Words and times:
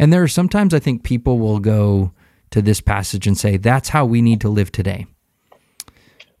And 0.00 0.10
there 0.10 0.22
are 0.22 0.28
sometimes 0.28 0.72
I 0.72 0.78
think 0.78 1.02
people 1.02 1.38
will 1.38 1.58
go 1.58 2.12
to 2.52 2.62
this 2.62 2.80
passage 2.80 3.26
and 3.26 3.36
say, 3.36 3.58
that's 3.58 3.90
how 3.90 4.06
we 4.06 4.22
need 4.22 4.40
to 4.40 4.48
live 4.48 4.72
today. 4.72 5.06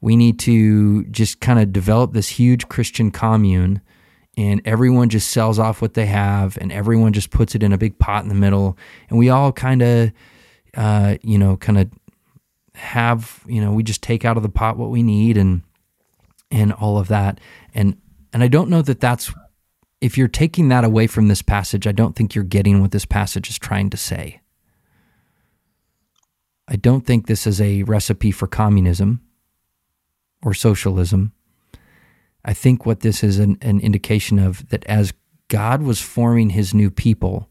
We 0.00 0.16
need 0.16 0.38
to 0.40 1.04
just 1.04 1.40
kind 1.40 1.60
of 1.60 1.70
develop 1.70 2.14
this 2.14 2.30
huge 2.30 2.68
Christian 2.68 3.10
commune 3.10 3.82
and 4.38 4.62
everyone 4.64 5.10
just 5.10 5.28
sells 5.28 5.58
off 5.58 5.82
what 5.82 5.92
they 5.92 6.06
have 6.06 6.56
and 6.58 6.72
everyone 6.72 7.12
just 7.12 7.28
puts 7.28 7.54
it 7.54 7.62
in 7.62 7.70
a 7.70 7.76
big 7.76 7.98
pot 7.98 8.22
in 8.22 8.30
the 8.30 8.34
middle 8.34 8.78
and 9.10 9.18
we 9.18 9.28
all 9.28 9.52
kind 9.52 9.82
of 9.82 10.10
uh, 10.74 11.16
you 11.22 11.36
know 11.36 11.58
kind 11.58 11.78
of 11.78 11.90
have 12.76 13.44
you 13.46 13.60
know 13.60 13.72
we 13.72 13.82
just 13.82 14.02
take 14.02 14.24
out 14.24 14.38
of 14.38 14.42
the 14.42 14.48
pot 14.48 14.78
what 14.78 14.88
we 14.88 15.02
need 15.02 15.36
and 15.36 15.62
and 16.50 16.72
all 16.72 16.96
of 16.96 17.08
that 17.08 17.40
and 17.74 18.00
and 18.32 18.42
I 18.42 18.48
don't 18.48 18.70
know 18.70 18.80
that 18.82 19.00
that's 19.00 19.34
if 20.00 20.16
you're 20.16 20.28
taking 20.28 20.68
that 20.68 20.84
away 20.84 21.06
from 21.06 21.28
this 21.28 21.42
passage 21.42 21.86
I 21.86 21.92
don't 21.92 22.16
think 22.16 22.34
you're 22.34 22.44
getting 22.44 22.80
what 22.80 22.90
this 22.90 23.04
passage 23.04 23.48
is 23.48 23.58
trying 23.58 23.90
to 23.90 23.96
say 23.96 24.40
I 26.68 26.76
don't 26.76 27.04
think 27.04 27.26
this 27.26 27.46
is 27.46 27.60
a 27.60 27.82
recipe 27.82 28.30
for 28.30 28.46
communism 28.46 29.20
or 30.42 30.54
socialism 30.54 31.32
I 32.44 32.54
think 32.54 32.86
what 32.86 33.00
this 33.00 33.22
is 33.22 33.38
an, 33.38 33.58
an 33.60 33.80
indication 33.80 34.38
of 34.38 34.68
that 34.70 34.84
as 34.86 35.12
God 35.48 35.82
was 35.82 36.00
forming 36.00 36.50
his 36.50 36.72
new 36.72 36.90
people, 36.90 37.50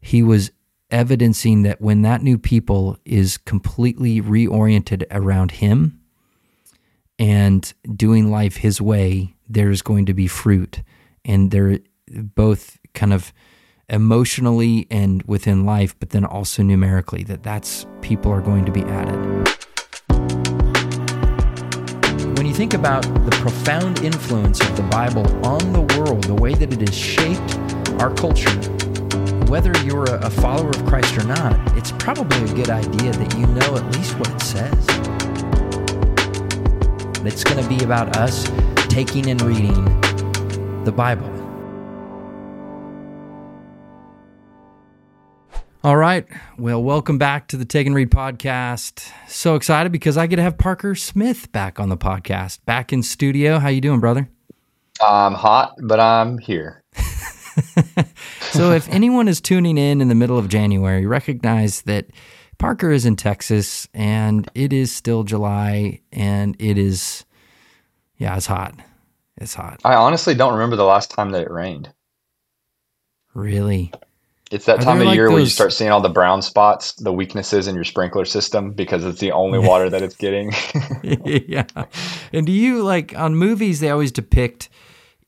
he 0.00 0.22
was 0.22 0.52
evidencing 0.90 1.62
that 1.62 1.80
when 1.80 2.02
that 2.02 2.22
new 2.22 2.38
people 2.38 2.96
is 3.04 3.38
completely 3.38 4.20
reoriented 4.20 5.04
around 5.10 5.52
him 5.52 6.00
and 7.18 7.72
doing 7.96 8.30
life 8.30 8.56
his 8.56 8.80
way, 8.80 9.34
there's 9.48 9.82
going 9.82 10.06
to 10.06 10.14
be 10.14 10.26
fruit. 10.26 10.82
And 11.24 11.50
they're 11.50 11.78
both 12.08 12.78
kind 12.94 13.12
of 13.12 13.32
emotionally 13.88 14.86
and 14.90 15.22
within 15.24 15.64
life, 15.64 15.98
but 15.98 16.10
then 16.10 16.24
also 16.24 16.62
numerically, 16.62 17.24
that 17.24 17.42
that's 17.42 17.86
people 18.00 18.32
are 18.32 18.40
going 18.40 18.64
to 18.64 18.72
be 18.72 18.82
added 18.82 19.50
when 22.40 22.46
you 22.46 22.54
think 22.54 22.72
about 22.72 23.02
the 23.02 23.36
profound 23.42 24.00
influence 24.00 24.62
of 24.62 24.74
the 24.74 24.82
Bible 24.84 25.26
on 25.44 25.74
the 25.74 25.82
world, 25.98 26.24
the 26.24 26.34
way 26.34 26.54
that 26.54 26.72
it 26.72 26.80
has 26.80 26.96
shaped 26.96 27.58
our 28.00 28.14
culture, 28.14 28.48
whether 29.50 29.76
you're 29.84 30.04
a 30.04 30.30
follower 30.30 30.70
of 30.70 30.86
Christ 30.86 31.18
or 31.18 31.24
not, 31.24 31.76
it's 31.76 31.92
probably 31.92 32.42
a 32.50 32.54
good 32.54 32.70
idea 32.70 33.12
that 33.12 33.36
you 33.36 33.46
know 33.46 33.76
at 33.76 33.84
least 33.94 34.18
what 34.18 34.30
it 34.30 34.40
says. 34.40 34.86
It's 37.26 37.44
going 37.44 37.62
to 37.62 37.68
be 37.68 37.84
about 37.84 38.16
us 38.16 38.50
taking 38.88 39.28
and 39.28 39.42
reading 39.42 39.84
the 40.84 40.92
Bible. 40.92 41.28
All 45.82 45.96
right. 45.96 46.26
Well, 46.58 46.82
welcome 46.82 47.16
back 47.16 47.48
to 47.48 47.56
the 47.56 47.64
Take 47.64 47.86
and 47.86 47.94
Read 47.94 48.10
podcast. 48.10 49.10
So 49.28 49.54
excited 49.54 49.92
because 49.92 50.18
I 50.18 50.26
get 50.26 50.36
to 50.36 50.42
have 50.42 50.58
Parker 50.58 50.94
Smith 50.94 51.50
back 51.52 51.80
on 51.80 51.88
the 51.88 51.96
podcast, 51.96 52.58
back 52.66 52.92
in 52.92 53.02
studio. 53.02 53.58
How 53.58 53.68
you 53.68 53.80
doing, 53.80 54.00
brother? 54.00 54.28
I'm 55.02 55.32
hot, 55.34 55.74
but 55.82 55.98
I'm 55.98 56.36
here. 56.38 56.84
so 58.52 58.72
if 58.72 58.88
anyone 58.90 59.26
is 59.26 59.40
tuning 59.40 59.78
in 59.78 60.02
in 60.02 60.08
the 60.08 60.14
middle 60.14 60.36
of 60.36 60.48
January, 60.48 61.06
recognize 61.06 61.82
that 61.82 62.08
Parker 62.58 62.90
is 62.90 63.06
in 63.06 63.16
Texas 63.16 63.88
and 63.94 64.50
it 64.54 64.74
is 64.74 64.94
still 64.94 65.22
July 65.22 66.00
and 66.12 66.56
it 66.58 66.76
is 66.76 67.24
yeah, 68.18 68.36
it's 68.36 68.44
hot. 68.44 68.74
It's 69.40 69.54
hot. 69.54 69.80
I 69.84 69.94
honestly 69.94 70.34
don't 70.34 70.52
remember 70.52 70.76
the 70.76 70.84
last 70.84 71.10
time 71.10 71.30
that 71.30 71.42
it 71.42 71.50
rained. 71.50 71.92
Really? 73.32 73.92
It's 74.50 74.66
that 74.66 74.80
Are 74.80 74.82
time 74.82 75.00
of 75.00 75.06
like 75.06 75.14
year 75.14 75.26
those... 75.26 75.32
where 75.32 75.42
you 75.42 75.48
start 75.48 75.72
seeing 75.72 75.90
all 75.90 76.00
the 76.00 76.08
brown 76.08 76.42
spots, 76.42 76.92
the 76.94 77.12
weaknesses 77.12 77.68
in 77.68 77.74
your 77.74 77.84
sprinkler 77.84 78.24
system 78.24 78.72
because 78.72 79.04
it's 79.04 79.20
the 79.20 79.32
only 79.32 79.58
water 79.66 79.88
that 79.88 80.02
it's 80.02 80.16
getting. 80.16 80.52
yeah. 81.02 81.66
And 82.32 82.46
do 82.46 82.52
you 82.52 82.82
like 82.82 83.16
on 83.16 83.34
movies 83.36 83.80
they 83.80 83.90
always 83.90 84.12
depict, 84.12 84.68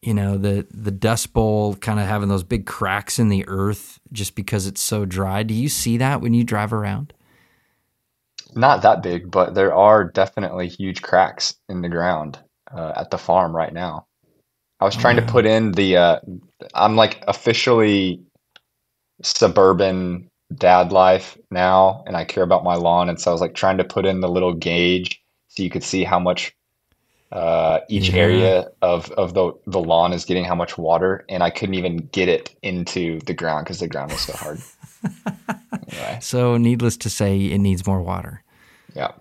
you 0.03 0.13
know, 0.13 0.37
the 0.37 0.67
the 0.71 0.91
dust 0.91 1.33
bowl 1.33 1.77
kind 1.77 2.01
of 2.01 2.07
having 2.07 2.29
those 2.29 2.43
big 2.43 2.67
cracks 2.67 3.19
in 3.19 3.29
the 3.29 3.45
earth 3.49 4.01
just 4.13 4.35
because 4.35 4.67
it's 4.67 4.83
so 4.83 5.07
dry. 5.07 5.43
Do 5.43 5.55
you 5.55 5.69
see 5.69 5.97
that 5.99 6.21
when 6.21 6.35
you 6.35 6.45
drive 6.45 6.73
around? 6.73 7.15
Not 8.55 8.83
that 8.83 9.03
big, 9.03 9.31
but 9.31 9.55
there 9.55 9.73
are 9.73 10.05
definitely 10.05 10.69
huge 10.69 11.01
cracks 11.01 11.55
in 11.71 11.81
the 11.81 11.89
ground 11.89 12.39
uh, 12.75 12.93
at 12.97 13.11
the 13.11 13.19
farm 13.19 13.55
right 13.55 13.73
now. 13.73 14.07
I 14.81 14.85
was 14.85 14.97
trying 14.97 15.17
oh, 15.19 15.25
to 15.25 15.27
put 15.31 15.47
in 15.47 15.73
the 15.73 15.97
uh, 15.97 16.21
I'm 16.75 16.97
like 16.97 17.23
officially 17.29 18.21
suburban 19.23 20.29
dad 20.55 20.93
life 20.93 21.39
now 21.51 22.03
and 22.07 22.17
I 22.17 22.25
care 22.25 22.43
about 22.43 22.65
my 22.65 22.75
lawn. 22.75 23.09
And 23.09 23.21
so 23.21 23.31
I 23.31 23.35
was 23.35 23.41
like 23.41 23.55
trying 23.55 23.79
to 23.79 23.85
put 23.85 24.05
in 24.05 24.21
the 24.21 24.29
little 24.29 24.53
gauge 24.53 25.23
so 25.49 25.63
you 25.63 25.71
could 25.71 25.85
see 25.85 26.05
how 26.05 26.19
much 26.19 26.55
uh, 27.31 27.81
each 27.89 28.11
yeah. 28.11 28.21
area 28.21 28.69
of, 28.83 29.11
of 29.13 29.35
the, 29.35 29.53
the 29.67 29.81
lawn 29.81 30.13
is 30.13 30.25
getting 30.25 30.45
how 30.45 30.55
much 30.55 30.77
water. 30.77 31.25
And 31.29 31.43
I 31.43 31.51
couldn't 31.51 31.75
even 31.75 32.09
get 32.13 32.29
it 32.29 32.55
into 32.63 33.21
the 33.21 33.35
ground 33.35 33.65
because 33.65 33.81
the 33.81 33.89
ground 33.89 34.13
was 34.13 34.21
so 34.21 34.33
hard. 34.35 34.61
anyway. 35.89 36.19
So 36.21 36.57
needless 36.57 36.97
to 36.99 37.11
say, 37.11 37.39
it 37.39 37.59
needs 37.59 37.87
more 37.87 38.03
water. 38.03 38.43
Yeah. 38.95 39.13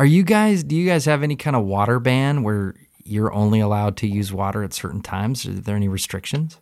Are 0.00 0.06
you 0.06 0.22
guys, 0.22 0.64
do 0.64 0.74
you 0.74 0.88
guys 0.88 1.04
have 1.04 1.22
any 1.22 1.36
kind 1.36 1.54
of 1.54 1.66
water 1.66 2.00
ban 2.00 2.42
where 2.42 2.74
you're 3.04 3.30
only 3.34 3.60
allowed 3.60 3.98
to 3.98 4.06
use 4.06 4.32
water 4.32 4.64
at 4.64 4.72
certain 4.72 5.02
times? 5.02 5.46
Are 5.46 5.52
there 5.52 5.76
any 5.76 5.88
restrictions? 5.88 6.58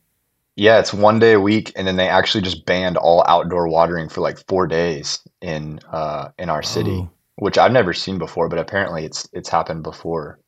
Yeah, 0.57 0.81
it's 0.81 0.93
one 0.93 1.21
day 1.21 1.35
a 1.35 1.41
week, 1.41 1.71
and 1.77 1.87
then 1.87 1.95
they 1.95 2.09
actually 2.09 2.43
just 2.43 2.67
banned 2.67 2.97
all 2.97 3.23
outdoor 3.29 3.69
watering 3.69 4.09
for 4.09 4.23
like 4.23 4.45
four 4.49 4.67
days 4.67 5.21
in 5.41 5.79
uh, 5.93 6.31
in 6.37 6.51
our 6.51 6.65
city, 6.65 6.97
oh. 6.97 7.11
which 7.37 7.59
I've 7.59 7.71
never 7.71 7.93
seen 7.93 8.19
before. 8.19 8.49
But 8.49 8.59
apparently, 8.59 9.05
it's 9.05 9.29
it's 9.33 9.49
happened 9.49 9.85
before. 9.85 10.41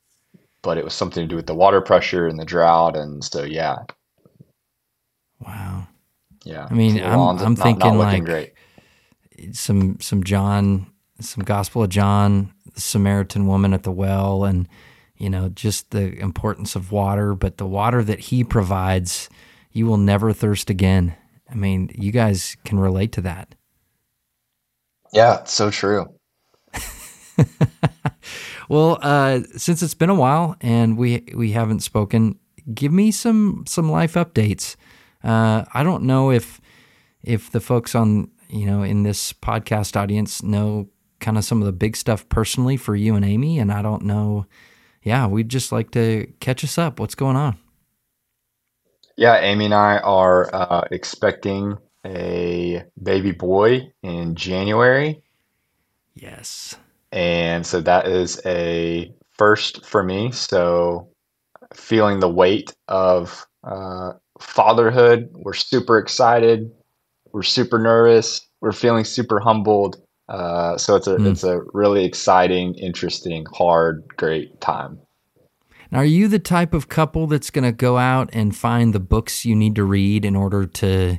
But 0.62 0.76
it 0.76 0.82
was 0.82 0.92
something 0.92 1.22
to 1.22 1.28
do 1.28 1.36
with 1.36 1.46
the 1.46 1.54
water 1.54 1.80
pressure 1.80 2.26
and 2.26 2.40
the 2.40 2.44
drought, 2.44 2.96
and 2.96 3.22
so 3.22 3.44
yeah. 3.44 3.76
Wow. 5.46 5.86
Yeah. 6.44 6.66
I 6.68 6.74
mean, 6.74 7.00
I'm 7.00 7.20
I'm 7.20 7.54
not, 7.54 7.58
thinking 7.58 7.98
not 7.98 7.98
like 7.98 8.24
great. 8.24 8.54
some 9.52 10.00
some 10.00 10.24
John, 10.24 10.90
some 11.20 11.44
Gospel 11.44 11.84
of 11.84 11.88
John, 11.88 12.52
the 12.74 12.80
Samaritan 12.80 13.46
woman 13.46 13.72
at 13.72 13.82
the 13.82 13.92
well, 13.92 14.44
and 14.44 14.68
you 15.16 15.30
know 15.30 15.48
just 15.48 15.90
the 15.90 16.18
importance 16.18 16.76
of 16.76 16.92
water, 16.92 17.34
but 17.34 17.58
the 17.58 17.66
water 17.66 18.02
that 18.04 18.20
he 18.20 18.44
provides 18.44 19.28
you 19.72 19.86
will 19.86 19.96
never 19.96 20.32
thirst 20.32 20.70
again. 20.70 21.14
I 21.50 21.54
mean, 21.54 21.90
you 21.94 22.12
guys 22.12 22.56
can 22.64 22.78
relate 22.78 23.12
to 23.12 23.20
that. 23.22 23.54
Yeah, 25.12 25.44
so 25.44 25.70
true. 25.70 26.06
well, 28.68 28.98
uh, 29.02 29.40
since 29.56 29.82
it's 29.82 29.94
been 29.94 30.10
a 30.10 30.14
while 30.14 30.56
and 30.60 30.96
we 30.96 31.24
we 31.34 31.52
haven't 31.52 31.80
spoken, 31.80 32.38
give 32.72 32.92
me 32.92 33.10
some 33.10 33.64
some 33.66 33.90
life 33.90 34.14
updates. 34.14 34.76
Uh, 35.22 35.64
I 35.74 35.82
don't 35.82 36.04
know 36.04 36.30
if 36.30 36.60
if 37.22 37.50
the 37.50 37.60
folks 37.60 37.94
on 37.94 38.30
you 38.48 38.66
know 38.66 38.82
in 38.82 39.02
this 39.02 39.32
podcast 39.32 39.96
audience 39.96 40.42
know 40.42 40.88
kind 41.20 41.38
of 41.38 41.44
some 41.44 41.60
of 41.60 41.66
the 41.66 41.72
big 41.72 41.96
stuff 41.96 42.28
personally 42.28 42.76
for 42.76 42.96
you 42.96 43.14
and 43.14 43.24
Amy, 43.24 43.58
and 43.58 43.72
I 43.72 43.82
don't 43.82 44.02
know. 44.02 44.46
Yeah, 45.02 45.26
we'd 45.26 45.48
just 45.48 45.72
like 45.72 45.90
to 45.92 46.30
catch 46.40 46.64
us 46.64 46.76
up. 46.78 47.00
What's 47.00 47.14
going 47.14 47.36
on? 47.36 47.56
Yeah, 49.16 49.38
Amy 49.38 49.66
and 49.66 49.74
I 49.74 49.98
are 49.98 50.54
uh, 50.54 50.88
expecting 50.90 51.76
a 52.06 52.84
baby 53.02 53.32
boy 53.32 53.92
in 54.02 54.34
January. 54.34 55.22
Yes. 56.14 56.76
And 57.12 57.66
so 57.66 57.80
that 57.80 58.06
is 58.06 58.40
a 58.46 59.12
first 59.32 59.84
for 59.84 60.02
me. 60.02 60.32
So 60.32 61.08
feeling 61.74 62.20
the 62.20 62.28
weight 62.28 62.74
of 62.88 63.46
uh, 63.64 64.12
fatherhood. 64.38 65.30
We're 65.32 65.54
super 65.54 65.98
excited. 65.98 66.70
We're 67.32 67.42
super 67.42 67.78
nervous. 67.78 68.46
We're 68.60 68.72
feeling 68.72 69.04
super 69.04 69.40
humbled. 69.40 69.96
Uh, 70.30 70.78
so 70.78 70.94
it's 70.94 71.08
a 71.08 71.16
mm. 71.16 71.30
it's 71.30 71.42
a 71.42 71.60
really 71.74 72.04
exciting, 72.04 72.74
interesting, 72.74 73.44
hard, 73.52 74.04
great 74.16 74.60
time. 74.60 75.00
Now, 75.90 75.98
are 75.98 76.04
you 76.04 76.28
the 76.28 76.38
type 76.38 76.72
of 76.72 76.88
couple 76.88 77.26
that's 77.26 77.50
going 77.50 77.64
to 77.64 77.72
go 77.72 77.98
out 77.98 78.30
and 78.32 78.54
find 78.54 78.94
the 78.94 79.00
books 79.00 79.44
you 79.44 79.56
need 79.56 79.74
to 79.74 79.82
read 79.82 80.24
in 80.24 80.36
order 80.36 80.66
to 80.66 81.18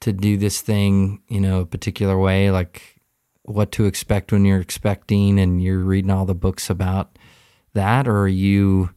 to 0.00 0.12
do 0.12 0.36
this 0.36 0.60
thing, 0.60 1.22
you 1.28 1.40
know, 1.40 1.60
a 1.60 1.66
particular 1.66 2.18
way, 2.18 2.50
like 2.50 3.00
what 3.44 3.70
to 3.72 3.84
expect 3.84 4.32
when 4.32 4.44
you're 4.44 4.60
expecting 4.60 5.38
and 5.38 5.62
you're 5.62 5.78
reading 5.78 6.10
all 6.10 6.24
the 6.24 6.34
books 6.34 6.68
about 6.68 7.16
that 7.74 8.08
or 8.08 8.22
are 8.22 8.28
you 8.28 8.90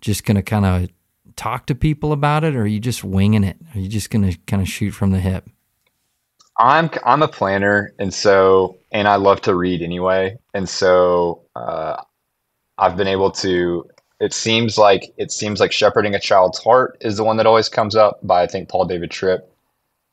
just 0.00 0.24
going 0.24 0.36
to 0.36 0.42
kind 0.42 0.64
of 0.64 0.88
talk 1.34 1.66
to 1.66 1.74
people 1.74 2.12
about 2.12 2.44
it 2.44 2.54
or 2.54 2.62
are 2.62 2.66
you 2.66 2.78
just 2.78 3.02
winging 3.02 3.42
it? 3.42 3.56
Are 3.74 3.80
you 3.80 3.88
just 3.88 4.10
going 4.10 4.30
to 4.30 4.38
kind 4.46 4.62
of 4.62 4.68
shoot 4.68 4.92
from 4.92 5.10
the 5.10 5.18
hip? 5.18 5.48
I'm 6.58 6.90
I'm 7.04 7.22
a 7.22 7.28
planner 7.28 7.92
and 7.98 8.12
so 8.12 8.78
and 8.92 9.08
I 9.08 9.16
love 9.16 9.40
to 9.42 9.54
read 9.54 9.82
anyway. 9.82 10.38
And 10.52 10.68
so 10.68 11.42
uh, 11.56 12.02
I've 12.78 12.96
been 12.96 13.08
able 13.08 13.30
to 13.32 13.88
it 14.20 14.32
seems 14.32 14.78
like 14.78 15.12
it 15.16 15.32
seems 15.32 15.60
like 15.60 15.72
shepherding 15.72 16.14
a 16.14 16.20
child's 16.20 16.58
heart 16.58 16.96
is 17.00 17.16
the 17.16 17.24
one 17.24 17.36
that 17.38 17.46
always 17.46 17.68
comes 17.68 17.96
up 17.96 18.20
by 18.22 18.42
I 18.42 18.46
think 18.46 18.68
Paul 18.68 18.84
David 18.86 19.10
Tripp. 19.10 19.50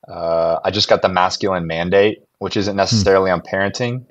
Uh, 0.08 0.60
I 0.64 0.72
just 0.72 0.90
got 0.90 1.04
the 1.04 1.10
masculine 1.10 1.68
mandate, 1.68 2.24
which 2.40 2.58
isn't 2.58 2.76
necessarily 2.76 3.30
on 3.30 3.42
parenting, 3.42 4.06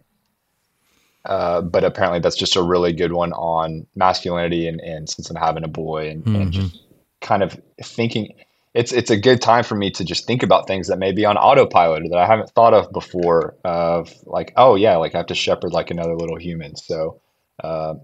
uh, 1.25 1.63
but 1.63 1.83
apparently 1.83 2.21
that's 2.21 2.37
just 2.37 2.55
a 2.55 2.63
really 2.63 2.93
good 2.93 3.13
one 3.13 3.33
on 3.33 3.87
masculinity 3.97 4.69
and, 4.69 4.81
and 4.81 5.09
since 5.11 5.29
I'm 5.29 5.37
having 5.37 5.65
a 5.65 5.69
boy 5.69 6.11
and, 6.11 6.25
and 6.27 6.53
just 6.53 6.83
kind 7.21 7.43
of 7.43 7.61
thinking 7.83 8.33
it's 8.75 8.93
it's 8.93 9.11
a 9.11 9.17
good 9.17 9.41
time 9.43 9.65
for 9.65 9.75
me 9.75 9.91
to 9.91 10.05
just 10.05 10.27
think 10.27 10.43
about 10.43 10.67
things 10.67 10.89
that 10.89 10.99
may 10.99 11.13
be 11.13 11.25
on 11.25 11.37
autopilot 11.37 12.05
or 12.05 12.09
that 12.11 12.19
I 12.19 12.27
haven't 12.27 12.51
thought 12.51 12.75
of 12.75 12.93
before 12.93 13.57
of 13.65 14.13
like 14.25 14.53
oh 14.57 14.77
yeah 14.77 14.97
like 14.97 15.15
I 15.15 15.19
have 15.19 15.27
to 15.27 15.35
shepherd 15.35 15.73
like 15.73 15.91
another 15.91 16.15
little 16.15 16.37
human 16.37 16.77
so 16.77 17.21
uh, 17.63 17.95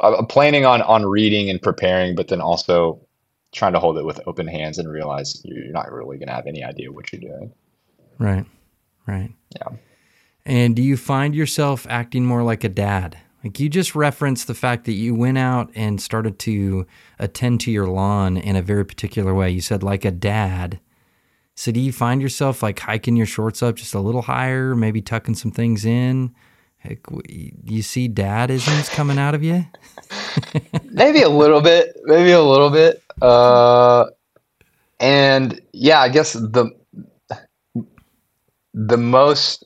I'm 0.00 0.26
planning 0.26 0.64
on 0.66 0.82
on 0.82 1.06
reading 1.06 1.50
and 1.50 1.62
preparing 1.62 2.14
but 2.16 2.28
then 2.28 2.40
also 2.40 3.00
trying 3.52 3.72
to 3.74 3.78
hold 3.80 3.96
it 3.98 4.04
with 4.04 4.20
open 4.26 4.46
hands 4.48 4.78
and 4.78 4.90
realize 4.90 5.40
you're 5.44 5.72
not 5.72 5.90
really 5.92 6.18
going 6.18 6.28
to 6.28 6.34
have 6.34 6.46
any 6.46 6.64
idea 6.64 6.92
what 6.92 7.12
you're 7.12 7.20
doing 7.20 7.52
Right. 8.18 8.46
Right. 9.06 9.32
yeah 9.54 9.76
And 10.44 10.74
do 10.74 10.82
you 10.82 10.96
find 10.96 11.34
yourself 11.34 11.86
acting 11.88 12.24
more 12.24 12.42
like 12.42 12.64
a 12.64 12.68
dad? 12.68 13.18
Like 13.44 13.60
you 13.60 13.68
just 13.68 13.94
referenced 13.94 14.46
the 14.46 14.54
fact 14.54 14.84
that 14.86 14.92
you 14.92 15.14
went 15.14 15.38
out 15.38 15.70
and 15.74 16.00
started 16.00 16.38
to 16.40 16.86
attend 17.18 17.60
to 17.60 17.70
your 17.70 17.86
lawn 17.86 18.36
in 18.36 18.56
a 18.56 18.62
very 18.62 18.84
particular 18.84 19.34
way. 19.34 19.50
You 19.50 19.60
said 19.60 19.82
like 19.82 20.04
a 20.04 20.10
dad. 20.10 20.80
So 21.54 21.70
do 21.72 21.80
you 21.80 21.92
find 21.92 22.20
yourself 22.20 22.62
like 22.62 22.78
hiking 22.78 23.16
your 23.16 23.26
shorts 23.26 23.62
up 23.62 23.76
just 23.76 23.94
a 23.94 24.00
little 24.00 24.22
higher, 24.22 24.74
maybe 24.74 25.00
tucking 25.00 25.36
some 25.36 25.52
things 25.52 25.84
in? 25.84 26.34
Like, 26.84 27.04
you 27.64 27.82
see 27.82 28.08
dadisms 28.08 28.90
coming 28.90 29.18
out 29.18 29.34
of 29.34 29.42
you? 29.42 29.66
maybe 30.84 31.22
a 31.22 31.28
little 31.28 31.60
bit 31.60 31.96
maybe 32.04 32.30
a 32.30 32.42
little 32.42 32.70
bit 32.70 33.02
uh 33.22 34.06
and 35.00 35.60
yeah 35.72 36.00
i 36.00 36.08
guess 36.08 36.34
the 36.34 36.70
the 38.74 38.96
most 38.96 39.64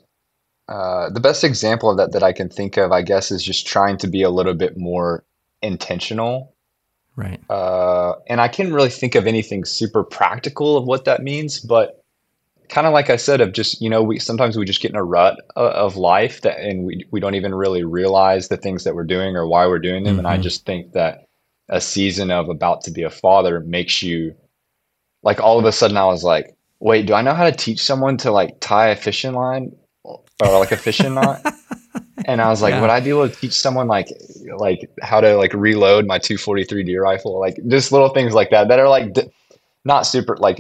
uh 0.71 1.11
the 1.11 1.21
best 1.21 1.45
example 1.45 1.91
of 1.91 1.99
that 1.99 2.13
that 2.13 2.23
i 2.23 2.33
can 2.33 2.49
think 2.49 2.77
of 2.79 2.93
i 2.93 3.03
guess 3.03 3.31
is 3.31 3.43
just 3.45 3.67
trying 3.67 3.99
to 3.99 4.07
be 4.09 4.23
a 4.23 4.31
little 4.31 4.55
bit 4.55 4.77
more 4.79 5.25
intentional 5.63 6.55
Right. 7.17 7.41
uh 7.51 8.15
and 8.29 8.41
i 8.41 8.49
can't 8.49 8.73
really 8.73 8.89
think 8.91 9.15
of 9.15 9.27
anything 9.27 9.65
super 9.67 10.05
practical 10.05 10.77
of 10.79 10.87
what 10.87 11.05
that 11.05 11.23
means 11.23 11.61
but 11.61 12.03
kind 12.71 12.87
of 12.87 12.93
like 12.95 13.11
i 13.11 13.17
said 13.17 13.41
of 13.43 13.53
just 13.53 13.83
you 13.83 13.91
know 13.91 14.03
we 14.03 14.19
sometimes 14.19 14.57
we 14.57 14.65
just 14.65 14.81
get 14.81 14.93
in 14.93 14.97
a 14.97 15.05
rut 15.05 15.37
of, 15.57 15.73
of 15.73 15.97
life 15.97 16.41
that 16.43 16.59
and 16.61 16.85
we, 16.85 17.05
we 17.11 17.21
don't 17.21 17.35
even 17.35 17.55
really 17.55 17.85
realize 17.85 18.49
the 18.49 18.57
things 18.57 18.85
that 18.85 18.95
we're 18.95 19.05
doing 19.05 19.37
or 19.37 19.47
why 19.47 19.67
we're 19.67 19.79
doing 19.81 20.05
them 20.05 20.19
and 20.19 20.29
i 20.29 20.39
Mhm. 20.39 20.43
just 20.43 20.65
think 20.65 20.93
that 20.93 21.27
a 21.69 21.81
season 21.81 22.31
of 22.31 22.49
about 22.49 22.83
to 22.83 22.91
be 22.91 23.03
a 23.03 23.11
father 23.11 23.61
makes 23.61 24.03
you 24.03 24.35
like 25.23 25.41
all 25.41 25.59
of 25.59 25.65
a 25.65 25.73
sudden 25.73 25.97
I 25.97 26.07
was 26.07 26.25
like, 26.25 26.57
wait, 26.81 27.07
do 27.07 27.15
I 27.15 27.23
know 27.23 27.35
how 27.35 27.45
to 27.45 27.53
teach 27.53 27.83
someone 27.83 28.17
to 28.19 28.31
like 28.33 28.59
tie 28.61 28.89
a 28.89 28.97
fishing 28.97 29.35
line 29.35 29.77
or 30.05 30.59
like 30.59 30.73
a 30.73 30.77
fishing 30.77 31.15
knot? 31.15 31.43
And 32.25 32.41
I 32.43 32.51
was 32.51 32.63
like, 32.63 32.75
Yeah. 32.75 32.81
would 32.81 32.91
I 32.91 33.01
be 33.01 33.11
able 33.11 33.29
to 33.29 33.35
teach 33.35 33.55
someone 33.55 33.89
like 33.89 34.09
like 34.57 34.81
how 35.03 35.21
to 35.21 35.37
like 35.37 35.55
reload 35.55 36.07
my 36.07 36.19
243 36.19 36.85
deer 36.85 37.03
rifle? 37.03 37.39
Like 37.41 37.57
just 37.69 37.93
little 37.93 38.11
things 38.11 38.35
like 38.35 38.51
that 38.51 38.69
that 38.69 38.79
are 38.79 38.89
like 38.89 39.13
d- 39.15 39.31
not 39.85 40.03
super 40.07 40.37
like 40.37 40.59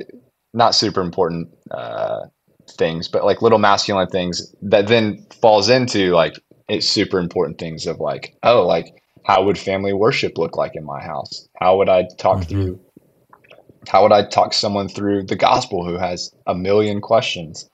not 0.54 0.75
super 0.75 1.00
important 1.00 1.48
uh 1.70 2.26
things, 2.72 3.08
but 3.08 3.25
like 3.25 3.42
little 3.42 3.58
masculine 3.58 4.08
things 4.08 4.54
that 4.62 4.87
then 4.88 5.26
falls 5.40 5.69
into 5.69 6.12
like 6.12 6.34
it's 6.69 6.88
super 6.88 7.19
important 7.19 7.58
things 7.58 7.87
of 7.87 8.00
like, 8.00 8.34
oh, 8.42 8.66
like 8.66 9.02
how 9.26 9.44
would 9.44 9.58
family 9.58 9.92
worship 9.92 10.38
look 10.38 10.56
like 10.56 10.75
in 10.76 10.84
my 10.84 11.02
house? 11.02 11.48
How 11.60 11.76
would 11.78 11.88
I 11.90 12.08
talk 12.19 12.44
Mhm. 12.44 12.48
through 12.48 12.81
how 13.88 14.02
would 14.02 14.12
I 14.12 14.26
talk 14.26 14.52
someone 14.54 14.88
through 14.88 15.25
the 15.25 15.37
gospel 15.37 15.84
who 15.84 15.98
has 15.98 16.32
a 16.46 16.54
million 16.54 17.00
questions? 17.00 17.69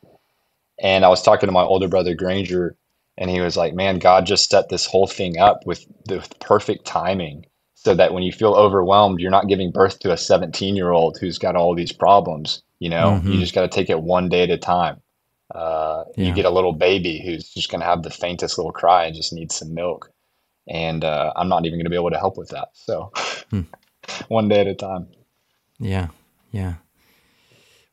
And 0.78 1.04
I 1.04 1.08
was 1.08 1.22
talking 1.22 1.46
to 1.48 1.52
my 1.52 1.62
older 1.62 1.88
brother 1.88 2.14
Granger, 2.14 2.76
and 3.18 3.30
he 3.30 3.40
was 3.40 3.56
like, 3.56 3.74
"Man, 3.74 3.98
God 3.98 4.26
just 4.26 4.50
set 4.50 4.68
this 4.68 4.86
whole 4.86 5.06
thing 5.06 5.38
up 5.38 5.66
with 5.66 5.84
the 6.06 6.26
perfect 6.40 6.86
timing, 6.86 7.46
so 7.74 7.94
that 7.94 8.12
when 8.12 8.22
you 8.22 8.32
feel 8.32 8.54
overwhelmed, 8.54 9.20
you're 9.20 9.30
not 9.30 9.48
giving 9.48 9.70
birth 9.72 9.98
to 10.00 10.12
a 10.12 10.16
17 10.16 10.76
year 10.76 10.90
old 10.92 11.18
who's 11.20 11.38
got 11.38 11.56
all 11.56 11.74
these 11.74 11.92
problems. 11.92 12.62
You 12.78 12.90
know, 12.90 13.22
you 13.24 13.38
Mhm. 13.38 13.40
just 13.40 13.54
got 13.54 13.62
to 13.62 13.68
take 13.68 13.88
it 13.90 14.02
one 14.02 14.28
day 14.28 14.42
at 14.42 14.50
a 14.50 14.58
time. 14.58 15.00
Uh, 15.54 16.04
Yeah. 16.16 16.28
You 16.28 16.34
get 16.34 16.44
a 16.44 16.50
little 16.50 16.72
baby 16.72 17.22
who's 17.24 17.48
just 17.54 17.70
going 17.70 17.80
to 17.80 17.86
have 17.86 18.02
the 18.02 18.10
faintest 18.10 18.58
little 18.58 18.72
cry 18.72 19.06
and 19.06 19.14
just 19.16 19.32
needs 19.32 19.56
some 19.56 19.72
milk, 19.74 20.10
and 20.68 21.04
uh, 21.04 21.32
I'm 21.36 21.48
not 21.48 21.64
even 21.66 21.78
going 21.78 21.84
to 21.86 21.90
be 21.90 21.96
able 21.96 22.10
to 22.10 22.18
help 22.18 22.36
with 22.36 22.50
that. 22.50 22.68
So, 22.74 23.12
Hmm. 23.50 23.62
one 24.28 24.48
day 24.48 24.60
at 24.60 24.66
a 24.66 24.74
time. 24.74 25.08
Yeah, 25.78 26.08
yeah. 26.52 26.74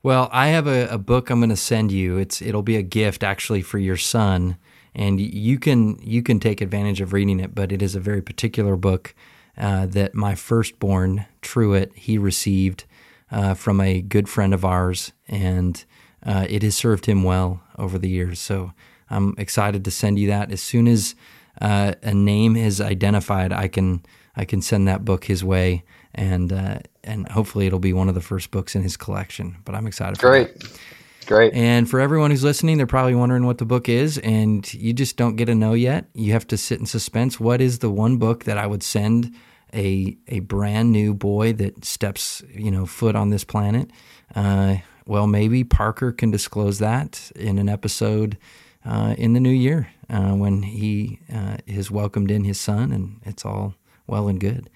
Well, 0.03 0.27
I 0.33 0.47
have 0.50 0.67
a, 0.67 0.88
a 0.89 0.97
book 0.97 1.29
I'm 1.29 1.39
going 1.39 1.50
to 1.50 1.55
send 1.55 1.89
you. 1.94 2.17
It's 2.17 2.41
it'll 2.41 2.61
be 2.61 2.75
a 2.75 2.81
gift 2.83 3.23
actually 3.23 3.61
for 3.61 3.79
your 3.79 3.95
son, 3.95 4.57
and 4.94 5.19
you 5.19 5.57
can 5.57 5.97
you 6.01 6.21
can 6.21 6.41
take 6.41 6.59
advantage 6.59 7.00
of 7.00 7.13
reading 7.13 7.39
it. 7.39 7.55
But 7.55 7.71
it 7.71 7.81
is 7.81 7.95
a 7.95 8.01
very 8.01 8.21
particular 8.21 8.75
book 8.75 9.15
uh, 9.57 9.85
that 9.88 10.13
my 10.13 10.35
firstborn 10.35 11.25
Truett 11.41 11.94
he 11.95 12.17
received 12.17 12.83
uh, 13.31 13.53
from 13.53 13.79
a 13.79 14.01
good 14.01 14.27
friend 14.27 14.53
of 14.53 14.65
ours, 14.65 15.13
and 15.29 15.85
uh, 16.21 16.47
it 16.49 16.63
has 16.63 16.75
served 16.75 17.06
him 17.06 17.23
well 17.23 17.61
over 17.77 17.97
the 17.97 18.09
years. 18.09 18.41
So 18.41 18.73
I'm 19.09 19.33
excited 19.38 19.85
to 19.85 19.91
send 19.91 20.19
you 20.19 20.27
that 20.27 20.51
as 20.51 20.61
soon 20.61 20.89
as 20.89 21.15
uh, 21.61 21.94
a 22.03 22.13
name 22.13 22.57
is 22.57 22.81
identified. 22.81 23.53
I 23.53 23.69
can 23.69 24.03
I 24.35 24.44
can 24.44 24.61
send 24.61 24.85
that 24.89 25.06
book 25.06 25.25
his 25.25 25.45
way, 25.45 25.85
and 26.15 26.51
uh, 26.51 26.80
and 27.04 27.27
hopefully 27.30 27.68
it'll 27.68 27.80
be 27.80 27.94
one 27.94 28.10
of 28.10 28.15
the 28.15 28.21
first 28.21 28.51
books 28.51 28.75
in 28.75 28.83
his 28.83 28.98
collection. 28.98 29.57
But 29.65 29.75
I'm 29.75 29.88
excited. 29.88 30.15
That. 30.15 30.21
Great, 30.21 30.80
great. 31.25 31.54
And 31.54 31.89
for 31.89 32.00
everyone 32.00 32.31
who's 32.31 32.44
listening, 32.44 32.77
they're 32.77 32.88
probably 32.88 33.15
wondering 33.15 33.45
what 33.45 33.57
the 33.57 33.65
book 33.65 33.89
is, 33.89 34.18
and 34.19 34.71
you 34.74 34.94
just 34.94 35.18
don't 35.18 35.36
get 35.36 35.45
to 35.45 35.56
know 35.56 35.74
yet. 35.74 36.06
You 36.13 36.33
have 36.33 36.48
to 36.48 36.57
sit 36.57 36.80
in 36.80 36.86
suspense. 36.86 37.39
What 37.39 37.62
is 37.62 37.80
the 37.80 37.89
one 37.89 38.18
book 38.18 38.44
that 38.45 38.57
I 38.57 38.68
would 38.68 38.83
send 38.83 39.33
a 39.74 40.18
a 40.27 40.39
brand 40.39 40.92
new 40.92 41.13
boy 41.13 41.54
that 41.54 41.86
steps 41.86 42.44
you 42.54 42.71
know 42.71 42.86
foot 42.86 43.16
on 43.16 43.30
this 43.30 43.44
planet? 43.44 43.89
Uh, 44.36 44.77
well, 45.06 45.27
maybe 45.27 45.63
Parker 45.63 46.12
can 46.12 46.31
disclose 46.31 46.80
that 46.80 47.31
in 47.36 47.57
an 47.57 47.68
episode 47.68 48.38
uh, 48.86 49.16
in 49.18 49.33
the 49.33 49.39
new 49.39 49.50
year 49.50 49.89
uh, 50.09 50.31
when 50.31 50.63
he 50.63 51.19
uh, 51.33 51.57
has 51.68 51.92
welcomed 51.92 52.31
in 52.31 52.44
his 52.44 52.59
son, 52.59 52.92
and 52.92 53.19
it's 53.25 53.45
all 53.45 53.75
well 54.07 54.27
and 54.27 54.39
good. 54.39 54.69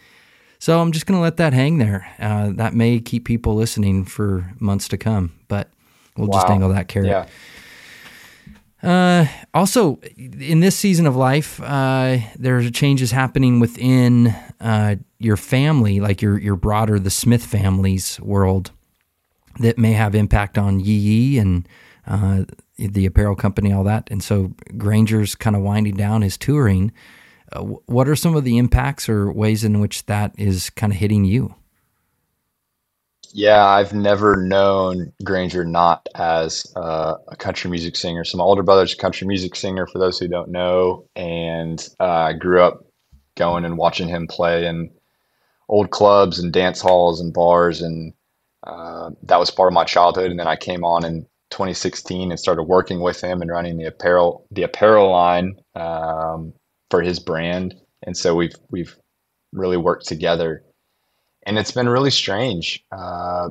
So 0.59 0.80
I'm 0.81 0.92
just 0.92 1.06
going 1.06 1.18
to 1.18 1.21
let 1.21 1.38
that 1.38 1.54
hang 1.54 1.77
there. 1.77 2.07
Uh, 2.19 2.51
that 2.56 2.74
may 2.74 3.00
keep 3.00 3.25
people 3.25 3.56
listening 3.56 4.06
for 4.06 4.51
months 4.59 4.88
to 4.89 4.98
come, 4.98 5.31
but 5.48 5.69
we'll 6.15 6.27
just 6.27 6.48
Wow. 6.48 6.54
dangle 6.54 6.69
that 6.69 6.88
carrot. 6.88 7.07
Yeah. 7.09 7.25
Uh, 8.83 9.26
also, 9.54 9.99
in 10.16 10.59
this 10.59 10.76
season 10.76 11.07
of 11.07 11.16
life, 11.16 11.59
uh, 11.61 12.18
there's 12.37 12.69
changes 12.71 13.11
happening 13.11 13.59
within 13.59 14.28
uh, 14.61 14.95
your 15.19 15.35
family, 15.37 15.99
like 15.99 16.21
your 16.21 16.37
your 16.40 16.56
broader 16.56 16.99
the 16.99 17.09
Smith 17.09 17.44
family's 17.44 18.19
world, 18.21 18.71
that 19.59 19.80
may 19.80 19.94
have 19.94 20.14
impact 20.14 20.57
on 20.59 20.80
Yee 20.80 20.94
Yee 20.94 21.37
and 21.40 21.68
uh, 22.06 22.44
the 22.78 23.07
apparel 23.07 23.35
company, 23.35 23.73
all 23.73 23.83
that. 23.83 24.07
And 24.11 24.21
so 24.23 24.52
Granger's 24.78 25.33
kind 25.33 25.56
of 25.56 25.64
winding 25.64 25.95
down 25.95 26.21
his 26.21 26.37
touring. 26.37 26.92
Uh, 27.51 27.61
what 27.61 28.07
are 28.07 28.16
some 28.16 28.35
of 28.35 28.44
the 28.44 28.57
impacts 28.57 29.07
or 29.07 29.31
ways 29.31 29.63
in 29.63 29.80
which 29.80 30.06
that 30.06 30.33
is 30.37 30.69
kind 30.71 30.92
of 30.92 30.99
hitting 30.99 31.25
you? 31.25 31.56
Yeah, 33.33 33.66
I've 33.66 33.94
never 33.94 34.35
known 34.35 35.11
Granger 35.23 35.63
not 35.63 36.07
as 36.16 36.66
uh, 36.75 37.16
a 37.27 37.35
country 37.35 37.69
music 37.69 37.95
singer. 37.95 38.23
So 38.23 38.37
my 38.37 38.44
older 38.44 38.63
brother's 38.63 38.94
a 38.94 38.97
country 38.97 39.27
music 39.27 39.56
singer, 39.56 39.85
for 39.85 39.99
those 39.99 40.18
who 40.18 40.27
don't 40.27 40.49
know, 40.49 41.07
and 41.16 41.87
uh, 41.99 42.06
I 42.06 42.33
grew 42.33 42.61
up 42.61 42.85
going 43.35 43.66
and 43.66 43.77
watching 43.77 44.07
him 44.07 44.27
play 44.27 44.66
in 44.66 44.89
old 45.69 45.92
clubs 45.92 46.39
and 46.39 46.54
dance 46.54 46.81
halls 46.81 47.19
and 47.21 47.33
bars, 47.33 47.81
and 47.81 48.13
uh, 48.63 49.11
that 49.23 49.39
was 49.39 49.51
part 49.51 49.68
of 49.68 49.73
my 49.73 49.83
childhood. 49.83 50.31
And 50.31 50.39
then 50.39 50.47
I 50.47 50.56
came 50.56 50.83
on 50.83 51.06
in 51.06 51.27
2016 51.51 52.31
and 52.31 52.39
started 52.39 52.63
working 52.63 53.01
with 53.01 53.21
him 53.21 53.42
and 53.42 53.51
running 53.51 53.77
the 53.77 53.85
apparel 53.85 54.45
the 54.51 54.63
apparel 54.63 55.11
line 55.11 55.56
um, 55.75 56.54
for 56.91 57.01
his 57.01 57.19
brand. 57.19 57.75
And 58.03 58.17
so 58.17 58.35
we've 58.35 58.56
we've 58.71 58.97
really 59.53 59.77
worked 59.77 60.07
together 60.07 60.63
and 61.47 61.57
it's 61.57 61.71
been 61.71 61.89
really 61.89 62.11
strange 62.11 62.85
uh, 62.91 63.49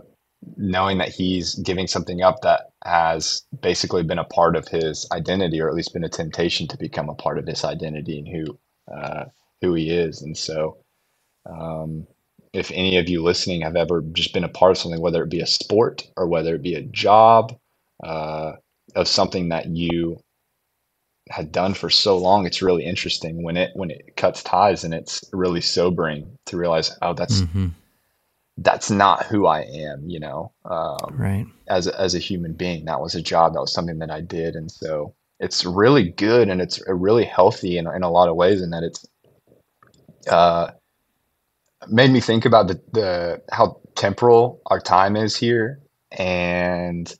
knowing 0.56 0.98
that 0.98 1.08
he's 1.08 1.54
giving 1.56 1.86
something 1.86 2.22
up 2.22 2.42
that 2.42 2.70
has 2.84 3.42
basically 3.62 4.02
been 4.02 4.18
a 4.18 4.24
part 4.24 4.54
of 4.54 4.68
his 4.68 5.08
identity, 5.12 5.60
or 5.60 5.68
at 5.68 5.74
least 5.74 5.94
been 5.94 6.04
a 6.04 6.08
temptation 6.08 6.68
to 6.68 6.78
become 6.78 7.08
a 7.08 7.14
part 7.14 7.38
of 7.38 7.46
his 7.46 7.64
identity 7.64 8.18
and 8.18 8.28
who 8.28 8.58
uh, 8.94 9.24
who 9.62 9.74
he 9.74 9.90
is. 9.90 10.22
And 10.22 10.36
so, 10.36 10.76
um, 11.46 12.06
if 12.52 12.70
any 12.74 12.98
of 12.98 13.08
you 13.08 13.22
listening 13.22 13.62
have 13.62 13.76
ever 13.76 14.02
just 14.12 14.34
been 14.34 14.44
a 14.44 14.48
part 14.48 14.72
of 14.72 14.78
something, 14.78 15.00
whether 15.00 15.22
it 15.22 15.30
be 15.30 15.40
a 15.40 15.46
sport 15.46 16.08
or 16.16 16.28
whether 16.28 16.54
it 16.54 16.62
be 16.62 16.74
a 16.74 16.82
job, 16.82 17.58
uh, 18.04 18.52
of 18.94 19.08
something 19.08 19.48
that 19.50 19.68
you 19.68 20.18
had 21.30 21.52
done 21.52 21.74
for 21.74 21.90
so 21.90 22.16
long, 22.16 22.46
it's 22.46 22.62
really 22.62 22.84
interesting 22.84 23.42
when 23.42 23.56
it 23.56 23.70
when 23.74 23.90
it 23.90 24.16
cuts 24.16 24.42
ties, 24.42 24.84
and 24.84 24.94
it's 24.94 25.22
really 25.32 25.60
sobering 25.60 26.38
to 26.46 26.56
realize, 26.56 26.96
oh, 27.02 27.14
that's 27.14 27.42
Mm-hmm. 27.42 27.68
that's 28.58 28.90
not 28.90 29.26
who 29.26 29.46
I 29.46 29.62
am, 29.62 30.08
you 30.08 30.20
know. 30.20 30.52
Um, 30.64 31.16
right. 31.16 31.46
As 31.68 31.86
a, 31.88 32.00
as 32.00 32.14
a 32.14 32.18
human 32.20 32.52
being, 32.54 32.84
that 32.86 33.00
was 33.00 33.14
a 33.14 33.22
job. 33.22 33.54
That 33.54 33.60
was 33.60 33.72
something 33.72 33.98
that 33.98 34.10
I 34.10 34.20
did, 34.20 34.54
and 34.54 34.70
so 34.70 35.14
it's 35.40 35.64
really 35.64 36.10
good 36.10 36.48
and 36.48 36.60
it's 36.62 36.80
really 36.88 37.24
healthy 37.24 37.76
in 37.78 37.86
in 37.88 38.02
a 38.02 38.10
lot 38.10 38.28
of 38.28 38.36
ways. 38.36 38.62
In 38.62 38.70
that 38.70 38.82
it's 38.82 39.04
uh, 40.30 40.70
made 41.88 42.10
me 42.10 42.20
think 42.20 42.44
about 42.44 42.68
the 42.68 42.80
the 42.92 43.42
how 43.52 43.80
temporal 43.94 44.60
our 44.66 44.80
time 44.80 45.16
is 45.16 45.36
here, 45.36 45.80
and 46.12 47.12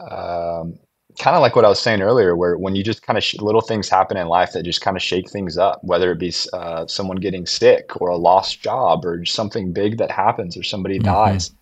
um, 0.00 0.78
kind 1.18 1.36
of 1.36 1.42
like 1.42 1.56
what 1.56 1.64
I 1.64 1.68
was 1.68 1.80
saying 1.80 2.00
earlier, 2.02 2.36
where 2.36 2.56
when 2.56 2.74
you 2.74 2.82
just 2.82 3.02
kind 3.02 3.16
of 3.16 3.24
sh- 3.24 3.36
little 3.38 3.60
things 3.60 3.88
happen 3.88 4.16
in 4.16 4.28
life 4.28 4.52
that 4.52 4.62
just 4.62 4.80
kind 4.80 4.96
of 4.96 5.02
shake 5.02 5.30
things 5.30 5.58
up, 5.58 5.82
whether 5.82 6.12
it 6.12 6.18
be 6.18 6.32
uh, 6.52 6.86
someone 6.86 7.16
getting 7.16 7.46
sick 7.46 8.00
or 8.00 8.08
a 8.08 8.16
lost 8.16 8.62
job 8.62 9.04
or 9.04 9.24
something 9.24 9.72
big 9.72 9.98
that 9.98 10.10
happens 10.10 10.56
or 10.56 10.62
somebody 10.62 10.98
mm-hmm. 10.98 11.12
dies, 11.12 11.52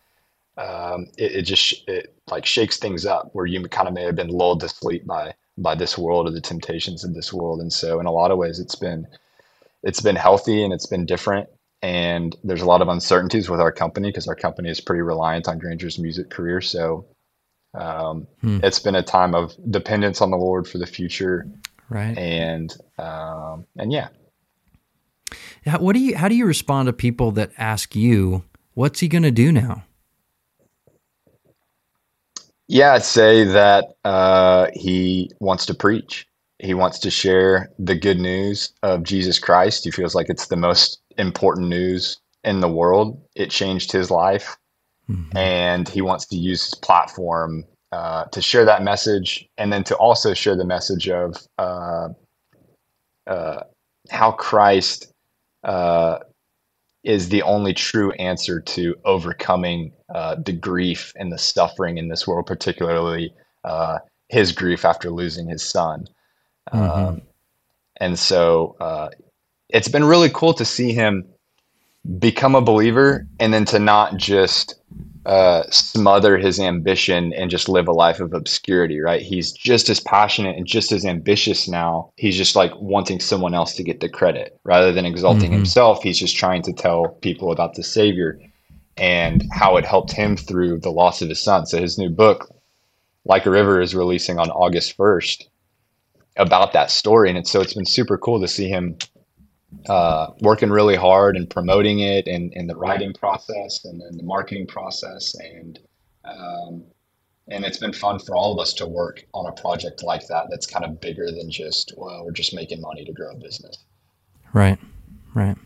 um, 0.59 1.07
it, 1.19 1.37
it, 1.37 1.43
just 1.43 1.87
it 1.89 2.15
like 2.31 2.47
shakes 2.47 2.79
things 2.79 3.05
up 3.05 3.31
where 3.33 3.47
you 3.47 3.63
kind 3.69 3.89
of 3.89 3.95
may 3.95 4.05
have 4.05 4.17
been 4.17 4.29
lulled 4.29 4.61
to 4.61 4.69
sleep 4.69 5.07
by 5.07 5.35
by 5.59 5.75
this 5.75 5.97
world 5.97 6.29
or 6.29 6.31
the 6.31 6.41
temptations 6.41 7.03
of 7.03 7.15
this 7.15 7.33
world, 7.33 7.61
and 7.61 7.73
so 7.73 7.99
in 7.99 8.07
a 8.07 8.13
lot 8.13 8.31
of 8.31 8.39
ways, 8.39 8.59
it's 8.59 8.75
been 8.75 9.07
it's 9.83 10.01
been 10.01 10.17
healthy 10.17 10.63
and 10.63 10.73
it's 10.73 10.87
been 10.87 11.07
different. 11.07 11.49
And 11.83 12.35
there's 12.43 12.63
a 12.63 12.67
lot 12.67 12.83
of 12.83 12.89
uncertainties 12.89 13.49
with 13.49 13.61
our 13.61 13.71
company 13.71 14.09
because 14.09 14.27
our 14.27 14.35
company 14.35 14.71
is 14.71 14.81
pretty 14.81 15.03
reliant 15.03 15.47
on 15.47 15.59
Granger's 15.59 15.99
music 15.99 16.31
career. 16.31 16.61
So 16.61 17.07
um, 17.77 18.27
hmm. 18.41 18.59
It's 18.63 18.79
been 18.79 18.95
a 18.95 19.03
time 19.03 19.35
of 19.35 19.55
dependence 19.71 20.21
on 20.21 20.31
the 20.31 20.37
Lord 20.37 20.67
for 20.67 20.79
the 20.79 20.87
future, 20.87 21.47
right? 21.89 22.17
And 22.17 22.75
um, 22.99 23.67
and 23.77 23.93
yeah. 23.93 24.09
What 25.79 25.95
do 25.95 26.01
you? 26.01 26.17
How 26.17 26.29
do 26.29 26.35
you 26.35 26.47
respond 26.47 26.87
to 26.87 26.93
people 26.93 27.33
that 27.33 27.51
ask 27.59 27.95
you, 27.95 28.45
"What's 28.75 29.01
he 29.01 29.09
going 29.09 29.25
to 29.25 29.31
do 29.31 29.53
now?" 29.53 29.85
Yeah, 32.69 32.95
I'd 32.95 33.05
say 33.05 33.45
that 33.45 33.97
uh, 34.05 34.69
he 34.75 35.31
wants 35.41 35.67
to 35.67 35.75
preach. 35.75 36.27
He 36.59 36.75
wants 36.75 36.99
to 37.01 37.11
share 37.11 37.71
the 37.79 37.95
good 37.95 38.19
news 38.19 38.73
of 38.83 39.03
Jesus 39.03 39.39
Christ. 39.39 39.85
He 39.85 39.91
feels 39.91 40.15
like 40.15 40.29
it's 40.29 40.47
the 40.47 40.57
most 40.57 41.01
important 41.19 41.69
news 41.69 42.19
in 42.45 42.61
the 42.61 42.69
world. 42.69 43.21
It 43.35 43.51
changed 43.51 43.93
his 43.93 44.11
life. 44.11 44.57
Mm-hmm. 45.11 45.37
And 45.37 45.89
he 45.89 46.01
wants 46.01 46.27
to 46.27 46.37
use 46.37 46.65
his 46.65 46.75
platform 46.75 47.65
uh, 47.93 48.25
to 48.27 48.43
share 48.43 48.65
that 48.65 48.83
message 48.83 49.49
and 49.57 49.73
then 49.73 49.85
to 49.85 49.97
also 49.97 50.35
share 50.35 50.57
the 50.57 50.65
message 50.65 51.09
of 51.09 51.37
uh, 51.59 52.09
uh, 53.27 53.61
how 54.11 54.33
Christ 54.33 55.13
uh, 55.65 56.19
is 57.05 57.29
the 57.29 57.43
only 57.43 57.73
true 57.73 58.11
answer 58.13 58.61
to 58.61 58.97
overcoming 59.05 59.93
uh, 60.13 60.37
the 60.45 60.53
grief 60.53 61.13
and 61.17 61.33
the 61.33 61.39
suffering 61.39 61.99
in 61.99 62.09
this 62.09 62.27
world, 62.27 62.47
particularly 62.47 63.33
uh, 63.65 63.99
his 64.29 64.53
grief 64.53 64.85
after 64.85 65.11
losing 65.11 65.49
his 65.49 65.63
son. 65.63 66.07
Mm-hmm. 66.73 67.07
Um, 67.07 67.23
and 67.99 68.19
so 68.19 68.77
it's 69.69 69.89
been 69.89 70.05
really 70.05 70.31
cool 70.31 70.53
to 70.55 70.65
see 70.65 70.93
him 70.93 71.25
become 72.19 72.55
a 72.55 72.61
believer 72.61 73.27
and 73.41 73.53
then 73.53 73.65
to 73.67 73.79
not 73.79 74.17
just 74.17 74.77
uh, 75.27 75.65
smother 75.71 76.39
his 76.39 76.61
ambition 76.61 77.33
and 77.33 77.51
just 77.51 77.69
live 77.69 77.89
a 77.89 77.93
life 77.93 78.21
of 78.21 78.33
obscurity, 78.33 79.01
right? 79.01 79.23
He's 79.23 79.51
just 79.51 79.89
as 79.89 79.99
passionate 79.99 80.57
and 80.57 80.67
just 80.67 80.93
as 80.93 81.05
ambitious 81.05 81.67
now. 81.67 82.13
He's 82.17 82.37
just 82.37 82.55
like 82.55 82.71
wanting 82.77 83.19
someone 83.19 83.53
else 83.53 83.75
to 83.75 83.83
get 83.83 83.99
the 83.99 84.09
credit 84.09 84.57
rather 84.63 84.93
than 84.93 85.05
exalting 85.05 85.51
mm-hmm. 85.51 85.55
himself. 85.55 86.03
He's 86.03 86.19
just 86.19 86.37
trying 86.37 86.63
to 86.63 86.73
tell 86.73 87.09
people 87.23 87.51
about 87.51 87.75
the 87.75 87.83
Savior 87.83 88.39
and 88.97 89.45
how 89.53 89.77
it 89.77 89.85
helped 89.85 90.13
him 90.13 90.37
through 90.37 90.79
the 90.79 90.93
loss 90.93 91.23
of 91.23 91.29
his 91.29 91.43
son. 91.43 91.67
So 91.67 91.81
his 91.81 91.99
new 91.99 92.09
book, 92.09 92.49
Like 93.25 93.47
a 93.47 93.51
River, 93.51 93.81
is 93.81 93.97
releasing 93.97 94.39
on 94.39 94.51
August 94.51 94.97
1st 94.97 95.49
about 96.37 96.73
that 96.73 96.91
story. 96.93 97.31
And 97.31 97.39
it's, 97.39 97.51
so 97.51 97.61
it's 97.61 97.75
been 97.75 97.85
super 97.85 98.17
cool 98.17 98.41
to 98.41 98.49
see 98.49 98.69
him 98.69 98.97
uh, 99.89 100.29
working 100.41 100.71
really 100.71 100.97
hard 100.97 101.37
and 101.37 101.49
promoting 101.49 102.01
it 102.01 102.27
and, 102.27 102.53
and 102.55 102.69
the 102.69 102.77
writing 102.77 103.13
process 103.13 103.85
and 103.85 104.01
then 104.01 104.17
the 104.17 104.23
marketing 104.23 104.67
process. 104.67 105.35
And 105.35 105.79
um, 106.25 106.85
and 107.49 107.65
it's 107.65 107.79
been 107.79 107.93
fun 107.93 108.19
for 108.19 108.35
all 108.35 108.53
of 108.53 108.59
us 108.59 108.73
to 108.75 108.87
work 108.87 109.25
on 109.33 109.47
a 109.47 109.53
project 109.53 110.03
like 110.03 110.27
that 110.27 110.47
that's 110.51 110.67
kind 110.67 110.85
of 110.85 111.01
bigger 111.01 111.31
than 111.31 111.51
just 111.51 111.95
well 111.97 112.25
we're 112.25 112.33
just 112.33 112.55
making 112.55 112.81
money 112.81 113.05
to 113.05 113.13
grow 113.13 113.31
a 113.31 113.37
business. 113.37 113.79
Right. 114.53 114.79
Right. 115.35 115.57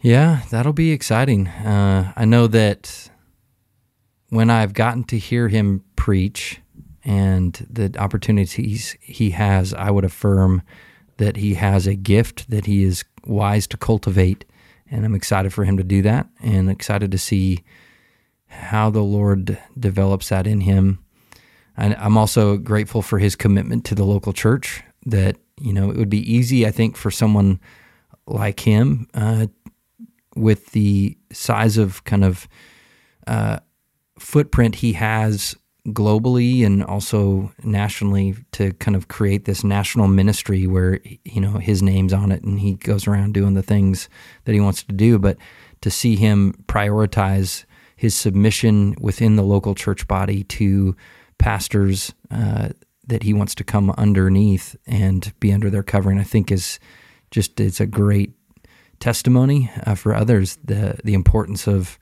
Yeah 0.00 0.42
that'll 0.50 0.72
be 0.72 0.92
exciting. 0.92 1.48
Uh, 1.48 2.12
i 2.16 2.24
know 2.24 2.46
that 2.46 3.10
when 4.30 4.50
i've 4.50 4.72
gotten 4.72 5.04
to 5.04 5.18
hear 5.18 5.48
him 5.48 5.84
preach 5.96 6.60
and 7.04 7.66
the 7.70 7.94
opportunities 7.98 8.96
he 9.00 9.30
has 9.30 9.74
i 9.74 9.90
would 9.90 10.04
affirm 10.04 10.62
that 11.16 11.36
he 11.36 11.54
has 11.54 11.86
a 11.86 11.94
gift 11.94 12.50
that 12.50 12.66
he 12.66 12.84
is 12.84 13.04
wise 13.24 13.66
to 13.68 13.76
cultivate. 13.76 14.44
And 14.90 15.04
I'm 15.04 15.14
excited 15.14 15.52
for 15.52 15.64
him 15.64 15.76
to 15.76 15.84
do 15.84 16.02
that 16.02 16.28
and 16.42 16.70
excited 16.70 17.10
to 17.12 17.18
see 17.18 17.64
how 18.46 18.90
the 18.90 19.02
Lord 19.02 19.58
develops 19.78 20.28
that 20.28 20.46
in 20.46 20.60
him. 20.60 21.04
And 21.76 21.96
I'm 21.96 22.16
also 22.16 22.56
grateful 22.56 23.02
for 23.02 23.18
his 23.18 23.34
commitment 23.34 23.84
to 23.86 23.94
the 23.94 24.04
local 24.04 24.32
church 24.32 24.82
that, 25.06 25.36
you 25.60 25.72
know, 25.72 25.90
it 25.90 25.96
would 25.96 26.10
be 26.10 26.32
easy, 26.32 26.66
I 26.66 26.70
think, 26.70 26.96
for 26.96 27.10
someone 27.10 27.60
like 28.26 28.60
him 28.60 29.08
uh, 29.14 29.48
with 30.36 30.70
the 30.70 31.16
size 31.32 31.76
of 31.76 32.04
kind 32.04 32.24
of 32.24 32.48
uh, 33.26 33.58
footprint 34.18 34.76
he 34.76 34.92
has 34.94 35.56
globally 35.88 36.64
and 36.64 36.82
also 36.82 37.52
nationally 37.62 38.34
to 38.52 38.72
kind 38.74 38.96
of 38.96 39.08
create 39.08 39.44
this 39.44 39.62
national 39.62 40.08
ministry 40.08 40.66
where 40.66 40.98
you 41.24 41.40
know 41.40 41.58
his 41.58 41.82
name's 41.82 42.12
on 42.12 42.32
it 42.32 42.42
and 42.42 42.58
he 42.60 42.74
goes 42.74 43.06
around 43.06 43.34
doing 43.34 43.54
the 43.54 43.62
things 43.62 44.08
that 44.44 44.54
he 44.54 44.60
wants 44.60 44.82
to 44.82 44.92
do. 44.92 45.18
But 45.18 45.36
to 45.82 45.90
see 45.90 46.16
him 46.16 46.54
prioritize 46.66 47.64
his 47.96 48.14
submission 48.14 48.96
within 49.00 49.36
the 49.36 49.42
local 49.42 49.74
church 49.74 50.08
body 50.08 50.44
to 50.44 50.96
pastors 51.38 52.14
uh, 52.30 52.70
that 53.06 53.22
he 53.22 53.34
wants 53.34 53.54
to 53.56 53.64
come 53.64 53.90
underneath 53.90 54.76
and 54.86 55.32
be 55.40 55.52
under 55.52 55.68
their 55.68 55.82
covering 55.82 56.18
i 56.18 56.22
think 56.22 56.50
is 56.50 56.78
just 57.30 57.58
it's 57.60 57.80
a 57.80 57.86
great 57.86 58.32
testimony 59.00 59.70
uh, 59.86 59.94
for 59.94 60.14
others 60.14 60.58
the 60.64 60.98
the 61.04 61.14
importance 61.14 61.66
of 61.66 61.98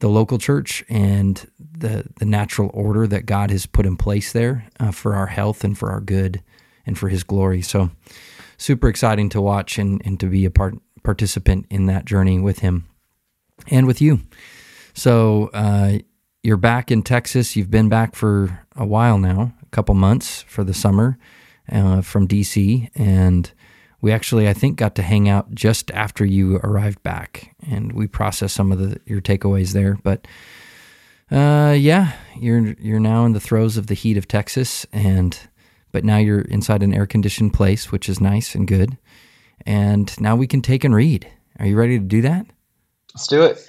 the 0.00 0.08
local 0.08 0.38
church 0.38 0.84
and 0.88 1.48
the 1.58 2.06
the 2.18 2.24
natural 2.24 2.70
order 2.74 3.06
that 3.06 3.26
God 3.26 3.50
has 3.50 3.66
put 3.66 3.86
in 3.86 3.96
place 3.96 4.32
there 4.32 4.66
uh, 4.80 4.90
for 4.90 5.14
our 5.14 5.28
health 5.28 5.62
and 5.62 5.78
for 5.78 5.90
our 5.90 6.00
good 6.00 6.42
and 6.84 6.98
for 6.98 7.08
His 7.08 7.22
glory. 7.22 7.62
So, 7.62 7.90
super 8.58 8.88
exciting 8.88 9.28
to 9.30 9.40
watch 9.40 9.78
and, 9.78 10.02
and 10.04 10.18
to 10.20 10.26
be 10.26 10.44
a 10.44 10.50
part 10.50 10.74
participant 11.02 11.66
in 11.70 11.86
that 11.86 12.04
journey 12.04 12.38
with 12.38 12.60
Him 12.60 12.86
and 13.68 13.86
with 13.86 14.00
you. 14.00 14.20
So, 14.94 15.50
uh, 15.54 15.98
you're 16.42 16.56
back 16.56 16.90
in 16.90 17.02
Texas. 17.02 17.54
You've 17.54 17.70
been 17.70 17.90
back 17.90 18.14
for 18.14 18.60
a 18.74 18.86
while 18.86 19.18
now, 19.18 19.52
a 19.62 19.66
couple 19.66 19.94
months 19.94 20.42
for 20.42 20.64
the 20.64 20.74
summer 20.74 21.18
uh, 21.70 22.00
from 22.00 22.26
DC, 22.26 22.88
and 22.94 23.52
we 24.00 24.12
actually 24.12 24.48
I 24.48 24.52
think 24.52 24.76
got 24.76 24.94
to 24.96 25.02
hang 25.02 25.28
out 25.28 25.54
just 25.54 25.90
after 25.90 26.24
you 26.24 26.56
arrived 26.56 27.02
back, 27.02 27.54
and 27.68 27.92
we 27.92 28.06
processed 28.06 28.54
some 28.54 28.72
of 28.72 28.78
the 28.78 29.00
your 29.06 29.20
takeaways 29.20 29.72
there. 29.72 29.98
But 30.02 30.26
uh, 31.30 31.76
yeah, 31.78 32.12
you're 32.38 32.74
you're 32.80 33.00
now 33.00 33.24
in 33.24 33.32
the 33.32 33.40
throes 33.40 33.76
of 33.76 33.86
the 33.86 33.94
heat 33.94 34.16
of 34.16 34.26
Texas, 34.28 34.86
and 34.92 35.38
but 35.92 36.04
now 36.04 36.18
you're 36.18 36.42
inside 36.42 36.82
an 36.82 36.94
air 36.94 37.06
conditioned 37.06 37.54
place, 37.54 37.92
which 37.92 38.08
is 38.08 38.20
nice 38.20 38.54
and 38.54 38.66
good. 38.66 38.96
And 39.66 40.18
now 40.20 40.36
we 40.36 40.46
can 40.46 40.62
take 40.62 40.84
and 40.84 40.94
read. 40.94 41.30
Are 41.58 41.66
you 41.66 41.76
ready 41.76 41.98
to 41.98 42.04
do 42.04 42.22
that? 42.22 42.46
Let's 43.14 43.26
do 43.26 43.42
it. 43.42 43.66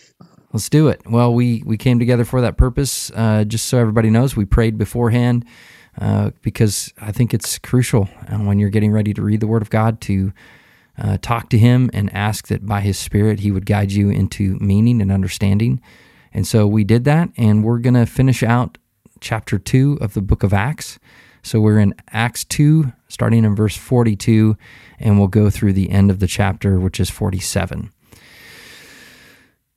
Let's 0.54 0.70
do 0.70 0.88
it. 0.88 1.02
Well, 1.06 1.34
we 1.34 1.64
we 1.66 1.78
came 1.78 2.00
together 2.00 2.26
for 2.26 2.42
that 2.42 2.58
purpose. 2.58 3.12
Uh, 3.14 3.44
just 3.44 3.68
so 3.68 3.78
everybody 3.78 4.10
knows, 4.10 4.36
we 4.36 4.46
prayed 4.46 4.78
beforehand 4.78 5.46
uh, 6.00 6.31
because 6.41 6.93
I 7.01 7.12
think 7.12 7.33
it's 7.33 7.60
crucial 7.60 8.07
uh, 8.27 8.38
when 8.38 8.60
you're 8.60 8.69
getting 8.69 8.91
ready 8.91 9.13
to 9.13 9.21
read 9.21 9.39
the 9.39 9.48
Word 9.48 9.62
of 9.62 9.69
God 9.69 10.00
to 10.01 10.33
uh, 10.98 11.17
talk 11.21 11.50
to 11.50 11.57
Him 11.57 11.89
and 11.93 12.13
ask 12.13 12.48
that 12.48 12.65
by 12.65 12.81
His 12.81 12.98
Spirit 12.98 13.41
He 13.41 13.51
would 13.51 13.65
guide 13.65 13.91
you 13.91 14.10
into 14.10 14.57
meaning 14.60 15.01
and 15.01 15.12
understanding. 15.12 15.81
And 16.33 16.48
so 16.48 16.65
we 16.65 16.83
did 16.83 17.03
that, 17.05 17.29
and 17.38 17.63
we're 17.63 17.79
going 17.79 17.93
to 17.95 18.05
finish 18.05 18.41
out 18.41 18.77
chapter 19.19 19.60
2 19.60 19.98
of 20.00 20.13
the 20.13 20.21
book 20.21 20.43
of 20.43 20.53
Acts. 20.53 20.98
So 21.43 21.60
we're 21.60 21.79
in 21.79 21.93
Acts 22.12 22.45
2, 22.45 22.93
starting 23.10 23.43
in 23.43 23.55
verse 23.55 23.75
42, 23.75 24.55
and 25.00 25.17
we'll 25.17 25.27
go 25.27 25.50
through 25.50 25.74
the 25.74 25.89
end 25.89 26.10
of 26.10 26.19
the 26.19 26.27
chapter, 26.27 26.79
which 26.79 27.00
is 27.00 27.10
47. 27.10 27.91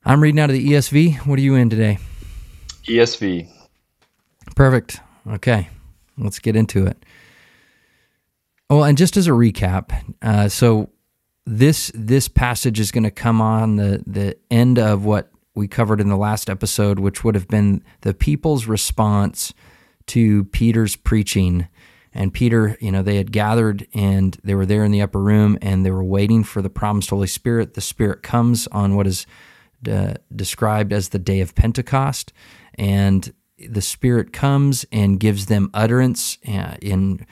I'm 0.05 0.21
reading 0.21 0.39
out 0.39 0.49
of 0.49 0.55
the 0.55 0.69
ESV. 0.69 1.25
What 1.25 1.39
are 1.39 1.41
you 1.41 1.55
in 1.55 1.69
today? 1.69 1.97
ESV. 2.85 3.49
Perfect. 4.55 4.99
Okay 5.27 5.69
let's 6.17 6.39
get 6.39 6.55
into 6.55 6.85
it. 6.85 7.03
Well, 8.69 8.83
and 8.83 8.97
just 8.97 9.15
as 9.17 9.27
a 9.27 9.31
recap, 9.31 9.91
uh, 10.21 10.49
so 10.49 10.89
this 11.45 11.91
this 11.93 12.27
passage 12.27 12.79
is 12.79 12.91
going 12.91 13.03
to 13.03 13.11
come 13.11 13.41
on 13.41 13.75
the 13.75 14.03
the 14.07 14.37
end 14.49 14.79
of 14.79 15.05
what 15.05 15.31
we 15.53 15.67
covered 15.67 16.01
in 16.01 16.09
the 16.09 16.17
last 16.17 16.49
episode, 16.49 16.99
which 16.99 17.23
would 17.23 17.35
have 17.35 17.47
been 17.47 17.83
the 18.01 18.13
people's 18.13 18.65
response 18.65 19.53
to 20.07 20.43
Peter's 20.45 20.95
preaching. 20.95 21.67
And 22.13 22.33
Peter, 22.33 22.77
you 22.79 22.91
know, 22.91 23.01
they 23.01 23.17
had 23.17 23.31
gathered 23.31 23.87
and 23.93 24.37
they 24.43 24.55
were 24.55 24.65
there 24.65 24.83
in 24.83 24.91
the 24.91 25.01
upper 25.01 25.21
room 25.21 25.57
and 25.61 25.85
they 25.85 25.91
were 25.91 26.03
waiting 26.03 26.43
for 26.43 26.61
the 26.61 26.69
promised 26.69 27.09
Holy 27.09 27.27
Spirit. 27.27 27.73
The 27.73 27.81
Spirit 27.81 28.23
comes 28.23 28.67
on 28.67 28.95
what 28.95 29.07
is 29.07 29.25
uh, 29.89 30.15
described 30.33 30.93
as 30.93 31.09
the 31.09 31.19
day 31.19 31.41
of 31.41 31.55
Pentecost. 31.55 32.31
And 32.75 33.33
the 33.57 33.81
Spirit 33.81 34.33
comes 34.33 34.85
and 34.91 35.19
gives 35.19 35.45
them 35.45 35.69
utterance 35.73 36.37
uh, 36.47 36.75
in 36.81 37.25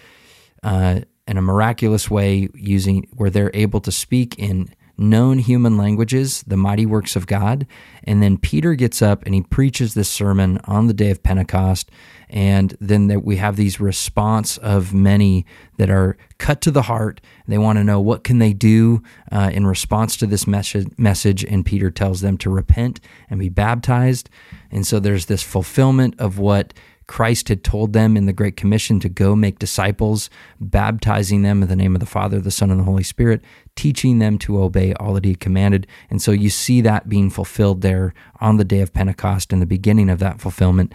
uh, 0.62 1.01
in 1.27 1.38
a 1.38 1.42
miraculous 1.42 2.10
way, 2.10 2.50
using 2.53 3.08
where 3.13 3.30
they're 3.30 3.51
able 3.53 3.80
to 3.82 3.92
speak 3.92 4.38
in 4.38 4.74
known 4.97 5.39
human 5.39 5.77
languages, 5.77 6.43
the 6.45 6.57
mighty 6.57 6.85
works 6.85 7.15
of 7.15 7.27
God. 7.27 7.65
And 8.03 8.21
then 8.21 8.38
Peter 8.38 8.75
gets 8.75 9.01
up 9.01 9.25
and 9.25 9.33
he 9.33 9.41
preaches 9.41 9.93
this 9.93 10.09
sermon 10.09 10.59
on 10.65 10.88
the 10.88 10.93
day 10.93 11.09
of 11.09 11.23
Pentecost. 11.23 11.89
And 12.29 12.75
then 12.79 13.07
there, 13.07 13.19
we 13.19 13.38
have 13.38 13.55
these 13.55 13.79
response 13.79 14.57
of 14.57 14.93
many 14.93 15.45
that 15.77 15.89
are 15.89 16.17
cut 16.38 16.62
to 16.62 16.71
the 16.71 16.83
heart. 16.83 17.21
They 17.47 17.57
want 17.57 17.77
to 17.77 17.83
know 17.83 18.00
what 18.00 18.23
can 18.23 18.39
they 18.39 18.53
do 18.53 19.03
uh, 19.31 19.51
in 19.53 19.67
response 19.67 20.17
to 20.17 20.27
this 20.27 20.47
message. 20.47 21.43
And 21.43 21.65
Peter 21.65 21.91
tells 21.91 22.21
them 22.21 22.38
to 22.39 22.50
repent 22.50 23.00
and 23.29 23.39
be 23.39 23.50
baptized. 23.50 24.29
And 24.71 24.85
so 24.85 25.00
there's 25.00 25.25
this 25.25 25.43
fulfillment 25.43 26.15
of 26.19 26.39
what 26.39 26.73
Christ 27.07 27.50
had 27.50 27.63
told 27.63 27.93
them 27.93 28.15
in 28.15 28.25
the 28.25 28.33
Great 28.33 28.55
Commission 28.55 29.00
to 29.01 29.09
go 29.09 29.35
make 29.35 29.59
disciples, 29.59 30.29
baptizing 30.59 31.41
them 31.41 31.62
in 31.62 31.69
the 31.69 31.75
name 31.75 31.95
of 31.95 32.00
the 32.00 32.05
Father, 32.05 32.39
the 32.39 32.51
Son, 32.51 32.71
and 32.71 32.79
the 32.79 32.85
Holy 32.85 33.03
Spirit, 33.03 33.43
teaching 33.75 34.20
them 34.20 34.38
to 34.39 34.62
obey 34.62 34.94
all 34.94 35.13
that 35.13 35.25
He 35.25 35.36
commanded. 35.36 35.88
And 36.10 36.22
so 36.22 36.32
you 36.32 36.50
see 36.50 36.82
that 36.82 37.10
being 37.10 37.30
fulfilled 37.30 37.82
there 37.82 38.13
on 38.39 38.58
the 38.58 38.65
day 38.65 38.82
of 38.82 38.94
Pentecost 38.94 39.51
and 39.51 39.62
the 39.62 39.65
beginning 39.65 40.10
of 40.10 40.20
that 40.20 40.39
fulfillment. 40.39 40.94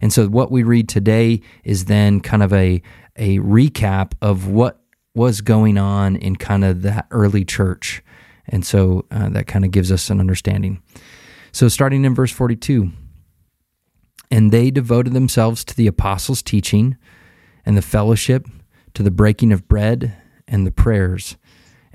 And 0.00 0.12
so 0.12 0.28
what 0.28 0.50
we 0.50 0.62
read 0.62 0.88
today 0.88 1.40
is 1.64 1.86
then 1.86 2.20
kind 2.20 2.42
of 2.42 2.52
a, 2.52 2.82
a 3.16 3.38
recap 3.38 4.12
of 4.20 4.48
what 4.48 4.80
was 5.14 5.40
going 5.40 5.78
on 5.78 6.16
in 6.16 6.36
kind 6.36 6.64
of 6.64 6.82
that 6.82 7.06
early 7.10 7.44
church. 7.44 8.02
And 8.48 8.64
so 8.64 9.06
uh, 9.10 9.30
that 9.30 9.46
kind 9.46 9.64
of 9.64 9.70
gives 9.70 9.90
us 9.90 10.10
an 10.10 10.20
understanding. 10.20 10.82
So 11.52 11.68
starting 11.68 12.04
in 12.04 12.14
verse 12.14 12.30
42. 12.32 12.92
And 14.30 14.52
they 14.52 14.70
devoted 14.70 15.12
themselves 15.12 15.64
to 15.64 15.76
the 15.76 15.86
apostles' 15.86 16.42
teaching 16.42 16.96
and 17.64 17.76
the 17.76 17.82
fellowship, 17.82 18.46
to 18.94 19.02
the 19.02 19.10
breaking 19.10 19.52
of 19.52 19.68
bread 19.68 20.16
and 20.46 20.66
the 20.66 20.70
prayers. 20.70 21.36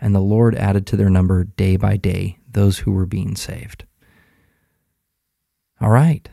And 0.00 0.14
the 0.14 0.20
Lord 0.20 0.54
added 0.54 0.86
to 0.88 0.96
their 0.96 1.10
number 1.10 1.44
day 1.44 1.76
by 1.76 1.96
day 1.96 2.38
those 2.50 2.78
who 2.78 2.92
were 2.92 3.06
being 3.06 3.36
saved. 3.36 3.84
All 5.80 5.90
right. 5.90 6.28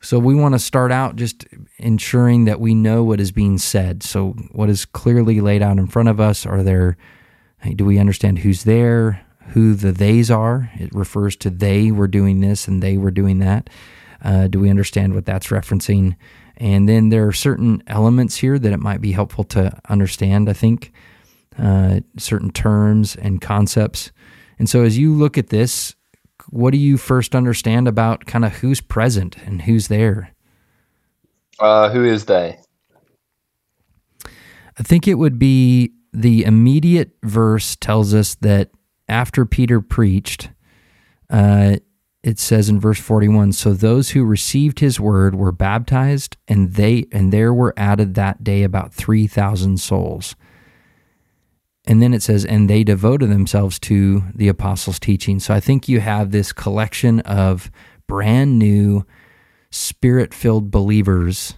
So 0.00 0.18
we 0.18 0.34
want 0.34 0.54
to 0.54 0.58
start 0.58 0.90
out 0.90 1.16
just 1.16 1.46
ensuring 1.78 2.46
that 2.46 2.60
we 2.60 2.74
know 2.74 3.04
what 3.04 3.20
is 3.20 3.30
being 3.30 3.58
said. 3.58 4.02
So 4.02 4.30
what 4.50 4.68
is 4.68 4.84
clearly 4.84 5.40
laid 5.40 5.62
out 5.62 5.78
in 5.78 5.86
front 5.86 6.08
of 6.08 6.20
us? 6.20 6.44
Are 6.44 6.62
there 6.62 6.96
do 7.76 7.84
we 7.84 7.98
understand 7.98 8.40
who's 8.40 8.64
there? 8.64 9.24
who 9.48 9.74
the 9.74 9.92
theys 9.92 10.30
are. 10.30 10.70
It 10.74 10.94
refers 10.94 11.36
to 11.36 11.50
they 11.50 11.90
were 11.90 12.08
doing 12.08 12.40
this 12.40 12.68
and 12.68 12.82
they 12.82 12.96
were 12.96 13.10
doing 13.10 13.38
that. 13.40 13.68
Uh, 14.22 14.46
do 14.46 14.60
we 14.60 14.70
understand 14.70 15.14
what 15.14 15.26
that's 15.26 15.48
referencing? 15.48 16.16
And 16.56 16.88
then 16.88 17.08
there 17.08 17.26
are 17.26 17.32
certain 17.32 17.82
elements 17.86 18.36
here 18.36 18.58
that 18.58 18.72
it 18.72 18.80
might 18.80 19.00
be 19.00 19.12
helpful 19.12 19.44
to 19.44 19.78
understand, 19.88 20.48
I 20.48 20.52
think, 20.52 20.92
uh, 21.58 22.00
certain 22.18 22.50
terms 22.50 23.16
and 23.16 23.40
concepts. 23.40 24.12
And 24.58 24.68
so 24.68 24.82
as 24.82 24.98
you 24.98 25.14
look 25.14 25.36
at 25.36 25.48
this, 25.48 25.94
what 26.50 26.72
do 26.72 26.78
you 26.78 26.96
first 26.96 27.34
understand 27.34 27.88
about 27.88 28.26
kind 28.26 28.44
of 28.44 28.52
who's 28.56 28.80
present 28.80 29.36
and 29.38 29.62
who's 29.62 29.88
there? 29.88 30.34
Uh, 31.58 31.90
who 31.90 32.04
is 32.04 32.24
they? 32.26 32.58
I 34.78 34.82
think 34.82 35.06
it 35.06 35.14
would 35.14 35.38
be 35.38 35.92
the 36.12 36.44
immediate 36.44 37.12
verse 37.22 37.76
tells 37.76 38.14
us 38.14 38.34
that 38.36 38.70
after 39.08 39.44
Peter 39.44 39.80
preached, 39.80 40.50
uh, 41.30 41.76
it 42.22 42.38
says 42.38 42.68
in 42.68 42.78
verse 42.78 43.00
41 43.00 43.52
so 43.52 43.72
those 43.72 44.10
who 44.10 44.24
received 44.24 44.78
his 44.78 45.00
word 45.00 45.34
were 45.34 45.52
baptized 45.52 46.36
and 46.46 46.74
they 46.74 47.06
and 47.10 47.32
there 47.32 47.52
were 47.52 47.74
added 47.76 48.14
that 48.14 48.44
day 48.44 48.62
about 48.62 48.94
3000 48.94 49.80
souls 49.80 50.36
and 51.86 52.00
then 52.00 52.14
it 52.14 52.22
says 52.22 52.44
and 52.44 52.68
they 52.68 52.84
devoted 52.84 53.30
themselves 53.30 53.78
to 53.78 54.22
the 54.34 54.48
apostles 54.48 54.98
teaching 54.98 55.38
so 55.38 55.52
i 55.52 55.60
think 55.60 55.88
you 55.88 56.00
have 56.00 56.30
this 56.30 56.52
collection 56.52 57.20
of 57.20 57.70
brand 58.06 58.58
new 58.58 59.04
spirit 59.70 60.34
filled 60.34 60.70
believers 60.70 61.54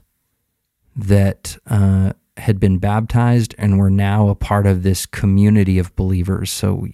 that 0.97 1.57
uh, 1.67 2.13
had 2.37 2.61
been 2.61 2.79
baptized 2.79 3.55
and 3.59 3.79
were 3.79 3.91
now 3.91 4.29
a 4.29 4.35
part 4.35 4.67
of 4.67 4.83
this 4.83 5.07
community 5.07 5.79
of 5.79 5.95
believers 5.97 6.51
so 6.51 6.87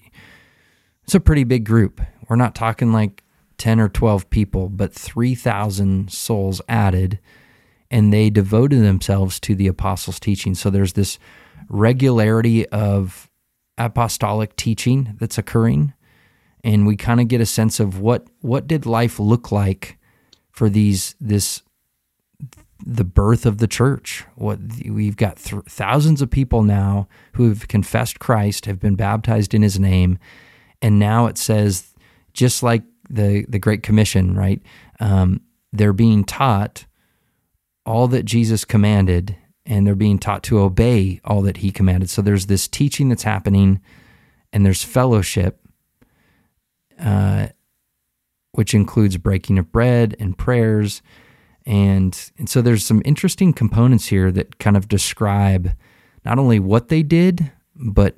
it's 1.10 1.14
a 1.16 1.18
pretty 1.18 1.42
big 1.42 1.64
group. 1.64 2.00
We're 2.28 2.36
not 2.36 2.54
talking 2.54 2.92
like 2.92 3.24
10 3.58 3.80
or 3.80 3.88
12 3.88 4.30
people, 4.30 4.68
but 4.68 4.94
3,000 4.94 6.08
souls 6.08 6.62
added, 6.68 7.18
and 7.90 8.12
they 8.12 8.30
devoted 8.30 8.84
themselves 8.84 9.40
to 9.40 9.56
the 9.56 9.66
apostles' 9.66 10.20
teaching. 10.20 10.54
So 10.54 10.70
there's 10.70 10.92
this 10.92 11.18
regularity 11.68 12.66
of 12.68 13.30
apostolic 13.78 14.56
teaching 14.56 15.16
that's 15.18 15.38
occurring, 15.38 15.92
and 16.62 16.86
we 16.86 16.96
kind 16.96 17.20
of 17.20 17.28
get 17.28 17.40
a 17.40 17.46
sense 17.46 17.80
of 17.80 18.00
what 18.00 18.26
what 18.40 18.66
did 18.66 18.86
life 18.86 19.18
look 19.18 19.50
like 19.50 19.98
for 20.50 20.68
these 20.68 21.14
this 21.20 21.62
the 22.84 23.04
birth 23.04 23.46
of 23.46 23.58
the 23.58 23.66
church. 23.66 24.24
What 24.36 24.58
we've 24.86 25.16
got 25.16 25.36
th- 25.36 25.64
thousands 25.64 26.22
of 26.22 26.30
people 26.30 26.62
now 26.62 27.08
who 27.34 27.48
have 27.48 27.68
confessed 27.68 28.18
Christ, 28.18 28.66
have 28.66 28.80
been 28.80 28.96
baptized 28.96 29.54
in 29.54 29.62
His 29.62 29.78
name, 29.78 30.18
and 30.82 30.98
now 30.98 31.26
it 31.26 31.38
says 31.38 31.94
just 32.32 32.62
like 32.62 32.82
the 33.08 33.44
the 33.48 33.58
Great 33.58 33.82
Commission, 33.82 34.34
right? 34.34 34.60
Um, 35.00 35.40
they're 35.72 35.92
being 35.92 36.24
taught 36.24 36.86
all 37.86 38.08
that 38.08 38.24
Jesus 38.24 38.64
commanded, 38.64 39.36
and 39.70 39.86
they're 39.86 39.94
being 39.94 40.18
taught 40.18 40.42
to 40.42 40.58
obey 40.58 41.20
all 41.24 41.42
that 41.42 41.58
He 41.58 41.70
commanded. 41.70 42.10
So 42.10 42.20
there's 42.20 42.46
this 42.46 42.66
teaching 42.66 43.08
that's 43.08 43.22
happening, 43.22 43.80
and 44.52 44.66
there's 44.66 44.82
fellowship, 44.82 45.60
uh, 46.98 47.46
which 48.50 48.74
includes 48.74 49.16
breaking 49.16 49.58
of 49.58 49.70
bread 49.70 50.16
and 50.18 50.36
prayers. 50.36 51.02
And, 51.64 52.18
and 52.36 52.48
so 52.48 52.60
there's 52.60 52.84
some 52.84 53.00
interesting 53.04 53.52
components 53.52 54.08
here 54.08 54.32
that 54.32 54.58
kind 54.58 54.76
of 54.76 54.88
describe 54.88 55.70
not 56.24 56.40
only 56.40 56.58
what 56.58 56.88
they 56.88 57.04
did, 57.04 57.52
but 57.76 58.16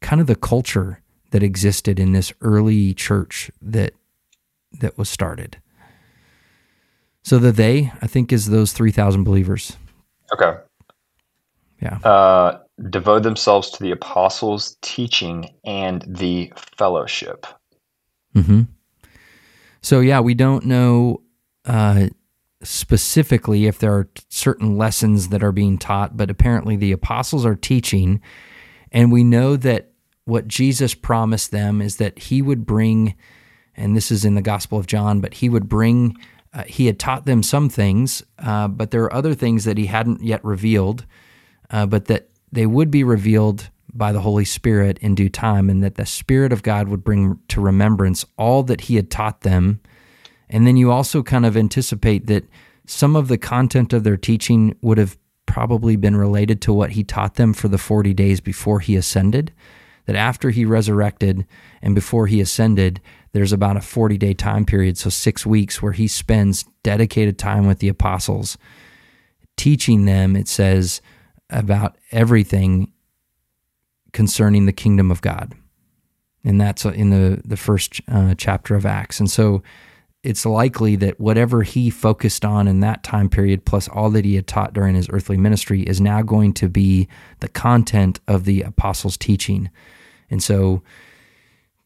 kind 0.00 0.20
of 0.20 0.28
the 0.28 0.36
culture 0.36 1.02
that 1.32 1.42
existed 1.42 1.98
in 1.98 2.12
this 2.12 2.32
early 2.40 2.94
church 2.94 3.50
that 3.60 3.94
that 4.80 4.96
was 4.96 5.08
started. 5.08 5.58
So 7.22 7.38
the 7.38 7.50
they, 7.50 7.92
I 8.00 8.06
think, 8.06 8.32
is 8.32 8.46
those 8.46 8.72
three 8.72 8.92
thousand 8.92 9.24
believers. 9.24 9.76
Okay. 10.32 10.60
Yeah. 11.80 11.98
Uh, 11.98 12.60
devote 12.90 13.22
themselves 13.22 13.70
to 13.70 13.82
the 13.82 13.90
apostles' 13.90 14.76
teaching 14.82 15.54
and 15.64 16.04
the 16.08 16.52
fellowship. 16.76 17.46
Mm-hmm. 18.34 18.62
So 19.80 20.00
yeah, 20.00 20.20
we 20.20 20.34
don't 20.34 20.64
know 20.64 21.20
uh, 21.66 22.08
specifically 22.62 23.66
if 23.66 23.78
there 23.78 23.92
are 23.92 24.08
certain 24.28 24.76
lessons 24.76 25.28
that 25.28 25.42
are 25.42 25.52
being 25.52 25.78
taught, 25.78 26.16
but 26.16 26.30
apparently 26.30 26.76
the 26.76 26.92
apostles 26.92 27.44
are 27.44 27.54
teaching, 27.54 28.20
and 28.90 29.12
we 29.12 29.22
know 29.22 29.56
that 29.56 29.90
what 30.24 30.48
Jesus 30.48 30.94
promised 30.94 31.50
them 31.50 31.82
is 31.82 31.96
that 31.96 32.18
he 32.18 32.40
would 32.40 32.64
bring, 32.64 33.14
and 33.76 33.94
this 33.94 34.10
is 34.10 34.24
in 34.24 34.34
the 34.34 34.42
Gospel 34.42 34.78
of 34.78 34.86
John, 34.86 35.20
but 35.20 35.34
he 35.34 35.48
would 35.48 35.68
bring, 35.68 36.16
uh, 36.54 36.64
he 36.64 36.86
had 36.86 36.98
taught 36.98 37.26
them 37.26 37.42
some 37.42 37.68
things, 37.68 38.22
uh, 38.38 38.68
but 38.68 38.90
there 38.90 39.02
are 39.02 39.12
other 39.12 39.34
things 39.34 39.64
that 39.64 39.76
he 39.76 39.86
hadn't 39.86 40.22
yet 40.22 40.42
revealed, 40.42 41.04
uh, 41.70 41.86
but 41.86 42.06
that 42.06 42.28
they 42.52 42.66
would 42.66 42.90
be 42.90 43.04
revealed 43.04 43.70
by 43.92 44.12
the 44.12 44.20
Holy 44.20 44.44
Spirit 44.44 44.98
in 44.98 45.14
due 45.14 45.28
time, 45.28 45.70
and 45.70 45.82
that 45.82 45.94
the 45.94 46.06
Spirit 46.06 46.52
of 46.52 46.62
God 46.62 46.88
would 46.88 47.04
bring 47.04 47.38
to 47.48 47.60
remembrance 47.60 48.24
all 48.36 48.62
that 48.64 48.82
He 48.82 48.96
had 48.96 49.10
taught 49.10 49.42
them. 49.42 49.80
And 50.50 50.66
then 50.66 50.76
you 50.76 50.90
also 50.90 51.22
kind 51.22 51.46
of 51.46 51.56
anticipate 51.56 52.26
that 52.26 52.44
some 52.86 53.16
of 53.16 53.28
the 53.28 53.38
content 53.38 53.92
of 53.92 54.04
their 54.04 54.16
teaching 54.16 54.76
would 54.82 54.98
have 54.98 55.16
probably 55.46 55.96
been 55.96 56.16
related 56.16 56.60
to 56.62 56.72
what 56.72 56.90
He 56.90 57.04
taught 57.04 57.36
them 57.36 57.52
for 57.52 57.68
the 57.68 57.78
40 57.78 58.12
days 58.14 58.40
before 58.40 58.80
He 58.80 58.96
ascended. 58.96 59.52
That 60.06 60.16
after 60.16 60.50
He 60.50 60.64
resurrected 60.64 61.46
and 61.80 61.94
before 61.94 62.26
He 62.26 62.40
ascended, 62.40 63.00
there's 63.32 63.52
about 63.52 63.76
a 63.76 63.80
40 63.80 64.18
day 64.18 64.34
time 64.34 64.64
period, 64.64 64.98
so 64.98 65.08
six 65.08 65.46
weeks, 65.46 65.80
where 65.80 65.92
He 65.92 66.08
spends 66.08 66.64
dedicated 66.82 67.38
time 67.38 67.66
with 67.66 67.78
the 67.78 67.88
apostles, 67.88 68.58
teaching 69.56 70.04
them, 70.04 70.34
it 70.34 70.48
says, 70.48 71.00
about 71.54 71.96
everything 72.10 72.92
concerning 74.12 74.66
the 74.66 74.72
kingdom 74.72 75.10
of 75.10 75.22
God. 75.22 75.54
And 76.44 76.60
that's 76.60 76.84
in 76.84 77.10
the, 77.10 77.40
the 77.44 77.56
first 77.56 78.00
uh, 78.08 78.34
chapter 78.36 78.74
of 78.74 78.84
Acts. 78.84 79.18
And 79.18 79.30
so 79.30 79.62
it's 80.22 80.46
likely 80.46 80.96
that 80.96 81.20
whatever 81.20 81.62
he 81.62 81.90
focused 81.90 82.44
on 82.44 82.68
in 82.68 82.80
that 82.80 83.02
time 83.02 83.28
period, 83.28 83.64
plus 83.64 83.88
all 83.88 84.10
that 84.10 84.24
he 84.24 84.34
had 84.34 84.46
taught 84.46 84.72
during 84.72 84.94
his 84.94 85.08
earthly 85.10 85.36
ministry, 85.36 85.82
is 85.82 86.00
now 86.00 86.22
going 86.22 86.52
to 86.54 86.68
be 86.68 87.08
the 87.40 87.48
content 87.48 88.20
of 88.28 88.44
the 88.44 88.62
apostles' 88.62 89.16
teaching. 89.16 89.70
And 90.30 90.42
so 90.42 90.82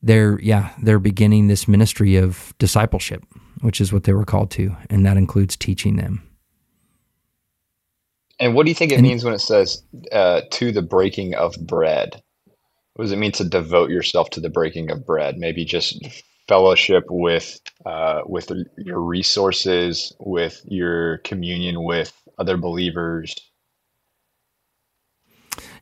they're, 0.02 0.40
yeah, 0.40 0.70
they're 0.82 1.00
beginning 1.00 1.48
this 1.48 1.66
ministry 1.66 2.16
of 2.16 2.54
discipleship, 2.58 3.24
which 3.60 3.80
is 3.80 3.92
what 3.92 4.04
they 4.04 4.12
were 4.12 4.24
called 4.24 4.50
to. 4.52 4.76
And 4.88 5.04
that 5.04 5.16
includes 5.16 5.56
teaching 5.56 5.96
them. 5.96 6.27
And 8.40 8.54
what 8.54 8.64
do 8.64 8.70
you 8.70 8.74
think 8.74 8.92
it 8.92 8.96
and, 8.96 9.06
means 9.06 9.24
when 9.24 9.34
it 9.34 9.40
says 9.40 9.82
uh, 10.12 10.42
to 10.52 10.72
the 10.72 10.82
breaking 10.82 11.34
of 11.34 11.54
bread? 11.66 12.22
What 12.94 13.04
does 13.04 13.12
it 13.12 13.18
mean 13.18 13.32
to 13.32 13.44
devote 13.44 13.90
yourself 13.90 14.30
to 14.30 14.40
the 14.40 14.50
breaking 14.50 14.90
of 14.90 15.06
bread? 15.06 15.38
Maybe 15.38 15.64
just 15.64 16.00
fellowship 16.48 17.04
with 17.08 17.60
uh, 17.86 18.22
with 18.26 18.50
your 18.76 19.00
resources, 19.00 20.12
with 20.18 20.60
your 20.64 21.18
communion 21.18 21.84
with 21.84 22.12
other 22.38 22.56
believers. 22.56 23.34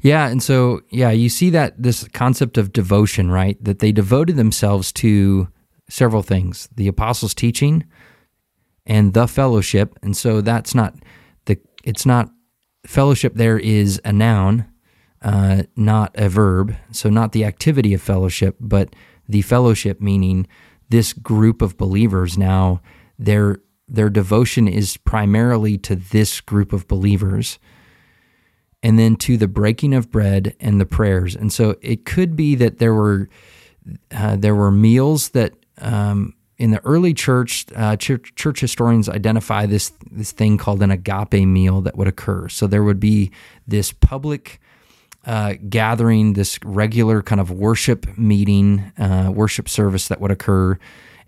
Yeah, 0.01 0.29
and 0.29 0.42
so 0.42 0.83
yeah, 0.90 1.11
you 1.11 1.29
see 1.29 1.51
that 1.51 1.83
this 1.83 2.07
concept 2.09 2.59
of 2.59 2.73
devotion, 2.73 3.31
right? 3.31 3.62
That 3.62 3.79
they 3.79 3.92
devoted 3.92 4.37
themselves 4.37 4.92
to 4.95 5.49
several 5.88 6.23
things: 6.23 6.69
the 6.75 6.88
apostles' 6.88 7.35
teaching 7.35 7.85
and 8.87 9.14
the 9.14 9.27
fellowship. 9.27 9.99
And 10.03 10.16
so 10.16 10.40
that's 10.40 10.75
not 10.75 10.95
the 11.47 11.59
it's 11.85 12.07
not 12.07 12.31
fellowship 12.87 13.35
there 13.35 13.59
is 13.59 14.01
a 14.05 14.12
noun, 14.12 14.66
uh, 15.22 15.64
not 15.75 16.12
a 16.14 16.29
verb. 16.29 16.77
So, 16.90 17.11
not 17.11 17.33
the 17.33 17.44
activity 17.44 17.94
of 17.94 18.03
fellowship, 18.03 18.57
but 18.61 18.94
the 19.29 19.42
fellowship, 19.42 20.01
meaning 20.01 20.46
this 20.88 21.12
group 21.12 21.62
of 21.62 21.77
believers 21.77 22.38
now, 22.38 22.81
their, 23.18 23.59
their 23.88 24.09
devotion 24.09 24.68
is 24.68 24.96
primarily 24.99 25.79
to 25.79 25.96
this 25.96 26.40
group 26.40 26.72
of 26.72 26.87
believers 26.87 27.59
and 28.83 28.99
then 28.99 29.16
to 29.16 29.37
the 29.37 29.49
breaking 29.49 29.94
of 29.94 30.12
bread 30.12 30.55
and 30.61 30.81
the 30.81 30.87
prayers. 30.87 31.35
And 31.35 31.53
so 31.53 31.77
it 31.83 32.05
could 32.05 32.37
be 32.37 32.55
that 32.55 32.79
there 32.79 32.94
were 32.94 33.29
uh, 34.12 34.37
there 34.37 34.55
were 34.55 34.70
meals 34.70 35.31
that 35.31 35.55
um, 35.79 36.35
in 36.59 36.71
the 36.71 36.83
early 36.85 37.12
church, 37.12 37.66
uh, 37.75 37.97
church, 37.97 38.33
church 38.35 38.61
historians 38.61 39.09
identify 39.09 39.66
this 39.66 39.92
this 40.11 40.33
thing 40.33 40.57
called 40.57 40.83
an 40.83 40.90
agape 40.90 41.47
meal 41.47 41.81
that 41.83 41.97
would 41.97 42.09
occur. 42.09 42.49
So 42.49 42.66
there 42.66 42.83
would 42.83 43.01
be 43.01 43.31
this 43.66 43.92
public 43.92 44.61
uh, 45.27 45.55
gathering, 45.69 46.33
this 46.33 46.59
regular 46.64 47.21
kind 47.23 47.40
of 47.40 47.51
worship 47.51 48.16
meeting, 48.16 48.92
uh, 48.97 49.31
worship 49.35 49.69
service 49.69 50.09
that 50.09 50.21
would 50.21 50.31
occur. 50.31 50.79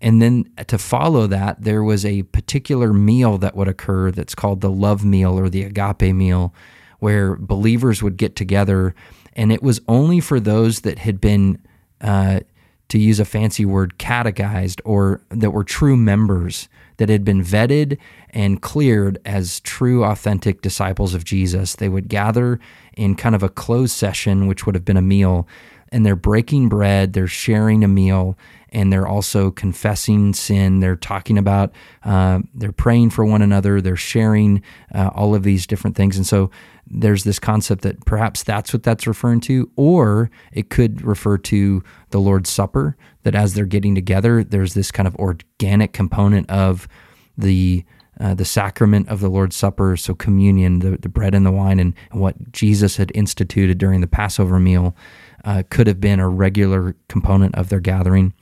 And 0.01 0.23
then 0.23 0.49
to 0.69 0.79
follow 0.79 1.27
that, 1.27 1.63
there 1.63 1.83
was 1.83 2.05
a 2.05 2.23
particular 2.23 2.93
meal 2.93 3.37
that 3.39 3.57
would 3.57 3.67
occur 3.67 4.13
that's 4.13 4.35
called 4.35 4.61
the 4.61 4.71
love 4.71 5.05
meal 5.05 5.39
or 5.39 5.49
the 5.49 5.65
agape 5.65 6.15
meal, 6.15 6.55
where 7.01 7.35
believers 7.35 8.03
would 8.03 8.17
get 8.17 8.37
together. 8.37 8.95
And 9.35 9.51
it 9.53 9.63
was 9.63 9.81
only 9.89 10.21
for 10.21 10.39
those 10.39 10.81
that 10.81 11.01
had 11.01 11.21
been 11.21 11.61
uh, 12.01 12.41
to 12.89 12.99
use 12.99 13.21
a 13.21 13.25
fancy 13.25 13.65
word, 13.65 13.99
catechized 13.99 14.81
or 14.85 15.21
that 15.31 15.51
were 15.51 15.65
true 15.65 15.97
members 15.97 16.69
that 16.97 17.09
had 17.09 17.25
been 17.25 17.43
vetted 17.43 17.97
and 18.31 18.61
cleared 18.61 19.19
as 19.25 19.61
true, 19.61 20.05
authentic 20.05 20.63
disciples 20.63 21.15
of 21.15 21.25
Jesus. 21.25 21.77
They 21.77 21.89
would 21.89 22.09
gather 22.09 22.61
in 22.97 23.15
kind 23.15 23.35
of 23.35 23.43
a 23.43 23.49
closed 23.49 23.95
session, 23.95 24.47
which 24.47 24.67
would 24.67 24.75
have 24.75 24.85
been 24.85 24.97
a 24.97 25.03
meal, 25.03 25.47
and 25.91 26.05
they're 26.05 26.17
breaking 26.17 26.69
bread, 26.69 27.13
they're 27.13 27.27
sharing 27.27 27.85
a 27.85 27.89
meal, 27.89 28.37
and 28.71 28.93
they're 28.93 29.07
also 29.07 29.51
confessing 29.51 30.35
sin. 30.35 30.81
They're 30.81 30.97
talking 30.97 31.39
about, 31.39 31.73
uh, 32.05 32.41
they're 32.53 32.73
praying 32.73 33.11
for 33.11 33.25
one 33.25 33.43
another, 33.43 33.81
they're 33.81 33.97
sharing 33.97 34.63
uh, 34.95 35.11
all 35.15 35.35
of 35.35 35.43
these 35.43 35.67
different 35.67 35.97
things. 35.97 36.17
And 36.17 36.27
so 36.27 36.51
there's 36.91 37.25
this 37.25 37.39
concept 37.39 37.83
that 37.83 38.05
perhaps 38.05 38.43
that's 38.43 38.73
what 38.73 38.83
that's 38.83 39.07
referring 39.07 39.41
to, 39.41 39.71
or 39.77 40.31
it 40.53 40.71
could 40.71 41.03
refer 41.03 41.39
to 41.39 41.83
the 42.11 42.19
Lord's 42.19 42.51
Supper, 42.51 42.97
that 43.23 43.35
as 43.35 43.55
they're 43.55 43.67
getting 43.67 43.95
together, 43.95 44.43
there's 44.43 44.75
this 44.75 44.91
kind 44.91 45.07
of 45.07 45.15
organic 45.17 45.93
component 45.93 46.49
of 46.51 46.89
the 47.37 47.85
uh, 48.21 48.35
the 48.35 48.45
sacrament 48.45 49.09
of 49.09 49.21
the 49.21 49.29
Lord's 49.29 49.55
Supper, 49.55 49.97
so 49.97 50.13
communion, 50.13 50.81
the, 50.81 50.97
the 50.97 51.09
bread 51.09 51.37
and 51.37 51.47
the 51.47 51.53
wine, 51.53 51.79
and, 51.79 51.95
what 52.11 52.51
Jesus 52.51 52.97
had 52.97 53.13
instituted 53.15 53.79
during 53.79 54.01
the 54.01 54.09
Passover 54.09 54.59
meal 54.59 54.97
uh, 55.45 55.63
could 55.71 55.87
have 55.87 56.01
been 56.01 56.19
a 56.19 56.29
regular 56.29 56.97
component 57.09 57.55
of 57.55 57.69
their 57.69 57.79
gathering. 57.79 58.35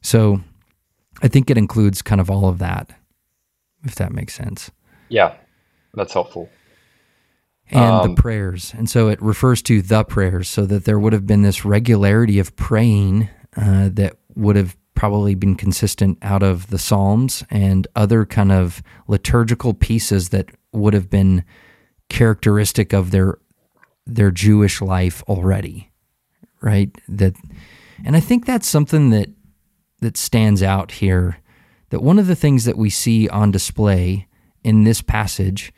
So 0.00 0.40
I 1.22 1.28
think 1.28 1.50
it 1.50 1.58
includes 1.58 2.00
kind 2.00 2.22
of 2.22 2.30
all 2.30 2.48
of 2.48 2.58
that, 2.60 2.90
if 3.84 3.96
that 3.96 4.12
makes 4.12 4.32
sense. 4.32 4.70
Yeah, 5.10 5.34
that's 5.92 6.14
helpful 6.14 6.48
and 7.70 7.84
um, 7.84 8.14
the 8.14 8.20
prayers. 8.20 8.74
And 8.76 8.88
so 8.88 9.08
it 9.08 9.20
refers 9.22 9.62
to 9.62 9.82
the 9.82 10.04
prayers, 10.04 10.48
so 10.48 10.66
that 10.66 10.84
there 10.84 10.98
would 10.98 11.12
have 11.12 11.26
been 11.26 11.42
this 11.42 11.64
regularity 11.64 12.38
of 12.38 12.54
praying 12.56 13.28
uh, 13.56 13.90
that 13.92 14.16
would 14.34 14.56
have 14.56 14.76
probably 14.94 15.34
been 15.34 15.56
consistent 15.56 16.18
out 16.22 16.42
of 16.42 16.68
the 16.68 16.78
Psalms 16.78 17.44
and 17.50 17.86
other 17.96 18.24
kind 18.24 18.52
of 18.52 18.82
liturgical 19.08 19.74
pieces 19.74 20.28
that 20.28 20.50
would 20.72 20.94
have 20.94 21.10
been 21.10 21.44
characteristic 22.08 22.92
of 22.92 23.10
their 23.10 23.38
their 24.06 24.30
Jewish 24.30 24.82
life 24.82 25.22
already, 25.28 25.90
right? 26.60 26.90
That, 27.08 27.34
and 28.04 28.16
I 28.16 28.20
think 28.20 28.46
that's 28.46 28.66
something 28.66 29.10
that 29.10 29.30
that 30.00 30.16
stands 30.16 30.62
out 30.62 30.92
here. 30.92 31.38
That 31.90 32.02
one 32.02 32.18
of 32.18 32.26
the 32.26 32.36
things 32.36 32.64
that 32.64 32.76
we 32.76 32.90
see 32.90 33.28
on 33.28 33.50
display 33.50 34.26
in 34.64 34.84
this 34.84 35.02
passage 35.02 35.72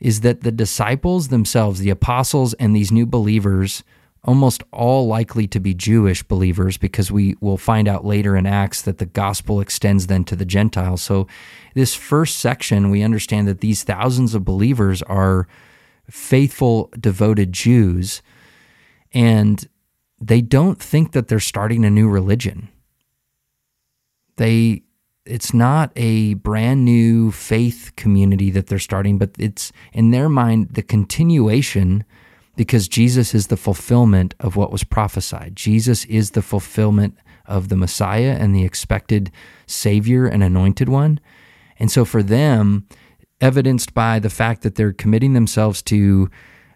is 0.00 0.20
that 0.20 0.42
the 0.42 0.52
disciples 0.52 1.28
themselves, 1.28 1.80
the 1.80 1.90
apostles, 1.90 2.54
and 2.54 2.74
these 2.74 2.92
new 2.92 3.06
believers, 3.06 3.82
almost 4.24 4.62
all 4.72 5.06
likely 5.06 5.46
to 5.46 5.60
be 5.60 5.74
Jewish 5.74 6.22
believers, 6.22 6.76
because 6.76 7.10
we 7.10 7.36
will 7.40 7.56
find 7.56 7.86
out 7.86 8.04
later 8.04 8.36
in 8.36 8.46
Acts 8.46 8.82
that 8.82 8.98
the 8.98 9.06
gospel 9.06 9.60
extends 9.60 10.06
then 10.06 10.24
to 10.24 10.36
the 10.36 10.46
Gentiles. 10.46 11.02
So, 11.02 11.26
this 11.74 11.94
first 11.94 12.38
section, 12.38 12.90
we 12.90 13.02
understand 13.02 13.48
that 13.48 13.60
these 13.60 13.82
thousands 13.82 14.34
of 14.34 14.44
believers 14.44 15.02
are 15.02 15.46
faithful, 16.08 16.90
devoted 16.98 17.52
Jews, 17.52 18.22
and 19.12 19.68
they 20.20 20.40
don't 20.40 20.80
think 20.80 21.12
that 21.12 21.28
they're 21.28 21.40
starting 21.40 21.84
a 21.84 21.90
new 21.90 22.08
religion. 22.08 22.68
They 24.36 24.83
it's 25.26 25.54
not 25.54 25.90
a 25.96 26.34
brand 26.34 26.84
new 26.84 27.30
faith 27.30 27.92
community 27.96 28.50
that 28.50 28.66
they're 28.66 28.78
starting, 28.78 29.18
but 29.18 29.30
it's 29.38 29.72
in 29.92 30.10
their 30.10 30.28
mind 30.28 30.70
the 30.70 30.82
continuation 30.82 32.04
because 32.56 32.88
Jesus 32.88 33.34
is 33.34 33.48
the 33.48 33.56
fulfillment 33.56 34.34
of 34.38 34.54
what 34.54 34.70
was 34.70 34.84
prophesied. 34.84 35.56
Jesus 35.56 36.04
is 36.04 36.32
the 36.32 36.42
fulfillment 36.42 37.16
of 37.46 37.68
the 37.68 37.76
Messiah 37.76 38.36
and 38.38 38.54
the 38.54 38.64
expected 38.64 39.30
Savior 39.66 40.26
and 40.26 40.42
anointed 40.42 40.88
one. 40.88 41.20
And 41.78 41.90
so 41.90 42.04
for 42.04 42.22
them, 42.22 42.86
evidenced 43.40 43.92
by 43.94 44.18
the 44.18 44.30
fact 44.30 44.62
that 44.62 44.76
they're 44.76 44.92
committing 44.92 45.32
themselves 45.32 45.82
to 45.82 46.30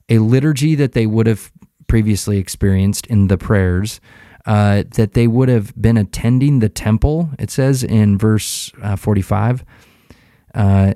a 0.09 0.19
liturgy 0.19 0.75
that 0.75 0.93
they 0.93 1.07
would 1.07 1.27
have 1.27 1.53
previously 1.87 2.39
experienced 2.39 3.07
in 3.07 3.29
the 3.29 3.39
prayers, 3.39 4.01
uh, 4.47 4.85
that 4.95 5.13
they 5.13 5.27
would 5.27 5.49
have 5.49 5.81
been 5.81 5.97
attending 5.97 6.59
the 6.59 6.69
temple. 6.69 7.31
It 7.39 7.51
says 7.51 7.85
in 7.85 8.19
verse 8.19 8.73
uh, 8.83 8.97
45. 8.97 9.65
Uh, 10.55 10.95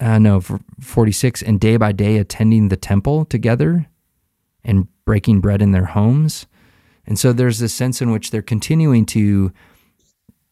uh, 0.00 0.18
no, 0.18 0.40
46, 0.80 1.42
and 1.42 1.58
day 1.58 1.76
by 1.76 1.92
day 1.92 2.18
attending 2.18 2.68
the 2.68 2.76
temple 2.76 3.24
together 3.24 3.88
and 4.64 4.86
breaking 5.04 5.40
bread 5.40 5.60
in 5.60 5.72
their 5.72 5.86
homes. 5.86 6.46
And 7.06 7.18
so 7.18 7.32
there's 7.32 7.58
this 7.58 7.74
sense 7.74 8.00
in 8.00 8.10
which 8.10 8.30
they're 8.30 8.42
continuing 8.42 9.06
to 9.06 9.52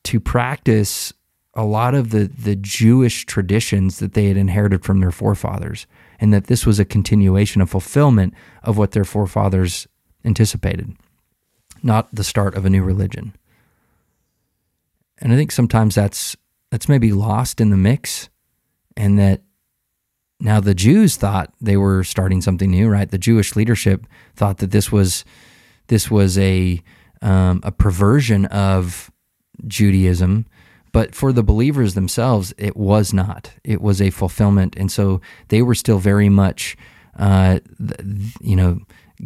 to 0.05 0.21
practice 0.21 1.13
a 1.55 1.65
lot 1.65 1.95
of 1.95 2.11
the 2.11 2.27
the 2.27 2.57
Jewish 2.57 3.27
traditions 3.27 3.99
that 3.99 4.15
they 4.15 4.27
had 4.27 4.37
inherited 4.37 4.85
from 4.85 5.01
their 5.01 5.11
forefathers, 5.11 5.87
and 6.19 6.33
that 6.33 6.47
this 6.47 6.65
was 6.65 6.79
a 6.79 6.85
continuation, 6.85 7.61
a 7.61 7.67
fulfillment 7.67 8.35
of 8.63 8.79
what 8.79 8.93
their 8.93 9.05
forefathers 9.05 9.87
anticipated, 10.27 10.95
not 11.83 12.15
the 12.15 12.25
start 12.25 12.55
of 12.55 12.65
a 12.65 12.71
new 12.71 12.83
religion. 12.83 13.35
And 15.19 15.33
I 15.33 15.37
think 15.37 15.53
sometimes 15.53 15.95
that's 15.95 16.37
that's 16.71 16.89
maybe 16.89 17.13
lost 17.13 17.61
in 17.61 17.71
the 17.71 17.77
mix, 17.77 18.29
and 18.97 19.19
that 19.19 19.43
now 20.41 20.61
the 20.61 20.75
Jews 20.75 21.17
thought 21.17 21.53
they 21.61 21.77
were 21.77 22.05
starting 22.05 22.43
something 22.43 22.71
new, 22.71 22.89
right? 22.89 23.11
The 23.11 23.19
Jewish 23.19 23.57
leadership 23.57 24.07
thought 24.35 24.59
that 24.59 24.73
this 24.73 24.93
was 24.93 25.25
this 25.87 26.11
was 26.11 26.37
a 26.37 26.83
um, 27.23 27.61
a 27.63 27.73
perversion 27.73 28.45
of 28.47 29.11
Judaism, 29.67 30.45
but 30.93 31.15
for 31.15 31.33
the 31.33 31.43
believers 31.43 31.95
themselves, 31.95 32.53
it 32.59 32.77
was 32.77 33.13
not. 33.15 33.53
It 33.65 33.81
was 33.81 34.03
a 34.03 34.11
fulfillment, 34.11 34.77
and 34.77 34.93
so 34.93 35.21
they 35.49 35.63
were 35.63 35.75
still 35.75 35.99
very 35.99 36.29
much, 36.29 36.77
uh, 37.19 37.61
you 38.41 38.57
know, 38.57 38.81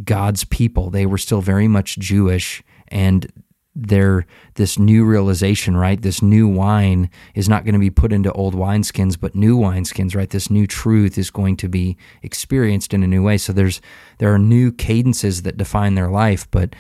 God's 0.05 0.45
people. 0.45 0.91
They 0.91 1.07
were 1.07 1.19
still 1.19 1.41
very 1.41 1.69
much 1.69 1.99
Jewish, 1.99 2.63
and 2.89 3.31
their 3.75 4.27
this 4.55 4.79
new 4.79 5.05
realization, 5.05 5.77
right? 5.77 6.01
This 6.01 6.23
new 6.23 6.49
wine 6.49 7.09
is 7.35 7.49
not 7.49 7.65
going 7.65 7.75
to 7.75 7.81
be 7.81 7.91
put 7.91 8.13
into 8.13 8.33
old 8.33 8.55
wineskins, 8.55 9.19
but 9.19 9.35
new 9.35 9.57
wineskins, 9.57 10.15
right? 10.15 10.29
This 10.29 10.51
new 10.51 10.67
truth 10.67 11.17
is 11.17 11.31
going 11.31 11.57
to 11.59 11.69
be 11.69 11.97
experienced 12.23 12.93
in 12.93 13.03
a 13.03 13.07
new 13.07 13.23
way. 13.23 13.39
So 13.39 13.53
there's 13.53 13.81
there 14.19 14.35
are 14.35 14.39
new 14.39 14.73
cadences 14.73 15.43
that 15.43 15.57
define 15.57 15.95
their 15.95 16.11
life, 16.11 16.51
but 16.51 16.75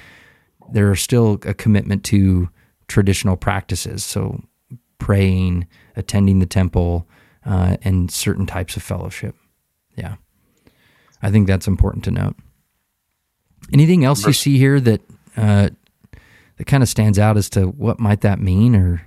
there 0.73 0.91
are 0.91 0.97
still 0.97 1.39
a 1.45 1.55
commitment 1.55 2.05
to 2.05 2.49
traditional 2.89 3.37
practices. 3.37 4.05
So 4.05 4.43
praying, 4.99 5.67
attending 5.97 6.41
the 6.41 6.47
temple, 6.47 7.09
uh, 7.47 7.77
and 7.83 8.11
certain 8.11 8.47
types 8.47 8.77
of 8.77 8.83
fellowship. 8.83 9.37
Yeah, 9.97 10.17
I 11.23 11.31
think 11.31 11.47
that's 11.47 11.69
important 11.69 12.05
to 12.05 12.11
note. 12.11 12.37
Anything 13.73 14.05
else 14.05 14.27
you 14.27 14.33
see 14.33 14.59
here 14.59 14.81
that 14.81 15.01
uh, 15.37 15.71
that 16.57 16.67
kind 16.67 16.83
of 16.83 16.89
stands 16.89 17.19
out 17.19 17.37
as 17.37 17.49
to 17.51 17.67
what 17.67 17.99
might 18.01 18.21
that 18.23 18.41
mean 18.41 18.75
or? 18.75 19.03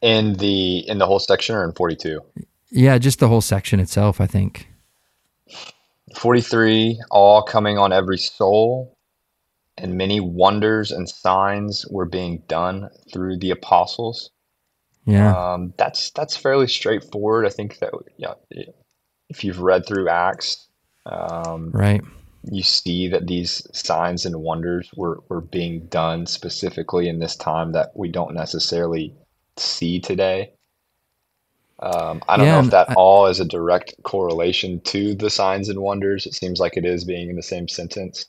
In 0.00 0.34
the 0.34 0.78
in 0.88 0.98
the 0.98 1.06
whole 1.06 1.20
section 1.20 1.54
or 1.54 1.64
in 1.64 1.72
42 1.72 2.20
yeah 2.72 2.98
just 2.98 3.20
the 3.20 3.28
whole 3.28 3.40
section 3.40 3.78
itself 3.78 4.20
i 4.20 4.26
think. 4.26 4.68
43 6.16 7.00
all 7.10 7.42
coming 7.42 7.78
on 7.78 7.92
every 7.92 8.18
soul 8.18 8.96
and 9.78 9.96
many 9.96 10.20
wonders 10.20 10.90
and 10.90 11.08
signs 11.08 11.86
were 11.88 12.04
being 12.04 12.42
done 12.46 12.90
through 13.12 13.38
the 13.38 13.50
apostles. 13.50 14.30
Yeah. 15.06 15.34
Um, 15.34 15.72
that's 15.78 16.10
that's 16.10 16.36
fairly 16.36 16.68
straightforward. 16.68 17.46
I 17.46 17.48
think 17.48 17.78
that 17.78 17.92
yeah 18.16 18.34
if 19.30 19.42
you've 19.42 19.60
read 19.60 19.86
through 19.86 20.08
acts 20.08 20.68
um, 21.06 21.70
right 21.70 22.02
you 22.50 22.62
see 22.62 23.08
that 23.08 23.26
these 23.26 23.66
signs 23.72 24.26
and 24.26 24.36
wonders 24.36 24.90
were, 24.96 25.22
were 25.28 25.40
being 25.40 25.86
done 25.86 26.26
specifically 26.26 27.08
in 27.08 27.18
this 27.18 27.36
time 27.36 27.72
that 27.72 27.92
we 27.94 28.08
don't 28.08 28.34
necessarily 28.34 29.14
see 29.56 30.00
today. 30.00 30.52
Um, 31.78 32.22
I 32.28 32.36
don't 32.36 32.46
yeah, 32.46 32.60
know 32.60 32.64
if 32.64 32.70
that 32.70 32.90
I, 32.90 32.94
all 32.94 33.26
is 33.26 33.40
a 33.40 33.44
direct 33.44 33.94
correlation 34.04 34.80
to 34.82 35.14
the 35.14 35.30
signs 35.30 35.68
and 35.68 35.80
wonders. 35.80 36.26
It 36.26 36.34
seems 36.34 36.60
like 36.60 36.76
it 36.76 36.84
is 36.84 37.04
being 37.04 37.28
in 37.28 37.36
the 37.36 37.42
same 37.42 37.68
sentence. 37.68 38.26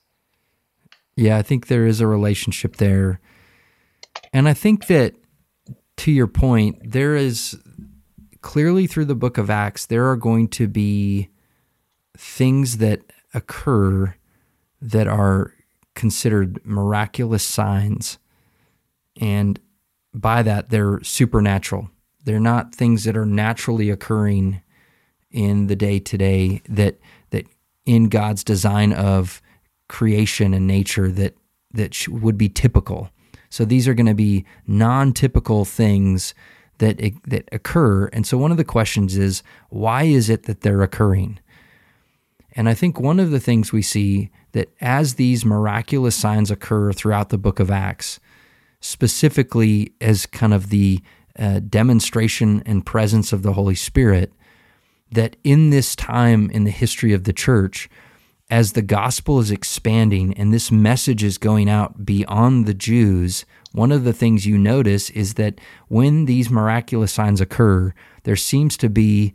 Yeah, 1.15 1.37
I 1.37 1.43
think 1.43 1.67
there 1.67 1.85
is 1.85 2.01
a 2.01 2.07
relationship 2.07 2.77
there. 2.77 3.19
And 4.31 4.49
I 4.49 4.53
think 4.53 4.87
that 4.87 5.13
to 5.97 6.11
your 6.11 6.27
point, 6.27 6.91
there 6.91 7.15
is 7.15 7.57
clearly 8.41 8.87
through 8.87 9.05
the 9.05 9.15
book 9.15 9.37
of 9.37 9.49
Acts, 9.49 9.85
there 9.85 10.09
are 10.09 10.17
going 10.17 10.47
to 10.49 10.67
be 10.67 11.29
things 12.17 12.77
that 12.77 13.01
occur 13.33 14.15
that 14.81 15.07
are 15.07 15.53
considered 15.95 16.59
miraculous 16.65 17.43
signs. 17.43 18.17
And 19.19 19.59
by 20.13 20.43
that, 20.43 20.69
they're 20.69 21.01
supernatural. 21.03 21.89
They're 22.25 22.39
not 22.39 22.73
things 22.73 23.03
that 23.03 23.17
are 23.17 23.25
naturally 23.25 23.89
occurring 23.89 24.61
in 25.31 25.67
the 25.67 25.75
day 25.75 25.99
to 25.99 26.17
day 26.17 26.61
that 26.69 26.99
that 27.31 27.47
in 27.85 28.07
God's 28.07 28.43
design 28.43 28.93
of 28.93 29.41
creation 29.89 30.53
and 30.53 30.67
nature 30.67 31.11
that 31.11 31.35
that 31.71 32.07
would 32.07 32.37
be 32.37 32.49
typical. 32.49 33.09
So 33.49 33.65
these 33.65 33.87
are 33.87 33.93
going 33.93 34.07
to 34.07 34.13
be 34.13 34.45
non-typical 34.67 35.65
things 35.65 36.33
that 36.77 36.97
that 37.25 37.49
occur. 37.51 38.07
And 38.07 38.25
so 38.25 38.37
one 38.37 38.51
of 38.51 38.57
the 38.57 38.63
questions 38.63 39.17
is 39.17 39.43
why 39.69 40.03
is 40.03 40.29
it 40.29 40.43
that 40.43 40.61
they're 40.61 40.81
occurring? 40.81 41.39
And 42.53 42.69
I 42.69 42.73
think 42.73 42.99
one 42.99 43.19
of 43.19 43.31
the 43.31 43.39
things 43.39 43.71
we 43.71 43.81
see 43.81 44.29
that 44.51 44.71
as 44.79 45.15
these 45.15 45.43
miraculous 45.43 46.15
signs 46.15 46.51
occur 46.51 46.93
throughout 46.93 47.29
the 47.29 47.37
book 47.37 47.59
of 47.59 47.71
Acts, 47.71 48.19
specifically 48.79 49.93
as 49.99 50.25
kind 50.25 50.53
of 50.53 50.69
the 50.69 51.01
uh, 51.37 51.59
demonstration 51.67 52.61
and 52.65 52.85
presence 52.85 53.33
of 53.33 53.41
the 53.41 53.53
Holy 53.53 53.75
Spirit, 53.75 54.31
that 55.11 55.35
in 55.43 55.71
this 55.71 55.95
time 55.95 56.49
in 56.51 56.63
the 56.63 56.71
history 56.71 57.13
of 57.13 57.23
the 57.23 57.33
church, 57.33 57.89
as 58.49 58.73
the 58.73 58.81
gospel 58.81 59.39
is 59.39 59.49
expanding 59.49 60.33
and 60.35 60.53
this 60.53 60.71
message 60.71 61.23
is 61.23 61.37
going 61.39 61.69
out 61.69 62.05
beyond 62.05 62.65
the 62.65 62.73
Jews, 62.73 63.45
one 63.71 63.91
of 63.91 64.03
the 64.03 64.13
things 64.13 64.45
you 64.45 64.57
notice 64.59 65.09
is 65.11 65.35
that 65.35 65.59
when 65.87 66.25
these 66.25 66.51
miraculous 66.51 67.11
signs 67.11 67.41
occur, 67.41 67.93
there 68.23 68.35
seems 68.35 68.77
to 68.77 68.89
be 68.89 69.33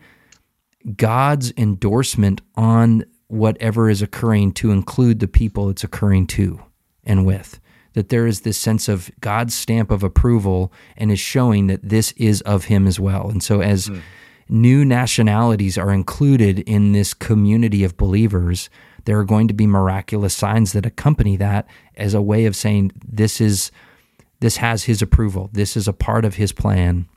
God's 0.97 1.53
endorsement 1.57 2.41
on 2.57 3.05
whatever 3.29 3.91
is 3.91 4.03
occurring 4.03 4.53
to 4.53 4.71
include 4.71 5.21
the 5.21 5.29
people 5.29 5.69
it's 5.69 5.85
occurring 5.85 6.27
to 6.29 6.63
and 7.05 7.27
with. 7.27 7.61
That 7.95 8.09
there 8.11 8.27
is 8.27 8.43
this 8.43 8.59
sense 8.59 8.89
of 8.89 9.11
God's 9.21 9.55
stamp 9.55 9.91
of 9.91 10.03
approval 10.03 10.73
and 10.97 11.11
is 11.11 11.21
showing 11.21 11.67
that 11.67 11.89
this 11.89 12.13
is 12.13 12.41
of 12.43 12.67
Him 12.67 12.87
as 12.87 13.01
well. 13.01 13.29
And 13.29 13.43
so, 13.43 13.61
as 13.61 13.89
mm. 13.89 14.01
new 14.49 14.85
nationalities 14.85 15.77
are 15.77 15.93
included 15.93 16.61
in 16.61 16.93
this 16.93 17.13
community 17.13 17.83
of 17.85 17.97
believers, 17.97 18.71
there 19.05 19.19
are 19.19 19.25
going 19.25 19.49
to 19.49 19.55
be 19.55 19.67
miraculous 19.67 20.35
signs 20.35 20.73
that 20.73 20.87
accompany 20.87 21.37
that 21.39 21.67
as 21.97 22.15
a 22.15 22.23
way 22.23 22.45
of 22.47 22.55
saying 22.55 22.93
this 23.07 23.41
is 23.41 23.73
this 24.41 24.59
has 24.59 24.85
his 24.85 25.03
approval. 25.03 25.51
This 25.53 25.77
is 25.77 25.89
a 25.89 25.93
part 25.93 26.25
of 26.25 26.37
his 26.37 26.53
plan. 26.53 27.09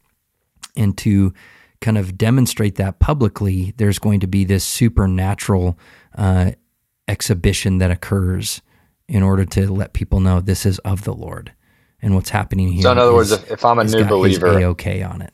And 0.76 0.98
to 1.00 1.34
kind 1.82 1.98
of 1.98 2.18
demonstrate 2.18 2.76
that 2.76 3.00
publicly, 3.00 3.74
there's 3.78 4.00
going 4.00 4.20
to 4.22 4.28
be 4.28 4.46
this 4.46 4.64
supernatural 4.64 5.78
uh, 6.16 6.52
exhibition 7.08 7.80
that 7.80 7.92
occurs 7.92 8.62
in 9.08 9.24
order 9.24 9.44
to 9.44 9.72
let 9.72 9.94
people 9.94 10.20
know 10.20 10.40
this 10.40 10.66
is 10.66 10.80
of 10.80 11.04
the 11.04 11.14
Lord 11.14 11.52
and 12.02 12.16
what's 12.16 12.30
happening 12.30 12.72
here. 12.72 12.84
So, 12.84 12.92
in 12.92 12.98
other 12.98 13.12
is, 13.12 13.16
words, 13.16 13.32
if, 13.32 13.52
if 13.52 13.66
I'm 13.66 13.80
a 13.80 13.84
new 13.84 14.06
believer, 14.06 14.48
okay 14.48 15.04
on 15.04 15.22
it. 15.22 15.34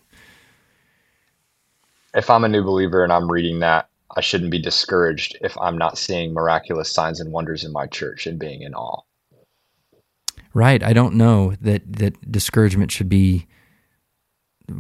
If 2.16 2.30
I'm 2.30 2.44
a 2.44 2.50
new 2.50 2.64
believer 2.64 3.04
and 3.04 3.14
I'm 3.14 3.30
reading 3.30 3.60
that, 3.60 3.90
I 4.16 4.22
shouldn't 4.22 4.50
be 4.50 4.60
discouraged 4.60 5.38
if 5.42 5.56
I'm 5.60 5.78
not 5.78 5.98
seeing 5.98 6.34
miraculous 6.34 6.92
signs 6.92 7.20
and 7.20 7.32
wonders 7.32 7.64
in 7.64 7.72
my 7.72 7.86
church 7.86 8.26
and 8.26 8.40
being 8.40 8.64
in 8.64 8.74
awe. 8.74 9.02
Right. 10.54 10.82
I 10.82 10.94
don't 10.94 11.16
know 11.16 11.54
that 11.62 11.82
that 11.98 12.32
discouragement 12.32 12.92
should 12.92 13.10
be 13.10 13.48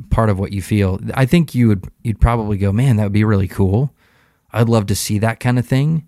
part 0.10 0.30
of 0.30 0.40
what 0.40 0.54
you 0.54 0.62
feel. 0.62 1.00
I 1.14 1.26
think 1.26 1.56
you 1.56 1.68
would 1.70 1.86
you'd 2.04 2.22
probably 2.22 2.58
go, 2.58 2.72
man, 2.72 2.98
that 2.98 3.04
would 3.04 3.14
be 3.14 3.24
really 3.24 3.48
cool. 3.48 3.94
I'd 4.52 4.70
love 4.70 4.86
to 4.88 4.96
see 4.96 5.20
that 5.20 5.40
kind 5.40 5.60
of 5.60 5.66
thing. 5.66 6.08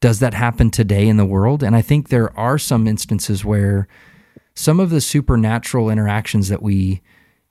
Does 0.00 0.20
that 0.20 0.34
happen 0.34 0.70
today 0.70 1.08
in 1.08 1.16
the 1.16 1.26
world? 1.26 1.62
And 1.62 1.76
I 1.76 1.82
think 1.82 2.08
there 2.08 2.36
are 2.38 2.58
some 2.58 2.86
instances 2.86 3.44
where 3.44 3.86
some 4.54 4.80
of 4.80 4.90
the 4.90 5.00
supernatural 5.00 5.90
interactions 5.90 6.48
that 6.48 6.62
we 6.62 7.02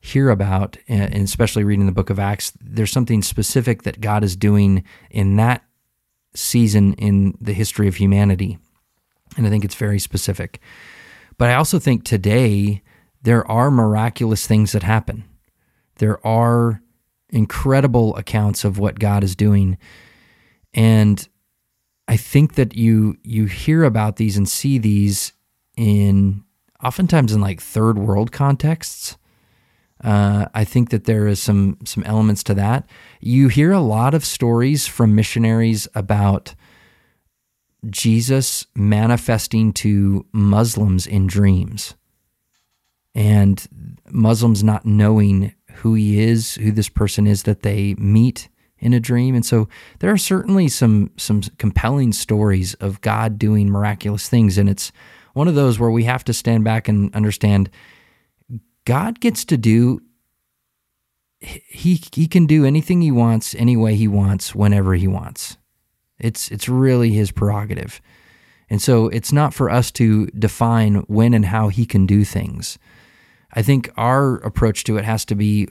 hear 0.02 0.30
about, 0.30 0.78
and 0.88 1.14
especially 1.14 1.64
reading 1.64 1.86
the 1.86 1.92
book 1.92 2.10
of 2.10 2.20
Acts, 2.20 2.54
there's 2.62 2.92
something 2.92 3.22
specific 3.22 3.84
that 3.84 4.02
God 4.02 4.24
is 4.24 4.36
doing 4.36 4.84
in 5.10 5.36
that 5.36 5.64
season 6.34 6.94
in 6.94 7.38
the 7.40 7.54
history 7.54 7.88
of 7.88 7.96
humanity. 7.96 8.58
And 9.38 9.46
I 9.46 9.50
think 9.50 9.66
it's 9.66 9.76
very 9.76 10.00
specific. 10.00 10.60
But 11.38 11.50
I 11.50 11.56
also 11.56 11.80
think 11.80 12.04
today 12.04 12.82
there 13.22 13.50
are 13.50 13.70
miraculous 13.70 14.48
things 14.48 14.72
that 14.72 14.84
happen 14.84 15.26
there 16.00 16.26
are 16.26 16.82
incredible 17.30 18.16
accounts 18.16 18.64
of 18.64 18.80
what 18.80 19.00
God 19.00 19.24
is 19.24 19.36
doing. 19.36 19.78
And 20.74 21.28
I 22.08 22.18
think 22.18 22.56
that 22.56 22.76
you 22.76 23.18
you 23.24 23.46
hear 23.46 23.84
about 23.84 24.16
these 24.16 24.36
and 24.36 24.50
see 24.50 24.80
these 24.80 25.34
in 25.78 26.44
oftentimes 26.84 27.34
in 27.34 27.42
like 27.42 27.62
third 27.62 28.00
world 28.00 28.32
contexts. 28.32 29.18
Uh, 30.04 30.48
I 30.54 30.64
think 30.64 30.90
that 30.90 31.04
there 31.04 31.28
is 31.28 31.42
some 31.42 31.78
some 31.86 32.04
elements 32.06 32.42
to 32.44 32.54
that. 32.56 32.90
You 33.20 33.48
hear 33.50 33.72
a 33.72 33.82
lot 33.82 34.14
of 34.14 34.26
stories 34.26 34.88
from 34.88 35.14
missionaries 35.14 35.88
about 35.94 36.56
Jesus 37.90 38.66
manifesting 38.76 39.72
to 39.74 40.26
Muslims 40.32 41.06
in 41.06 41.28
dreams, 41.28 41.96
and 43.14 43.96
Muslims 44.10 44.64
not 44.64 44.86
knowing 44.86 45.54
who 45.76 45.94
he 45.94 46.20
is, 46.20 46.56
who 46.56 46.72
this 46.72 46.90
person 46.90 47.28
is 47.28 47.44
that 47.44 47.62
they 47.62 47.96
meet 47.96 48.50
in 48.80 48.94
a 48.94 49.00
dream. 49.00 49.36
And 49.36 49.46
so 49.46 49.68
there 50.00 50.12
are 50.12 50.18
certainly 50.18 50.68
some 50.68 51.12
some 51.18 51.42
compelling 51.58 52.14
stories 52.14 52.74
of 52.76 53.02
God 53.02 53.38
doing 53.38 53.70
miraculous 53.70 54.30
things 54.30 54.58
and 54.58 54.70
it's 54.70 54.92
one 55.34 55.48
of 55.48 55.56
those 55.56 55.80
where 55.80 55.92
we 55.92 56.04
have 56.06 56.24
to 56.26 56.34
stand 56.34 56.64
back 56.64 56.88
and 56.88 57.14
understand 57.16 57.70
God 58.86 59.20
gets 59.20 59.46
to 59.46 59.58
do 59.58 60.02
he 61.40 62.02
he 62.14 62.28
can 62.28 62.46
do 62.46 62.66
anything 62.66 63.02
he 63.02 63.12
wants 63.12 63.56
any 63.56 63.78
way 63.78 63.96
he 63.96 64.08
wants 64.08 64.54
whenever 64.54 64.96
he 64.96 65.08
wants. 65.08 65.58
It's 66.18 66.52
it's 66.52 66.68
really 66.68 67.12
his 67.12 67.32
prerogative. 67.32 68.02
And 68.70 68.82
so 68.82 69.08
it's 69.08 69.32
not 69.32 69.54
for 69.54 69.70
us 69.70 69.92
to 69.92 70.28
define 70.28 70.96
when 71.08 71.34
and 71.34 71.46
how 71.46 71.70
he 71.70 71.86
can 71.86 72.06
do 72.06 72.24
things. 72.24 72.78
I 73.54 73.62
think 73.62 73.90
our 73.98 74.36
approach 74.38 74.84
to 74.86 74.98
it 74.98 75.06
has 75.06 75.26
to 75.26 75.36
be 75.36 75.68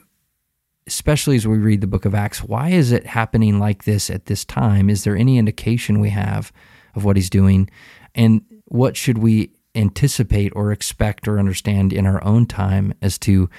especially 0.89 1.37
as 1.37 1.47
we 1.47 1.59
read 1.59 1.83
the 1.83 1.87
book 1.87 2.07
of 2.07 2.15
Acts, 2.15 2.43
why 2.43 2.71
is 2.71 2.93
it 2.93 3.05
happening 3.05 3.59
like 3.59 3.85
this 3.85 4.09
at 4.09 4.25
this 4.25 4.43
time? 4.43 4.89
Is 4.89 5.05
there 5.05 5.15
any 5.15 5.37
indication 5.37 6.01
we 6.01 6.09
have 6.09 6.51
of 6.95 7.05
what 7.05 7.17
he's 7.17 7.29
doing? 7.29 7.69
And 8.15 8.41
what 8.65 8.97
should 8.97 9.19
we 9.19 9.53
anticipate 9.75 10.51
or 10.57 10.73
expect 10.73 11.29
or 11.29 11.39
understand 11.39 11.93
in 11.93 12.07
our 12.07 12.25
own 12.25 12.47
time 12.47 12.95
as 13.03 13.19
to 13.19 13.51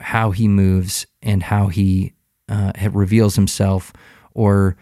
how 0.00 0.30
he 0.30 0.48
moves 0.48 1.06
and 1.22 1.42
how 1.42 1.66
he 1.66 2.14
uh, 2.48 2.72
reveals 2.92 3.36
himself 3.36 3.92
or 4.32 4.74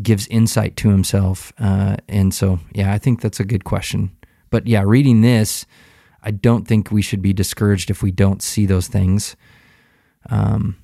gives 0.00 0.28
insight 0.28 0.76
to 0.76 0.90
himself? 0.90 1.52
Uh, 1.58 1.96
and 2.08 2.32
so, 2.32 2.60
yeah, 2.72 2.92
I 2.92 2.98
think 2.98 3.20
that's 3.20 3.40
a 3.40 3.44
good 3.44 3.64
question. 3.64 4.16
But 4.50 4.68
yeah, 4.68 4.84
reading 4.86 5.22
this, 5.22 5.66
I 6.22 6.30
don't 6.30 6.66
think 6.66 6.90
we 6.90 7.02
should 7.02 7.22
be 7.22 7.32
discouraged 7.32 7.90
if 7.90 8.02
we 8.02 8.10
don't 8.10 8.42
see 8.42 8.66
those 8.66 8.88
things. 8.88 9.36
Um, 10.30 10.76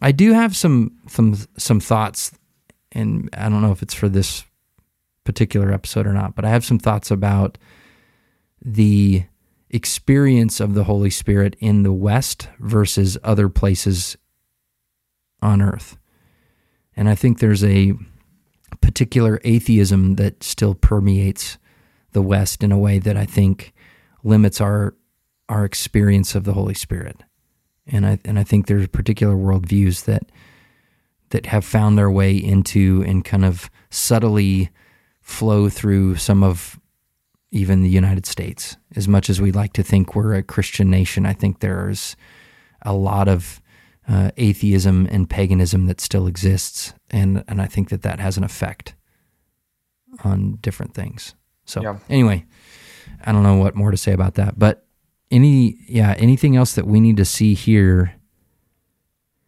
I 0.00 0.12
do 0.12 0.32
have 0.32 0.56
some 0.56 0.92
some 1.08 1.36
some 1.56 1.80
thoughts, 1.80 2.32
and 2.92 3.30
I 3.32 3.48
don't 3.48 3.62
know 3.62 3.72
if 3.72 3.82
it's 3.82 3.94
for 3.94 4.08
this 4.08 4.44
particular 5.24 5.72
episode 5.72 6.06
or 6.06 6.12
not, 6.12 6.34
but 6.34 6.44
I 6.44 6.50
have 6.50 6.64
some 6.64 6.78
thoughts 6.78 7.10
about 7.10 7.58
the 8.62 9.24
experience 9.70 10.60
of 10.60 10.74
the 10.74 10.84
Holy 10.84 11.10
Spirit 11.10 11.56
in 11.58 11.82
the 11.82 11.92
West 11.92 12.48
versus 12.58 13.18
other 13.22 13.48
places 13.48 14.16
on 15.42 15.60
earth. 15.60 15.96
And 16.96 17.08
I 17.08 17.14
think 17.14 17.38
there's 17.38 17.64
a 17.64 17.94
particular 18.80 19.40
atheism 19.44 20.14
that 20.16 20.42
still 20.42 20.74
permeates 20.74 21.58
the 22.12 22.22
West 22.22 22.62
in 22.62 22.72
a 22.72 22.78
way 22.78 22.98
that 22.98 23.16
I 23.16 23.26
think 23.26 23.74
limits 24.26 24.60
our 24.60 24.94
our 25.48 25.64
experience 25.64 26.34
of 26.34 26.44
the 26.44 26.52
Holy 26.52 26.74
Spirit 26.74 27.22
and 27.86 28.06
I 28.06 28.18
and 28.24 28.38
I 28.38 28.44
think 28.44 28.66
there's 28.66 28.88
particular 28.88 29.34
worldviews 29.34 30.04
that 30.04 30.30
that 31.30 31.46
have 31.46 31.64
found 31.64 31.98
their 31.98 32.10
way 32.10 32.36
into 32.36 33.02
and 33.06 33.24
kind 33.24 33.44
of 33.44 33.70
subtly 33.90 34.70
flow 35.20 35.68
through 35.68 36.16
some 36.16 36.42
of 36.42 36.78
even 37.50 37.82
the 37.82 37.88
United 37.88 38.26
States. 38.26 38.76
As 38.94 39.08
much 39.08 39.28
as 39.28 39.40
we 39.40 39.50
like 39.50 39.72
to 39.74 39.82
think 39.82 40.14
we're 40.14 40.34
a 40.34 40.42
Christian 40.42 40.90
nation, 40.90 41.26
I 41.26 41.32
think 41.32 41.60
there's 41.60 42.16
a 42.82 42.92
lot 42.92 43.28
of 43.28 43.60
uh, 44.08 44.30
atheism 44.36 45.08
and 45.10 45.28
paganism 45.28 45.86
that 45.86 46.00
still 46.00 46.26
exists, 46.26 46.94
and 47.10 47.44
and 47.48 47.60
I 47.60 47.66
think 47.66 47.88
that 47.90 48.02
that 48.02 48.20
has 48.20 48.36
an 48.36 48.44
effect 48.44 48.94
on 50.24 50.58
different 50.60 50.94
things. 50.94 51.34
So 51.64 51.82
yeah. 51.82 51.98
anyway, 52.08 52.44
I 53.24 53.32
don't 53.32 53.42
know 53.42 53.56
what 53.56 53.74
more 53.74 53.90
to 53.90 53.96
say 53.96 54.12
about 54.12 54.34
that, 54.34 54.58
but 54.58 54.84
any 55.30 55.78
yeah 55.88 56.14
anything 56.18 56.56
else 56.56 56.74
that 56.74 56.86
we 56.86 57.00
need 57.00 57.16
to 57.16 57.24
see 57.24 57.54
here 57.54 58.16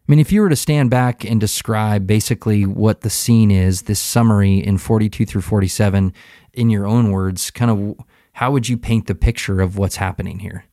I 0.08 0.10
mean, 0.10 0.20
if 0.20 0.32
you 0.32 0.40
were 0.40 0.48
to 0.48 0.56
stand 0.56 0.88
back 0.88 1.22
and 1.22 1.38
describe 1.38 2.06
basically 2.06 2.64
what 2.64 3.02
the 3.02 3.10
scene 3.10 3.50
is, 3.50 3.82
this 3.82 4.00
summary 4.00 4.56
in 4.56 4.78
42 4.78 5.26
through 5.26 5.42
47, 5.42 6.14
in 6.54 6.70
your 6.70 6.86
own 6.86 7.10
words, 7.10 7.50
kind 7.50 7.70
of 7.70 8.06
how 8.32 8.50
would 8.50 8.70
you 8.70 8.78
paint 8.78 9.06
the 9.06 9.14
picture 9.14 9.60
of 9.60 9.76
what's 9.76 9.96
happening 9.96 10.38
here? 10.38 10.64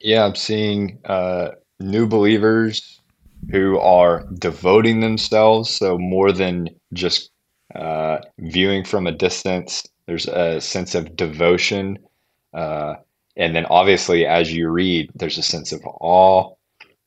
Yeah, 0.00 0.24
I'm 0.24 0.34
seeing 0.34 0.98
uh, 1.04 1.50
new 1.80 2.06
believers 2.06 2.98
who 3.50 3.78
are 3.78 4.24
devoting 4.38 5.00
themselves. 5.00 5.68
So, 5.68 5.98
more 5.98 6.32
than 6.32 6.68
just 6.94 7.30
uh, 7.74 8.20
viewing 8.38 8.84
from 8.84 9.06
a 9.06 9.12
distance, 9.12 9.86
there's 10.06 10.28
a 10.28 10.62
sense 10.62 10.94
of 10.94 11.14
devotion. 11.14 11.98
Uh, 12.52 12.94
and 13.36 13.54
then 13.56 13.66
obviously, 13.66 14.26
as 14.26 14.52
you 14.52 14.68
read, 14.68 15.10
there's 15.14 15.38
a 15.38 15.42
sense 15.42 15.72
of 15.72 15.80
awe. 15.84 16.54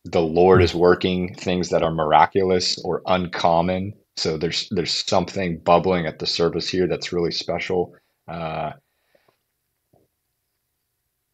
The 0.05 0.21
Lord 0.21 0.61
is 0.61 0.73
working 0.73 1.33
things 1.35 1.69
that 1.69 1.83
are 1.83 1.91
miraculous 1.91 2.79
or 2.83 3.01
uncommon. 3.05 3.93
So 4.17 4.37
there's 4.37 4.67
there's 4.71 4.93
something 4.93 5.59
bubbling 5.59 6.05
at 6.05 6.19
the 6.19 6.27
surface 6.27 6.69
here 6.69 6.87
that's 6.87 7.13
really 7.13 7.31
special. 7.31 7.95
Uh, 8.27 8.71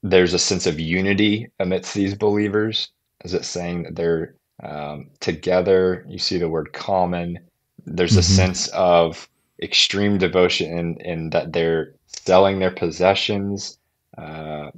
there's 0.04 0.34
a 0.34 0.40
sense 0.40 0.66
of 0.66 0.80
unity 0.80 1.48
amidst 1.60 1.94
these 1.94 2.16
believers. 2.16 2.90
Is 3.24 3.34
it 3.34 3.46
saying 3.46 3.84
that 3.84 3.96
they're 3.96 4.36
um, 4.64 5.10
together? 5.20 6.06
You 6.08 6.18
see 6.18 6.38
the 6.38 6.50
word 6.50 6.74
common. 6.74 7.40
There's 7.86 8.12
mm-hmm. 8.12 8.20
a 8.20 8.24
sense 8.24 8.68
of 8.70 9.30
extreme 9.62 10.18
devotion 10.18 10.78
in, 10.78 11.02
in 11.02 11.30
that 11.30 11.54
they're 11.54 11.94
selling 12.08 12.60
their 12.60 12.72
possessions 12.72 13.78
uh, 14.18 14.72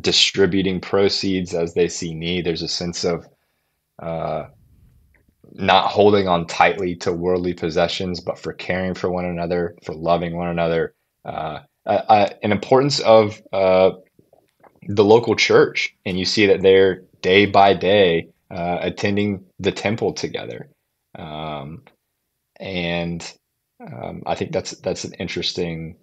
distributing 0.00 0.80
proceeds 0.80 1.54
as 1.54 1.74
they 1.74 1.88
see 1.88 2.14
need. 2.14 2.44
There's 2.44 2.62
a 2.62 2.68
sense 2.68 3.04
of 3.04 3.26
uh, 4.00 4.46
not 5.52 5.90
holding 5.90 6.28
on 6.28 6.46
tightly 6.46 6.94
to 6.96 7.12
worldly 7.12 7.54
possessions, 7.54 8.20
but 8.20 8.38
for 8.38 8.52
caring 8.52 8.94
for 8.94 9.10
one 9.10 9.24
another, 9.24 9.76
for 9.84 9.94
loving 9.94 10.36
one 10.36 10.48
another. 10.48 10.94
Uh, 11.24 11.60
an 11.86 12.52
importance 12.52 13.00
of 13.00 13.40
uh, 13.52 13.90
the 14.88 15.04
local 15.04 15.34
church, 15.34 15.94
and 16.04 16.18
you 16.18 16.24
see 16.24 16.46
that 16.46 16.62
they're 16.62 17.02
day 17.22 17.46
by 17.46 17.74
day 17.74 18.28
uh, 18.50 18.78
attending 18.80 19.44
the 19.58 19.72
temple 19.72 20.12
together, 20.12 20.68
um, 21.18 21.82
and 22.58 23.34
um, 23.80 24.22
I 24.26 24.34
think 24.34 24.52
that's 24.52 24.72
that's 24.78 25.04
an 25.04 25.14
interesting 25.14 25.96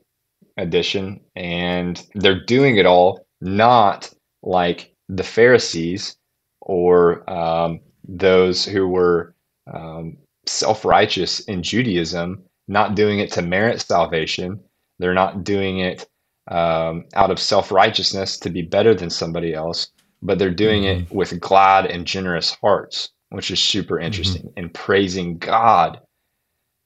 addition, 0.58 1.20
and 1.36 2.06
they're 2.16 2.44
doing 2.46 2.78
it 2.78 2.86
all 2.86 3.26
not 3.42 4.12
like 4.44 4.94
the 5.10 5.24
Pharisees 5.24 6.18
or 6.62 7.30
um, 7.30 7.80
those 8.08 8.66
who 8.66 8.88
were 8.88 9.36
um, 9.72 10.18
self 10.46 10.86
righteous 10.86 11.40
in 11.42 11.64
Judaism, 11.64 12.44
not 12.68 12.96
doing 12.96 13.20
it 13.20 13.32
to 13.34 13.42
merit 13.42 13.82
salvation. 13.82 14.60
They're 15.00 15.14
not 15.14 15.44
doing 15.44 15.80
it 15.80 16.08
um, 16.50 17.06
out 17.14 17.32
of 17.32 17.40
self 17.40 17.72
righteousness 17.72 18.38
to 18.40 18.50
be 18.50 18.62
better 18.62 18.94
than 18.94 19.10
somebody 19.10 19.54
else, 19.54 19.92
but 20.22 20.40
they're 20.40 20.52
doing 20.52 20.84
mm-hmm. 20.84 21.04
it 21.04 21.12
with 21.12 21.40
glad 21.40 21.86
and 21.86 22.06
generous 22.06 22.56
hearts, 22.62 23.10
which 23.30 23.52
is 23.52 23.60
super 23.60 23.96
mm-hmm. 23.96 24.06
interesting, 24.06 24.44
mm-hmm. 24.44 24.60
and 24.60 24.74
praising 24.74 25.38
God 25.38 26.00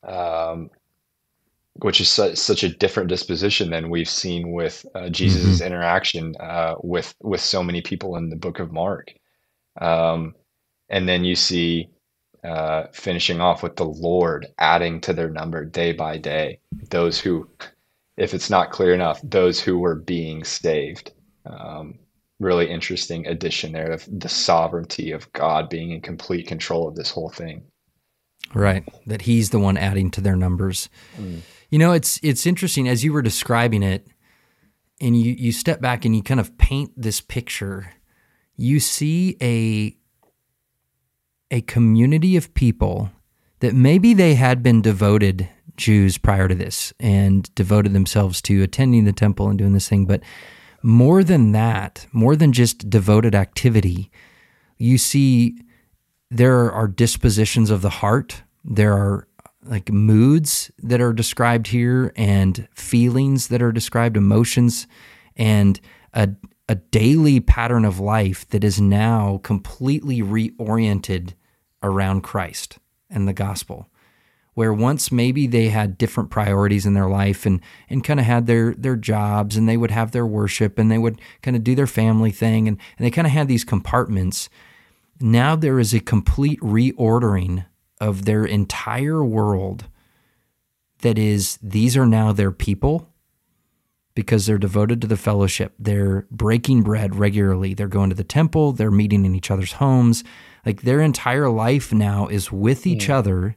um, 0.08 0.70
which 1.84 2.02
is 2.02 2.10
su- 2.10 2.36
such 2.36 2.64
a 2.64 2.70
different 2.70 3.10
disposition 3.10 3.70
than 3.70 3.90
we've 3.90 4.10
seen 4.10 4.52
with 4.52 4.86
uh, 4.96 5.10
Jesus' 5.10 5.58
mm-hmm. 5.58 5.68
interaction 5.68 6.36
uh, 6.40 6.76
with 6.82 7.14
with 7.22 7.42
so 7.42 7.64
many 7.64 7.82
people 7.82 8.16
in 8.18 8.30
the 8.30 8.36
book 8.36 8.60
of 8.60 8.72
Mark. 8.72 9.14
Um, 9.80 10.36
and 10.90 11.08
then 11.08 11.24
you 11.24 11.36
see 11.36 11.90
uh, 12.44 12.86
finishing 12.92 13.40
off 13.40 13.64
with 13.64 13.76
the 13.76 13.86
Lord 13.86 14.48
adding 14.58 15.02
to 15.02 15.14
their 15.14 15.30
number 15.30 15.64
day 15.66 15.94
by 15.94 16.18
day 16.18 16.60
those 16.90 17.20
who, 17.20 17.50
if 18.18 18.34
it's 18.34 18.50
not 18.50 18.72
clear 18.72 18.94
enough, 18.94 19.22
those 19.24 19.60
who 19.60 19.78
were 19.78 19.96
being 19.96 20.44
saved. 20.44 21.14
Um, 21.46 22.00
really 22.40 22.70
interesting 22.70 23.28
addition 23.28 23.72
there 23.72 23.92
of 23.92 24.08
the 24.12 24.30
sovereignty 24.30 25.12
of 25.12 25.32
God 25.34 25.70
being 25.70 25.92
in 25.92 26.02
complete 26.02 26.48
control 26.48 26.88
of 26.88 26.96
this 26.96 27.12
whole 27.12 27.30
thing. 27.30 27.64
Right, 28.54 28.84
that 29.06 29.24
He's 29.24 29.50
the 29.50 29.60
one 29.60 29.78
adding 29.78 30.12
to 30.12 30.22
their 30.22 30.36
numbers. 30.36 30.90
Mm. 31.18 31.42
You 31.70 31.80
know, 31.80 31.94
it's 31.94 32.20
it's 32.22 32.46
interesting 32.46 32.88
as 32.88 33.04
you 33.04 33.14
were 33.14 33.22
describing 33.22 33.84
it, 33.84 34.08
and 35.00 35.20
you 35.20 35.34
you 35.38 35.52
step 35.52 35.80
back 35.82 36.06
and 36.06 36.16
you 36.16 36.22
kind 36.22 36.40
of 36.40 36.58
paint 36.58 36.92
this 36.98 37.22
picture. 37.22 37.94
You 38.58 38.80
see 38.80 39.38
a 39.42 39.96
a 41.50 41.62
community 41.62 42.36
of 42.36 42.54
people 42.54 43.12
that 43.60 43.74
maybe 43.74 44.14
they 44.14 44.36
had 44.36 44.64
been 44.64 44.82
devoted 44.82 45.48
Jews 45.78 46.18
prior 46.18 46.48
to 46.48 46.56
this 46.56 46.94
and 47.00 47.54
devoted 47.56 47.94
themselves 47.94 48.42
to 48.44 48.64
attending 48.64 49.06
the 49.06 49.14
temple 49.14 49.50
and 49.50 49.58
doing 49.58 49.74
this 49.74 49.88
thing, 49.88 50.06
but 50.06 50.22
more 50.84 51.24
than 51.24 51.52
that, 51.52 52.08
more 52.12 52.36
than 52.36 52.52
just 52.52 52.90
devoted 52.90 53.36
activity, 53.36 54.12
you 54.78 54.98
see 54.98 55.60
there 56.32 56.72
are 56.72 56.88
dispositions 56.88 57.70
of 57.70 57.82
the 57.82 57.90
heart. 57.90 58.44
There 58.64 58.94
are 58.94 59.28
like 59.64 59.92
moods 59.92 60.72
that 60.80 61.02
are 61.02 61.14
described 61.14 61.68
here 61.68 62.14
and 62.16 62.68
feelings 62.74 63.50
that 63.50 63.62
are 63.62 63.74
described, 63.74 64.16
emotions, 64.16 64.88
and 65.36 65.80
a, 66.14 66.30
a 66.70 66.76
daily 66.76 67.42
pattern 67.42 67.84
of 67.84 68.00
life 68.00 68.48
that 68.50 68.64
is 68.64 68.80
now 68.80 69.42
completely 69.44 70.22
reoriented 70.22 71.34
around 71.84 72.22
Christ 72.22 72.80
and 73.10 73.28
the 73.28 73.34
gospel. 73.34 73.90
Where 74.54 74.74
once 74.74 75.12
maybe 75.12 75.48
they 75.48 75.70
had 75.70 75.98
different 75.98 76.30
priorities 76.30 76.86
in 76.86 76.94
their 76.94 77.08
life 77.08 77.46
and, 77.46 77.62
and 77.90 78.04
kind 78.04 78.20
of 78.20 78.26
had 78.26 78.48
their, 78.48 78.74
their 78.74 78.96
jobs 78.96 79.56
and 79.56 79.68
they 79.68 79.78
would 79.78 79.92
have 79.92 80.12
their 80.12 80.26
worship 80.26 80.80
and 80.80 80.90
they 80.90 80.98
would 80.98 81.22
kind 81.42 81.56
of 81.56 81.64
do 81.64 81.76
their 81.76 81.88
family 81.88 82.32
thing 82.32 82.68
and, 82.68 82.78
and 82.98 83.06
they 83.06 83.12
kind 83.12 83.28
of 83.28 83.34
had 83.34 83.48
these 83.48 83.64
compartments. 83.64 84.50
Now 85.22 85.56
there 85.56 85.80
is 85.80 85.94
a 85.94 86.00
complete 86.00 86.60
reordering 86.62 87.66
of 88.00 88.26
their 88.26 88.46
entire 88.46 89.24
world 89.24 89.86
that 91.02 91.18
is, 91.18 91.58
these 91.62 91.96
are 91.98 92.06
now 92.06 92.32
their 92.32 92.52
people 92.52 93.08
because 94.14 94.46
they're 94.46 94.58
devoted 94.58 95.02
to 95.02 95.08
the 95.08 95.18
fellowship. 95.18 95.74
They're 95.80 96.28
breaking 96.32 96.84
bread 96.84 97.16
regularly. 97.16 97.74
They're 97.74 97.88
going 97.88 98.10
to 98.10 98.16
the 98.16 98.24
temple. 98.24 98.74
They're 98.74 98.92
meeting 98.92 99.26
in 99.26 99.36
each 99.36 99.50
other's 99.50 99.74
homes. 99.74 100.24
Like 100.66 100.82
their 100.82 101.02
entire 101.02 101.50
life 101.50 101.94
now 101.94 102.28
is 102.28 102.52
with 102.52 102.86
each 102.86 103.10
other 103.10 103.56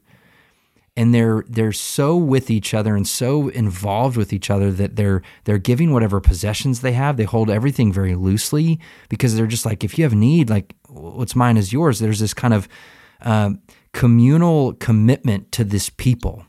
and 0.96 1.14
they're 1.14 1.44
they're 1.48 1.72
so 1.72 2.16
with 2.16 2.50
each 2.50 2.72
other 2.72 2.94
and 2.94 3.06
so 3.06 3.48
involved 3.48 4.16
with 4.16 4.32
each 4.32 4.50
other 4.50 4.70
that 4.70 4.96
they're 4.96 5.22
they're 5.44 5.58
giving 5.58 5.92
whatever 5.92 6.20
possessions 6.20 6.80
they 6.80 6.92
have. 6.92 7.16
They 7.16 7.24
hold 7.24 7.50
everything 7.50 7.92
very 7.92 8.14
loosely 8.14 8.78
because 9.08 9.34
they're 9.34 9.46
just 9.46 9.66
like 9.66 9.82
if 9.82 9.98
you 9.98 10.04
have 10.04 10.14
need 10.14 10.50
like 10.50 10.74
what's 10.88 11.34
mine 11.34 11.56
is 11.56 11.72
yours. 11.72 11.98
There's 11.98 12.20
this 12.20 12.34
kind 12.34 12.54
of 12.54 12.68
uh, 13.22 13.50
communal 13.92 14.74
commitment 14.74 15.50
to 15.52 15.64
this 15.64 15.90
people 15.90 16.46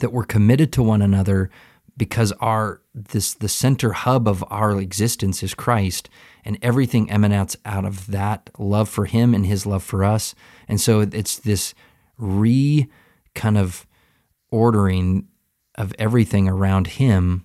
that 0.00 0.12
we're 0.12 0.24
committed 0.24 0.72
to 0.72 0.82
one 0.82 1.02
another 1.02 1.50
because 1.96 2.32
our 2.40 2.80
this 2.94 3.34
the 3.34 3.48
center 3.48 3.92
hub 3.92 4.26
of 4.26 4.42
our 4.48 4.80
existence 4.80 5.42
is 5.42 5.52
Christ 5.52 6.08
and 6.44 6.56
everything 6.62 7.10
emanates 7.10 7.56
out 7.66 7.84
of 7.84 8.06
that 8.06 8.48
love 8.58 8.88
for 8.88 9.04
him 9.04 9.34
and 9.34 9.44
his 9.44 9.66
love 9.66 9.82
for 9.82 10.04
us. 10.04 10.34
And 10.68 10.80
so 10.80 11.00
it's 11.00 11.38
this 11.38 11.74
re 12.16 12.88
kind 13.38 13.56
of 13.56 13.86
ordering 14.50 15.26
of 15.76 15.94
everything 15.98 16.48
around 16.48 16.86
him 16.86 17.44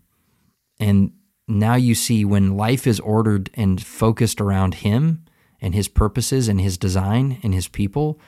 and 0.80 1.12
now 1.48 1.76
you 1.76 1.94
see 1.94 2.26
when 2.26 2.58
life 2.58 2.88
is 2.88 3.00
ordered 3.00 3.50
and 3.54 3.82
focused 3.82 4.42
around 4.42 4.76
him 4.76 5.24
and 5.62 5.76
his 5.76 5.88
purposes 5.88 6.48
and 6.48 6.60
his 6.60 6.78
design 6.78 7.40
and 7.44 7.54
his 7.54 7.68
people 7.68 8.20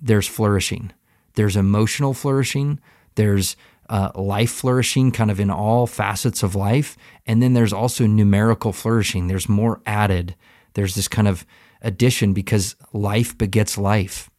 there's 0.00 0.28
flourishing 0.28 0.92
there's 1.34 1.56
emotional 1.56 2.14
flourishing 2.14 2.78
there's 3.14 3.56
uh, 3.88 4.10
life 4.14 4.50
flourishing 4.50 5.10
kind 5.10 5.30
of 5.30 5.40
in 5.40 5.50
all 5.50 5.86
facets 5.86 6.42
of 6.42 6.54
life. 6.54 6.96
And 7.26 7.42
then 7.42 7.54
there's 7.54 7.72
also 7.72 8.06
numerical 8.06 8.72
flourishing. 8.72 9.26
There's 9.26 9.48
more 9.48 9.80
added. 9.86 10.34
There's 10.74 10.94
this 10.94 11.08
kind 11.08 11.28
of 11.28 11.46
addition 11.82 12.32
because 12.32 12.76
life 12.92 13.36
begets 13.38 13.78
life. 13.78 14.30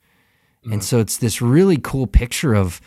Mm-hmm. 0.64 0.74
And 0.74 0.84
so 0.84 1.00
it's 1.00 1.18
this 1.18 1.42
really 1.42 1.78
cool 1.78 2.08
picture 2.08 2.54
of 2.54 2.82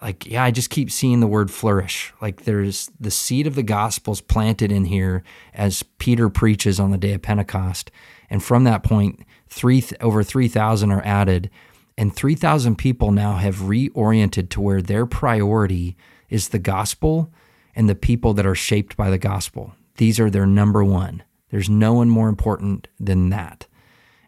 like, 0.00 0.26
yeah, 0.26 0.42
I 0.42 0.50
just 0.50 0.70
keep 0.70 0.90
seeing 0.90 1.20
the 1.20 1.28
word 1.28 1.50
flourish. 1.50 2.12
Like 2.20 2.42
there's 2.42 2.90
the 2.98 3.10
seed 3.10 3.46
of 3.46 3.54
the 3.54 3.62
gospel's 3.62 4.20
planted 4.20 4.72
in 4.72 4.86
here 4.86 5.22
as 5.54 5.84
Peter 5.98 6.28
preaches 6.28 6.80
on 6.80 6.90
the 6.90 6.98
day 6.98 7.12
of 7.12 7.22
Pentecost. 7.22 7.90
And 8.28 8.42
from 8.42 8.64
that 8.64 8.82
point, 8.82 9.20
three 9.48 9.84
over 10.00 10.24
3,000 10.24 10.90
are 10.90 11.02
added. 11.04 11.50
And 11.96 12.14
3,000 12.14 12.76
people 12.76 13.12
now 13.12 13.36
have 13.36 13.56
reoriented 13.56 14.48
to 14.50 14.60
where 14.60 14.82
their 14.82 15.06
priority 15.06 15.96
is 16.30 16.48
the 16.48 16.58
gospel 16.58 17.32
and 17.76 17.88
the 17.88 17.94
people 17.94 18.34
that 18.34 18.46
are 18.46 18.54
shaped 18.54 18.96
by 18.96 19.08
the 19.08 19.18
gospel. 19.18 19.74
These 19.98 20.18
are 20.18 20.30
their 20.30 20.46
number 20.46 20.82
one. 20.82 21.22
There's 21.50 21.68
no 21.68 21.92
one 21.92 22.08
more 22.08 22.28
important 22.28 22.88
than 22.98 23.28
that. 23.28 23.66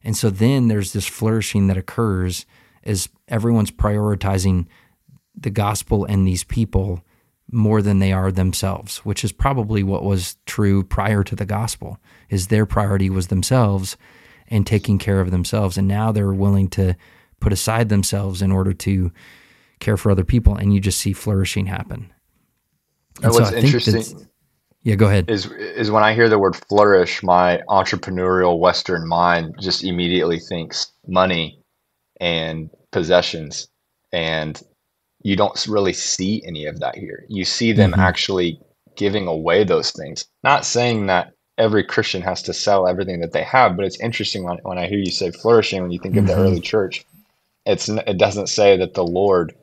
And 0.04 0.16
so 0.16 0.28
then 0.28 0.68
there's 0.68 0.92
this 0.92 1.06
flourishing 1.06 1.66
that 1.66 1.78
occurs 1.78 2.44
as 2.84 3.08
everyone's 3.28 3.70
prioritizing 3.70 4.66
the 5.34 5.50
gospel 5.50 6.04
and 6.04 6.26
these 6.26 6.44
people 6.44 7.02
more 7.50 7.82
than 7.82 7.98
they 7.98 8.12
are 8.12 8.32
themselves, 8.32 8.98
which 8.98 9.24
is 9.24 9.32
probably 9.32 9.82
what 9.82 10.04
was 10.04 10.36
true 10.46 10.82
prior 10.82 11.22
to 11.24 11.36
the 11.36 11.46
gospel. 11.46 11.98
Is 12.30 12.48
their 12.48 12.66
priority 12.66 13.10
was 13.10 13.26
themselves 13.28 13.96
and 14.48 14.66
taking 14.66 14.98
care 14.98 15.20
of 15.20 15.30
themselves 15.30 15.76
and 15.76 15.88
now 15.88 16.12
they're 16.12 16.32
willing 16.32 16.68
to 16.68 16.96
put 17.40 17.52
aside 17.52 17.88
themselves 17.88 18.40
in 18.40 18.50
order 18.50 18.72
to 18.72 19.12
care 19.78 19.96
for 19.96 20.10
other 20.10 20.24
people, 20.24 20.56
and 20.56 20.72
you 20.72 20.80
just 20.80 20.98
see 20.98 21.12
flourishing 21.12 21.66
happen. 21.66 22.12
And 23.22 23.32
what's 23.32 23.50
so 23.50 23.56
interesting, 23.56 24.28
yeah, 24.82 24.96
go 24.96 25.06
ahead. 25.06 25.30
Is 25.30 25.46
is 25.46 25.90
when 25.90 26.02
I 26.02 26.14
hear 26.14 26.28
the 26.28 26.38
word 26.38 26.56
flourish, 26.56 27.22
my 27.22 27.60
entrepreneurial 27.68 28.58
Western 28.58 29.06
mind 29.06 29.56
just 29.60 29.84
immediately 29.84 30.40
thinks 30.40 30.92
money 31.06 31.62
and 32.24 32.70
possessions, 32.90 33.68
and 34.10 34.62
you 35.22 35.36
don't 35.36 35.66
really 35.66 35.92
see 35.92 36.42
any 36.46 36.64
of 36.64 36.80
that 36.80 36.96
here. 36.96 37.26
You 37.28 37.44
see 37.44 37.72
them 37.72 37.92
mm-hmm. 37.92 38.00
actually 38.00 38.58
giving 38.96 39.26
away 39.26 39.62
those 39.62 39.90
things. 39.90 40.26
Not 40.42 40.64
saying 40.64 41.06
that 41.08 41.34
every 41.58 41.84
Christian 41.84 42.22
has 42.22 42.40
to 42.44 42.54
sell 42.54 42.88
everything 42.88 43.20
that 43.20 43.32
they 43.32 43.42
have, 43.42 43.76
but 43.76 43.84
it's 43.84 44.00
interesting 44.00 44.42
when, 44.42 44.56
when 44.62 44.78
I 44.78 44.86
hear 44.86 44.98
you 44.98 45.10
say 45.10 45.32
flourishing, 45.32 45.82
when 45.82 45.90
you 45.90 45.98
think 45.98 46.14
mm-hmm. 46.14 46.24
of 46.24 46.26
the 46.28 46.32
mm-hmm. 46.32 46.42
early 46.42 46.60
church, 46.60 47.04
it's 47.66 47.90
it 47.90 48.16
doesn't 48.16 48.46
say 48.46 48.78
that 48.78 48.94
the 48.94 49.04
Lord 49.04 49.54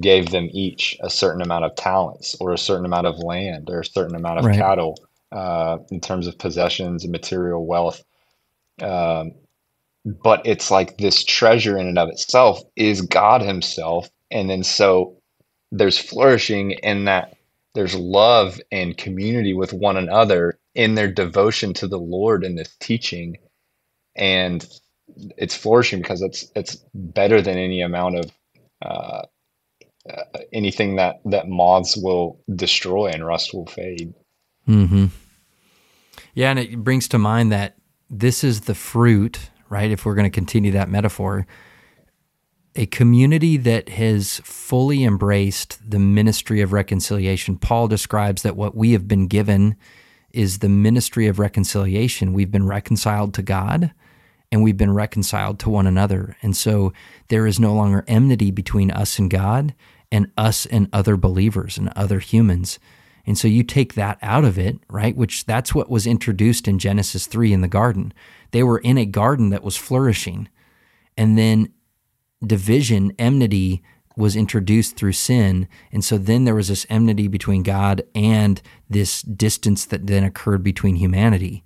gave 0.00 0.30
them 0.30 0.48
each 0.52 0.96
a 1.00 1.10
certain 1.10 1.42
amount 1.42 1.66
of 1.66 1.74
talents 1.76 2.36
or 2.40 2.54
a 2.54 2.58
certain 2.58 2.86
amount 2.86 3.06
of 3.06 3.18
land 3.18 3.68
or 3.68 3.80
a 3.80 3.84
certain 3.84 4.16
amount 4.16 4.38
of 4.38 4.46
right. 4.46 4.56
cattle 4.56 4.98
uh, 5.32 5.76
in 5.90 6.00
terms 6.00 6.26
of 6.26 6.38
possessions 6.38 7.04
and 7.04 7.12
material 7.12 7.66
wealth. 7.66 8.02
Um, 8.80 9.32
but 10.22 10.42
it's 10.44 10.70
like 10.70 10.98
this 10.98 11.24
treasure 11.24 11.78
in 11.78 11.86
and 11.86 11.98
of 11.98 12.08
itself 12.08 12.60
is 12.76 13.00
God 13.02 13.42
Himself, 13.42 14.08
and 14.30 14.48
then 14.48 14.62
so 14.62 15.16
there's 15.70 15.98
flourishing 15.98 16.72
in 16.72 17.04
that 17.04 17.36
there's 17.74 17.94
love 17.94 18.60
and 18.72 18.96
community 18.96 19.54
with 19.54 19.72
one 19.72 19.96
another 19.96 20.58
in 20.74 20.94
their 20.94 21.10
devotion 21.10 21.74
to 21.74 21.86
the 21.86 21.98
Lord 21.98 22.44
in 22.44 22.56
this 22.56 22.74
teaching, 22.80 23.36
and 24.16 24.66
it's 25.36 25.56
flourishing 25.56 26.00
because 26.00 26.22
it's 26.22 26.50
it's 26.54 26.76
better 26.94 27.42
than 27.42 27.58
any 27.58 27.82
amount 27.82 28.16
of 28.16 28.32
uh, 28.82 29.22
uh, 30.08 30.22
anything 30.52 30.96
that 30.96 31.20
that 31.24 31.48
moths 31.48 31.96
will 31.96 32.40
destroy 32.54 33.08
and 33.08 33.26
rust 33.26 33.52
will 33.52 33.66
fade. 33.66 34.14
Hmm. 34.66 35.06
Yeah, 36.34 36.50
and 36.50 36.58
it 36.58 36.84
brings 36.84 37.08
to 37.08 37.18
mind 37.18 37.52
that 37.52 37.76
this 38.10 38.44
is 38.44 38.62
the 38.62 38.74
fruit, 38.74 39.50
right? 39.68 39.90
If 39.90 40.04
we're 40.04 40.14
going 40.14 40.30
to 40.30 40.34
continue 40.34 40.72
that 40.72 40.90
metaphor, 40.90 41.46
a 42.74 42.86
community 42.86 43.56
that 43.56 43.88
has 43.88 44.40
fully 44.44 45.02
embraced 45.02 45.78
the 45.90 45.98
ministry 45.98 46.60
of 46.60 46.72
reconciliation. 46.72 47.58
Paul 47.58 47.88
describes 47.88 48.42
that 48.42 48.56
what 48.56 48.76
we 48.76 48.92
have 48.92 49.08
been 49.08 49.26
given 49.26 49.76
is 50.32 50.58
the 50.58 50.68
ministry 50.68 51.26
of 51.26 51.38
reconciliation. 51.38 52.32
We've 52.32 52.52
been 52.52 52.66
reconciled 52.66 53.34
to 53.34 53.42
God 53.42 53.92
and 54.52 54.62
we've 54.62 54.76
been 54.76 54.94
reconciled 54.94 55.58
to 55.60 55.70
one 55.70 55.86
another. 55.86 56.36
And 56.40 56.56
so 56.56 56.92
there 57.28 57.46
is 57.46 57.58
no 57.58 57.74
longer 57.74 58.04
enmity 58.06 58.50
between 58.50 58.90
us 58.90 59.18
and 59.18 59.30
God 59.30 59.74
and 60.10 60.30
us 60.36 60.64
and 60.64 60.88
other 60.92 61.16
believers 61.16 61.76
and 61.78 61.90
other 61.96 62.18
humans. 62.18 62.78
And 63.26 63.36
so 63.36 63.48
you 63.48 63.62
take 63.62 63.94
that 63.94 64.18
out 64.22 64.44
of 64.44 64.58
it, 64.58 64.78
right? 64.88 65.14
Which 65.14 65.44
that's 65.44 65.74
what 65.74 65.90
was 65.90 66.06
introduced 66.06 66.66
in 66.66 66.78
Genesis 66.78 67.26
3 67.26 67.52
in 67.52 67.60
the 67.60 67.68
garden. 67.68 68.14
They 68.50 68.62
were 68.62 68.78
in 68.78 68.98
a 68.98 69.06
garden 69.06 69.50
that 69.50 69.62
was 69.62 69.76
flourishing. 69.76 70.48
And 71.16 71.36
then 71.36 71.72
division, 72.44 73.12
enmity 73.18 73.82
was 74.16 74.34
introduced 74.34 74.96
through 74.96 75.12
sin. 75.12 75.68
And 75.92 76.04
so 76.04 76.18
then 76.18 76.44
there 76.44 76.54
was 76.54 76.68
this 76.68 76.86
enmity 76.90 77.28
between 77.28 77.62
God 77.62 78.02
and 78.14 78.60
this 78.90 79.22
distance 79.22 79.84
that 79.86 80.06
then 80.06 80.24
occurred 80.24 80.64
between 80.64 80.96
humanity. 80.96 81.62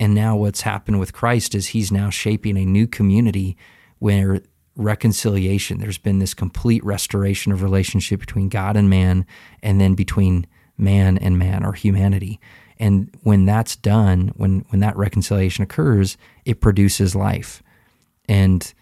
And 0.00 0.14
now 0.14 0.36
what's 0.36 0.62
happened 0.62 0.98
with 0.98 1.12
Christ 1.12 1.54
is 1.54 1.68
he's 1.68 1.92
now 1.92 2.10
shaping 2.10 2.56
a 2.56 2.64
new 2.64 2.88
community 2.88 3.56
where 4.00 4.42
reconciliation, 4.76 5.78
there's 5.78 5.98
been 5.98 6.18
this 6.18 6.34
complete 6.34 6.84
restoration 6.84 7.52
of 7.52 7.62
relationship 7.62 8.18
between 8.18 8.48
God 8.48 8.76
and 8.76 8.90
man, 8.90 9.24
and 9.62 9.80
then 9.80 9.94
between 9.94 10.46
man 10.76 11.16
and 11.18 11.38
man 11.38 11.64
or 11.64 11.72
humanity. 11.72 12.40
And 12.78 13.14
when 13.22 13.44
that's 13.44 13.76
done, 13.76 14.32
when 14.36 14.64
when 14.68 14.80
that 14.80 14.96
reconciliation 14.96 15.62
occurs, 15.62 16.16
it 16.44 16.60
produces 16.60 17.14
life. 17.14 17.62
And 18.28 18.72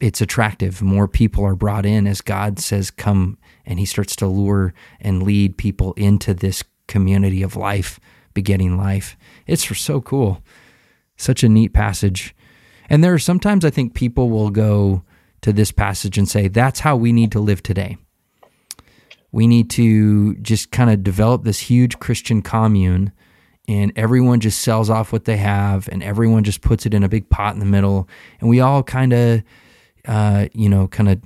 it's 0.00 0.20
attractive. 0.20 0.80
More 0.80 1.08
people 1.08 1.44
are 1.44 1.56
brought 1.56 1.84
in 1.84 2.06
as 2.06 2.20
God 2.20 2.58
says, 2.58 2.90
come, 2.90 3.38
and 3.66 3.78
he 3.78 3.84
starts 3.84 4.14
to 4.16 4.26
lure 4.26 4.72
and 5.00 5.22
lead 5.22 5.58
people 5.58 5.92
into 5.94 6.34
this 6.34 6.62
community 6.86 7.42
of 7.42 7.56
life 7.56 7.98
begetting 8.32 8.76
life. 8.76 9.16
It's 9.46 9.78
so 9.78 10.00
cool. 10.00 10.42
Such 11.16 11.42
a 11.42 11.48
neat 11.48 11.72
passage. 11.72 12.34
And 12.88 13.02
there 13.02 13.12
are 13.12 13.18
sometimes 13.18 13.64
I 13.64 13.70
think 13.70 13.94
people 13.94 14.30
will 14.30 14.50
go 14.50 15.02
to 15.42 15.52
this 15.52 15.72
passage 15.72 16.18
and 16.18 16.28
say, 16.28 16.48
that's 16.48 16.80
how 16.80 16.96
we 16.96 17.12
need 17.12 17.32
to 17.32 17.40
live 17.40 17.62
today. 17.62 17.96
We 19.32 19.46
need 19.46 19.70
to 19.70 20.34
just 20.36 20.70
kind 20.70 20.90
of 20.90 21.02
develop 21.02 21.44
this 21.44 21.58
huge 21.60 21.98
Christian 21.98 22.42
commune 22.42 23.12
and 23.68 23.92
everyone 23.96 24.40
just 24.40 24.62
sells 24.62 24.88
off 24.88 25.12
what 25.12 25.26
they 25.26 25.36
have 25.36 25.88
and 25.92 26.02
everyone 26.02 26.42
just 26.42 26.62
puts 26.62 26.86
it 26.86 26.94
in 26.94 27.04
a 27.04 27.08
big 27.08 27.28
pot 27.28 27.52
in 27.52 27.60
the 27.60 27.66
middle 27.66 28.08
and 28.40 28.48
we 28.48 28.60
all 28.60 28.82
kind 28.82 29.12
of 29.12 29.42
uh, 30.06 30.46
you 30.54 30.68
know 30.68 30.88
kind 30.88 31.08
of 31.08 31.20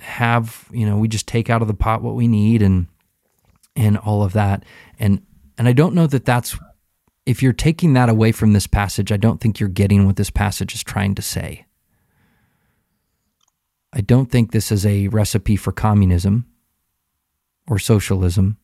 have 0.00 0.68
you 0.72 0.84
know 0.84 0.96
we 0.98 1.06
just 1.06 1.28
take 1.28 1.48
out 1.48 1.62
of 1.62 1.68
the 1.68 1.74
pot 1.74 2.02
what 2.02 2.16
we 2.16 2.26
need 2.26 2.60
and 2.60 2.86
and 3.76 3.96
all 3.96 4.22
of 4.22 4.32
that. 4.32 4.64
And 4.98 5.22
and 5.56 5.68
I 5.68 5.72
don't 5.72 5.94
know 5.94 6.06
that 6.08 6.24
that's 6.24 6.58
if 7.24 7.42
you're 7.42 7.52
taking 7.52 7.92
that 7.94 8.08
away 8.08 8.32
from 8.32 8.52
this 8.52 8.66
passage 8.66 9.12
I 9.12 9.16
don't 9.16 9.40
think 9.40 9.60
you're 9.60 9.68
getting 9.68 10.06
what 10.06 10.16
this 10.16 10.30
passage 10.30 10.74
is 10.74 10.82
trying 10.82 11.14
to 11.14 11.22
say. 11.22 11.66
I 13.92 14.00
don't 14.00 14.30
think 14.30 14.50
this 14.50 14.72
is 14.72 14.86
a 14.86 15.08
recipe 15.08 15.54
for 15.54 15.70
communism 15.70 16.46
or 17.68 17.78
socialism 17.78 18.56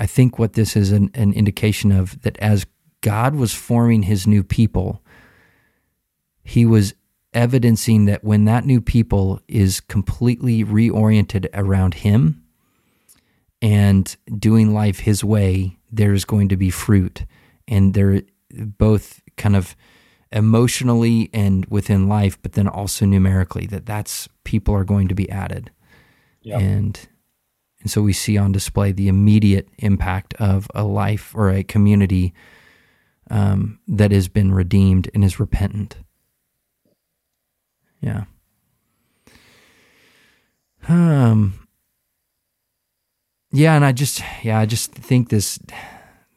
I 0.00 0.06
think 0.06 0.38
what 0.38 0.54
this 0.54 0.76
is 0.76 0.92
an, 0.92 1.10
an 1.12 1.34
indication 1.34 1.92
of 1.92 2.22
that 2.22 2.38
as 2.38 2.64
God 3.02 3.34
was 3.34 3.52
forming 3.52 4.04
his 4.04 4.26
new 4.26 4.42
people, 4.42 5.02
he 6.42 6.64
was 6.64 6.94
evidencing 7.34 8.06
that 8.06 8.24
when 8.24 8.46
that 8.46 8.64
new 8.64 8.80
people 8.80 9.40
is 9.46 9.78
completely 9.78 10.64
reoriented 10.64 11.48
around 11.52 11.94
him 11.94 12.42
and 13.60 14.16
doing 14.38 14.72
life 14.72 15.00
his 15.00 15.22
way, 15.22 15.78
there's 15.92 16.24
going 16.24 16.48
to 16.48 16.56
be 16.56 16.70
fruit. 16.70 17.26
And 17.68 17.92
they're 17.92 18.22
both 18.50 19.20
kind 19.36 19.54
of 19.54 19.76
emotionally 20.32 21.28
and 21.34 21.66
within 21.66 22.08
life, 22.08 22.40
but 22.40 22.52
then 22.52 22.66
also 22.66 23.04
numerically, 23.04 23.66
that 23.66 23.84
that's 23.84 24.30
people 24.44 24.74
are 24.74 24.84
going 24.84 25.08
to 25.08 25.14
be 25.14 25.30
added. 25.30 25.70
Yep. 26.40 26.60
And 26.60 27.08
and 27.80 27.90
so 27.90 28.02
we 28.02 28.12
see 28.12 28.36
on 28.36 28.52
display 28.52 28.92
the 28.92 29.08
immediate 29.08 29.68
impact 29.78 30.34
of 30.34 30.68
a 30.74 30.84
life 30.84 31.34
or 31.34 31.50
a 31.50 31.62
community 31.62 32.34
um, 33.30 33.78
that 33.88 34.10
has 34.12 34.28
been 34.28 34.52
redeemed 34.52 35.10
and 35.14 35.24
is 35.24 35.40
repentant. 35.40 35.96
Yeah. 38.00 38.24
Um. 40.88 41.66
Yeah, 43.52 43.74
and 43.74 43.84
I 43.84 43.92
just 43.92 44.22
yeah 44.42 44.58
I 44.58 44.66
just 44.66 44.92
think 44.92 45.28
this 45.28 45.58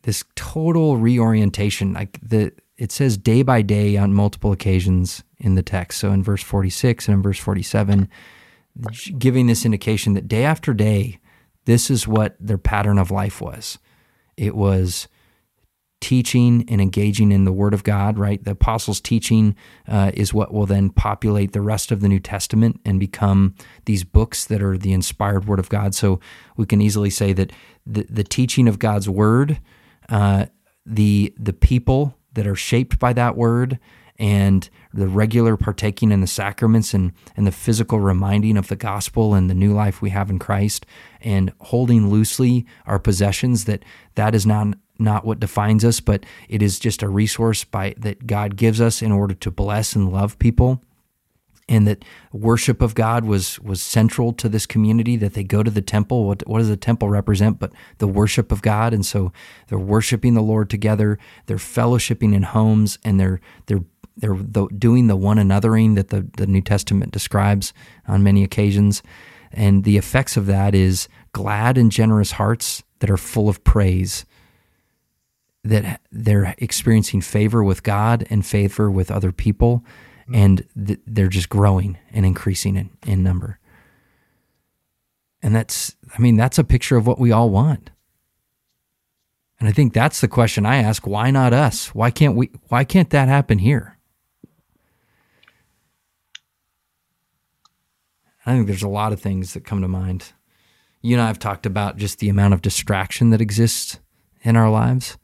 this 0.02 0.24
total 0.36 0.98
reorientation 0.98 1.94
like 1.94 2.20
the 2.22 2.52
it 2.78 2.92
says 2.92 3.18
day 3.18 3.44
by 3.44 3.62
day 3.62 3.98
on 3.98 4.14
multiple 4.14 4.52
occasions 4.52 5.24
in 5.38 5.56
the 5.56 5.62
text. 5.62 6.00
So 6.00 6.12
in 6.12 6.24
verse 6.24 6.42
46 6.44 7.08
and 7.08 7.16
in 7.16 7.22
verse 7.22 7.38
47, 7.38 8.10
giving 9.18 9.48
this 9.48 9.64
indication 9.64 10.14
that 10.14 10.28
day 10.28 10.44
after 10.44 10.74
day, 10.74 11.20
this 11.66 11.90
is 11.90 12.08
what 12.08 12.36
their 12.40 12.58
pattern 12.58 12.98
of 12.98 13.12
life 13.12 13.42
was. 13.42 13.78
It 14.38 14.56
was 14.56 15.08
teaching 16.04 16.66
and 16.68 16.82
engaging 16.82 17.32
in 17.32 17.46
the 17.46 17.54
Word 17.54 17.74
of 17.74 17.84
God, 17.84 18.18
right? 18.18 18.44
The 18.44 18.52
apostles' 18.52 19.00
teaching 19.00 19.56
uh, 19.88 20.12
is 20.14 20.34
what 20.34 20.54
will 20.54 20.66
then 20.66 20.90
populate 20.90 21.54
the 21.54 21.62
rest 21.62 21.94
of 21.94 22.02
the 22.02 22.10
New 22.10 22.20
Testament 22.20 22.82
and 22.84 23.00
become 23.00 23.56
these 23.86 24.04
books 24.04 24.44
that 24.46 24.62
are 24.62 24.78
the 24.78 24.92
inspired 24.92 25.46
Word 25.46 25.60
of 25.60 25.70
God. 25.70 25.96
So 25.96 26.20
we 26.58 26.66
can 26.66 26.82
easily 26.82 27.10
say 27.10 27.32
that 27.32 27.54
the, 27.86 28.06
the 28.10 28.26
teaching 28.26 28.68
of 28.68 28.80
God's 28.80 29.08
Word, 29.08 29.62
uh, 30.10 30.48
the 30.86 31.34
the 31.40 31.54
people 31.54 32.18
that 32.34 32.48
are 32.48 32.56
shaped 32.56 33.00
by 33.00 33.14
that 33.14 33.38
Word, 33.38 33.80
and 34.20 34.70
the 34.94 35.08
regular 35.08 35.58
partaking 35.58 36.12
in 36.12 36.22
the 36.22 36.28
sacraments 36.28 36.94
and, 36.94 37.12
and 37.36 37.48
the 37.48 37.52
physical 37.52 38.00
reminding 38.00 38.58
of 38.58 38.68
the 38.68 38.76
gospel 38.76 39.34
and 39.34 39.50
the 39.50 39.56
new 39.56 39.74
life 39.74 40.02
we 40.02 40.12
have 40.12 40.30
in 40.30 40.40
Christ 40.40 40.86
and 41.22 41.52
holding 41.60 42.10
loosely 42.10 42.66
our 42.86 43.00
possessions 43.00 43.66
that 43.66 43.84
that 44.16 44.36
is 44.36 44.46
not 44.46 44.78
not 45.00 45.26
what 45.26 45.40
defines 45.40 45.84
us 45.84 46.00
but 46.00 46.24
it 46.48 46.62
is 46.62 46.78
just 46.78 47.02
a 47.02 47.10
resource 47.10 47.64
by 47.64 47.96
that 47.98 48.28
God 48.28 48.56
gives 48.56 48.80
us 48.80 49.02
in 49.02 49.12
order 49.12 49.34
to 49.34 49.50
bless 49.50 49.96
and 49.96 50.14
love 50.14 50.38
people 50.38 50.82
and 51.70 51.88
that 51.88 52.04
worship 52.32 52.82
of 52.82 52.94
God 52.96 53.26
was 53.26 53.60
was 53.60 53.82
central 53.82 54.34
to 54.34 54.50
this 54.50 54.66
community. 54.66 55.16
That 55.16 55.34
they 55.34 55.44
go 55.44 55.64
to 55.64 55.72
the 55.72 55.82
temple. 55.82 56.26
What 56.26 56.46
what 56.48 56.60
does 56.60 56.70
the 56.70 56.78
temple 56.78 57.10
represent? 57.10 57.60
But 57.60 57.72
the 58.00 58.08
worship 58.08 58.52
of 58.52 58.62
God, 58.62 58.94
and 58.94 59.06
so 59.06 59.32
they're 59.68 59.80
worshiping 59.80 60.34
the 60.34 60.42
Lord 60.42 60.70
together. 60.70 61.18
They're 61.46 61.58
fellowshipping 61.58 62.34
in 62.34 62.44
homes, 62.44 63.00
and 63.04 63.20
they're 63.20 63.40
they're 63.68 63.84
they're 64.18 64.38
the, 64.38 64.68
doing 64.68 65.08
the 65.08 65.16
one 65.16 65.38
anothering 65.38 65.96
that 65.96 66.10
the, 66.10 66.28
the 66.38 66.48
New 66.48 66.62
Testament 66.62 67.12
describes 67.12 67.74
on 68.08 68.24
many 68.24 68.44
occasions. 68.44 69.04
And 69.52 69.84
the 69.84 69.98
effects 69.98 70.38
of 70.38 70.46
that 70.48 70.74
is 70.76 71.08
glad 71.32 71.78
and 71.78 71.92
generous 71.92 72.34
hearts 72.34 72.84
that 73.00 73.10
are 73.10 73.18
full 73.18 73.50
of 73.50 73.64
praise, 73.64 74.26
that 75.64 76.02
they're 76.12 76.56
experiencing 76.58 77.22
favor 77.22 77.64
with 77.64 77.84
God 77.84 78.26
and 78.30 78.46
favor 78.46 78.90
with 78.90 79.12
other 79.12 79.32
people, 79.32 79.84
mm-hmm. 80.24 80.36
and 80.36 80.68
th- 80.88 81.00
they're 81.06 81.28
just 81.28 81.50
growing 81.50 81.98
and 82.12 82.26
increasing 82.26 82.76
in, 82.76 82.90
in 83.06 83.24
number. 83.24 83.60
And 85.42 85.56
that's, 85.56 85.96
I 86.18 86.22
mean, 86.22 86.38
that's 86.38 86.58
a 86.58 86.64
picture 86.64 86.98
of 86.98 87.06
what 87.06 87.20
we 87.20 87.32
all 87.32 87.50
want. 87.50 87.90
And 89.60 89.70
I 89.70 89.72
think 89.72 89.94
that's 89.94 90.20
the 90.20 90.28
question 90.28 90.66
I 90.66 90.78
ask, 90.78 91.08
why 91.08 91.32
not 91.32 91.54
us? 91.54 91.94
Why 91.96 92.12
can't 92.12 92.36
we 92.36 92.50
why 92.68 92.84
can't 92.84 93.10
that 93.12 93.30
happen 93.30 93.60
here? 93.60 93.93
I 98.46 98.54
think 98.54 98.68
there's 98.68 98.84
a 98.84 98.90
lot 98.90 99.14
of 99.14 99.22
things 99.22 99.54
that 99.54 99.66
come 99.66 99.82
to 99.82 99.88
mind. 99.88 100.34
You 101.02 101.16
and 101.16 101.22
I 101.22 101.28
have 101.28 101.40
talked 101.40 101.66
about 101.66 101.98
just 101.98 102.20
the 102.20 102.30
amount 102.30 102.54
of 102.54 102.62
distraction 102.62 103.30
that 103.32 103.42
exists 103.42 104.00
in 104.42 104.56
our 104.56 104.70
lives 104.70 105.18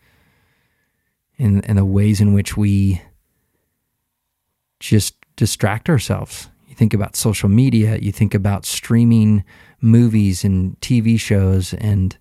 and, 1.37 1.65
and 1.67 1.77
the 1.77 1.85
ways 1.85 2.21
in 2.21 2.33
which 2.33 2.57
we 2.57 3.01
just 4.79 5.15
distract 5.35 5.89
ourselves. 5.89 6.49
You 6.67 6.75
think 6.75 6.93
about 6.93 7.15
social 7.15 7.49
media, 7.49 7.97
you 7.97 8.11
think 8.11 8.33
about 8.33 8.65
streaming 8.65 9.43
movies 9.81 10.43
and 10.43 10.79
TV 10.81 11.19
shows, 11.19 11.73
and 11.73 12.17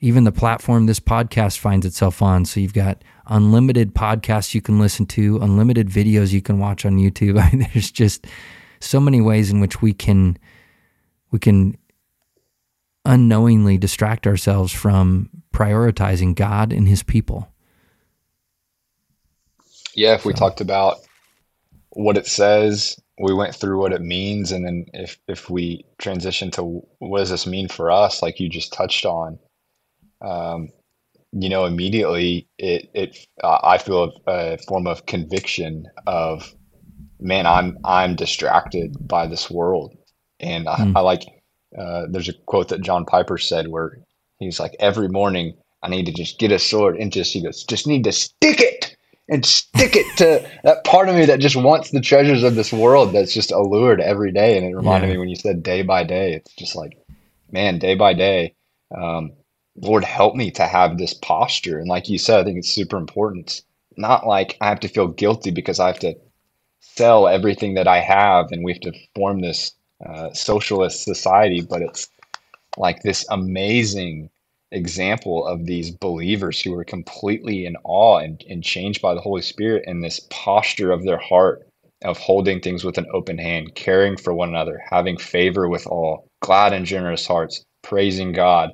even 0.00 0.24
the 0.24 0.32
platform 0.32 0.86
this 0.86 1.00
podcast 1.00 1.58
finds 1.58 1.86
itself 1.86 2.22
on. 2.22 2.44
So 2.44 2.60
you've 2.60 2.74
got 2.74 3.02
unlimited 3.26 3.94
podcasts 3.94 4.54
you 4.54 4.62
can 4.62 4.78
listen 4.78 5.06
to, 5.06 5.38
unlimited 5.38 5.88
videos 5.88 6.32
you 6.32 6.42
can 6.42 6.58
watch 6.58 6.84
on 6.84 6.96
YouTube. 6.96 7.40
I 7.42 7.50
mean, 7.50 7.68
there's 7.72 7.90
just 7.90 8.26
so 8.80 9.00
many 9.00 9.20
ways 9.20 9.50
in 9.50 9.60
which 9.60 9.82
we 9.82 9.92
can 9.92 10.38
we 11.30 11.38
can 11.38 11.76
unknowingly 13.04 13.78
distract 13.78 14.26
ourselves 14.26 14.72
from 14.72 15.30
prioritizing 15.52 16.34
God 16.34 16.72
and 16.72 16.88
his 16.88 17.02
people. 17.02 17.48
Yeah, 19.94 20.14
if 20.14 20.24
we 20.24 20.32
so. 20.32 20.38
talked 20.38 20.60
about 20.60 20.98
what 21.90 22.16
it 22.16 22.26
says, 22.26 23.00
we 23.18 23.32
went 23.32 23.54
through 23.54 23.78
what 23.78 23.92
it 23.92 24.02
means 24.02 24.52
and 24.52 24.66
then 24.66 24.86
if 24.92 25.18
if 25.28 25.48
we 25.48 25.84
transition 25.98 26.50
to 26.50 26.82
what 26.98 27.20
does 27.20 27.30
this 27.30 27.46
mean 27.46 27.68
for 27.68 27.90
us 27.90 28.22
like 28.22 28.38
you 28.38 28.48
just 28.48 28.72
touched 28.72 29.06
on 29.06 29.38
um, 30.22 30.68
you 31.32 31.48
know 31.48 31.64
immediately 31.64 32.46
it 32.58 32.90
it 32.94 33.26
uh, 33.42 33.58
I 33.62 33.78
feel 33.78 34.12
a, 34.26 34.30
a 34.30 34.58
form 34.58 34.86
of 34.86 35.06
conviction 35.06 35.86
of 36.06 36.54
man, 37.20 37.46
I'm 37.46 37.78
I'm 37.84 38.16
distracted 38.16 38.96
by 39.06 39.26
this 39.26 39.50
world, 39.50 39.96
and 40.40 40.68
I, 40.68 40.76
mm. 40.76 40.96
I 40.96 41.00
like. 41.00 41.22
Uh, 41.76 42.06
there's 42.08 42.28
a 42.28 42.32
quote 42.46 42.68
that 42.68 42.80
John 42.80 43.04
Piper 43.04 43.36
said 43.36 43.68
where 43.68 43.98
he's 44.38 44.58
like, 44.58 44.74
every 44.80 45.08
morning 45.08 45.54
I 45.82 45.88
need 45.88 46.06
to 46.06 46.12
just 46.12 46.38
get 46.38 46.52
a 46.52 46.58
sword 46.58 46.96
and 46.96 47.12
just 47.12 47.32
he 47.32 47.42
goes, 47.42 47.64
just 47.64 47.86
need 47.86 48.04
to 48.04 48.12
stick 48.12 48.60
it 48.60 48.96
and 49.28 49.44
stick 49.44 49.94
it 49.96 50.16
to 50.18 50.48
that 50.64 50.84
part 50.84 51.08
of 51.08 51.14
me 51.14 51.26
that 51.26 51.40
just 51.40 51.56
wants 51.56 51.90
the 51.90 52.00
treasures 52.00 52.42
of 52.42 52.54
this 52.54 52.72
world 52.72 53.12
that's 53.12 53.34
just 53.34 53.52
allured 53.52 54.00
every 54.00 54.32
day. 54.32 54.56
And 54.56 54.66
it 54.66 54.74
reminded 54.74 55.08
yeah. 55.08 55.14
me 55.14 55.18
when 55.18 55.28
you 55.28 55.36
said 55.36 55.62
day 55.62 55.82
by 55.82 56.04
day, 56.04 56.34
it's 56.34 56.54
just 56.54 56.76
like, 56.76 56.98
man, 57.50 57.78
day 57.78 57.94
by 57.94 58.14
day. 58.14 58.54
Um, 58.96 59.32
Lord, 59.76 60.04
help 60.04 60.34
me 60.34 60.50
to 60.52 60.66
have 60.66 60.96
this 60.96 61.12
posture. 61.12 61.78
And 61.78 61.88
like 61.88 62.08
you 62.08 62.18
said, 62.18 62.40
I 62.40 62.44
think 62.44 62.58
it's 62.58 62.70
super 62.70 62.96
important. 62.96 63.46
It's 63.46 63.62
not 63.96 64.26
like 64.26 64.56
I 64.60 64.68
have 64.68 64.80
to 64.80 64.88
feel 64.88 65.08
guilty 65.08 65.50
because 65.50 65.80
I 65.80 65.88
have 65.88 65.98
to 66.00 66.16
sell 66.80 67.28
everything 67.28 67.74
that 67.74 67.88
I 67.88 68.00
have 68.00 68.52
and 68.52 68.64
we 68.64 68.72
have 68.72 68.80
to 68.82 68.92
form 69.16 69.40
this 69.40 69.72
uh, 70.06 70.32
socialist 70.32 71.04
society, 71.04 71.62
but 71.62 71.82
it's 71.82 72.08
like 72.78 73.02
this 73.02 73.26
amazing 73.30 74.30
example 74.72 75.46
of 75.46 75.66
these 75.66 75.92
believers 75.92 76.60
who 76.62 76.74
are 76.74 76.84
completely 76.84 77.66
in 77.66 77.76
awe 77.84 78.18
and, 78.18 78.44
and 78.50 78.64
changed 78.64 79.02
by 79.02 79.14
the 79.14 79.22
Holy 79.22 79.42
Spirit 79.42 79.84
and 79.86 80.04
this 80.04 80.20
posture 80.30 80.92
of 80.92 81.04
their 81.04 81.18
heart 81.18 81.68
of 82.04 82.18
holding 82.18 82.60
things 82.60 82.84
with 82.84 82.98
an 82.98 83.06
open 83.14 83.38
hand, 83.38 83.74
caring 83.76 84.16
for 84.18 84.34
one 84.34 84.50
another, 84.50 84.80
having 84.90 85.16
favor 85.18 85.68
with 85.68 85.86
all, 85.86 86.28
glad 86.42 86.74
and 86.74 86.86
generous 86.86 87.26
hearts, 87.26 87.64
praising 87.82 88.32
God 88.32 88.72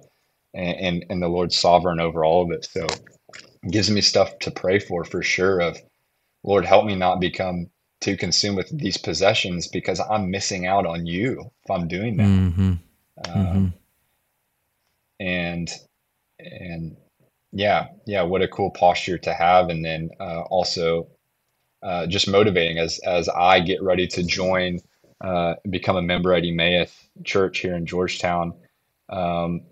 and, 0.54 0.76
and, 0.78 1.06
and 1.10 1.22
the 1.22 1.28
Lord 1.28 1.52
sovereign 1.52 2.00
over 2.00 2.24
all 2.24 2.44
of 2.44 2.52
it. 2.52 2.64
So 2.66 2.86
it 2.86 3.72
gives 3.72 3.90
me 3.90 4.00
stuff 4.02 4.38
to 4.40 4.50
pray 4.52 4.78
for 4.80 5.04
for 5.04 5.22
sure 5.22 5.60
of 5.60 5.78
Lord, 6.44 6.66
help 6.66 6.86
me 6.86 6.96
not 6.96 7.20
become 7.20 7.68
too 8.02 8.16
consume 8.16 8.56
with 8.56 8.76
these 8.76 8.98
possessions 8.98 9.68
because 9.68 10.00
I'm 10.00 10.30
missing 10.30 10.66
out 10.66 10.86
on 10.86 11.06
you 11.06 11.50
if 11.64 11.70
I'm 11.70 11.88
doing 11.88 12.16
that. 12.16 12.26
Mm-hmm. 12.26 12.62
Um, 12.62 13.34
mm-hmm. 13.34 13.66
And 15.20 15.72
and 16.38 16.96
yeah, 17.52 17.88
yeah, 18.06 18.22
what 18.22 18.42
a 18.42 18.48
cool 18.48 18.70
posture 18.70 19.18
to 19.18 19.32
have, 19.32 19.68
and 19.68 19.84
then 19.84 20.10
uh, 20.18 20.42
also 20.42 21.08
uh, 21.82 22.06
just 22.06 22.28
motivating 22.28 22.78
as 22.78 22.98
as 23.00 23.28
I 23.28 23.60
get 23.60 23.82
ready 23.82 24.06
to 24.08 24.22
join, 24.22 24.80
uh, 25.20 25.54
become 25.70 25.96
a 25.96 26.02
member 26.02 26.32
at 26.32 26.44
Emmaus 26.44 26.90
Church 27.24 27.58
here 27.58 27.76
in 27.76 27.86
Georgetown. 27.86 28.54
Um, 29.08 29.62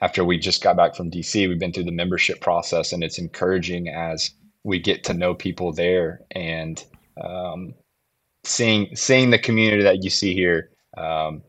after 0.00 0.24
we 0.24 0.38
just 0.38 0.62
got 0.62 0.76
back 0.76 0.94
from 0.94 1.10
DC, 1.10 1.48
we've 1.48 1.58
been 1.58 1.72
through 1.72 1.84
the 1.84 1.92
membership 1.92 2.40
process, 2.40 2.92
and 2.92 3.02
it's 3.02 3.18
encouraging 3.18 3.88
as 3.88 4.30
we 4.62 4.78
get 4.78 5.04
to 5.04 5.14
know 5.14 5.34
people 5.34 5.72
there 5.72 6.20
and 6.30 6.84
um, 7.22 7.74
seeing 8.44 8.94
seeing 8.96 9.30
the 9.30 9.38
community 9.38 9.82
that 9.82 10.02
you 10.02 10.10
see 10.10 10.34
here. 10.34 10.70
Um, 10.96 11.42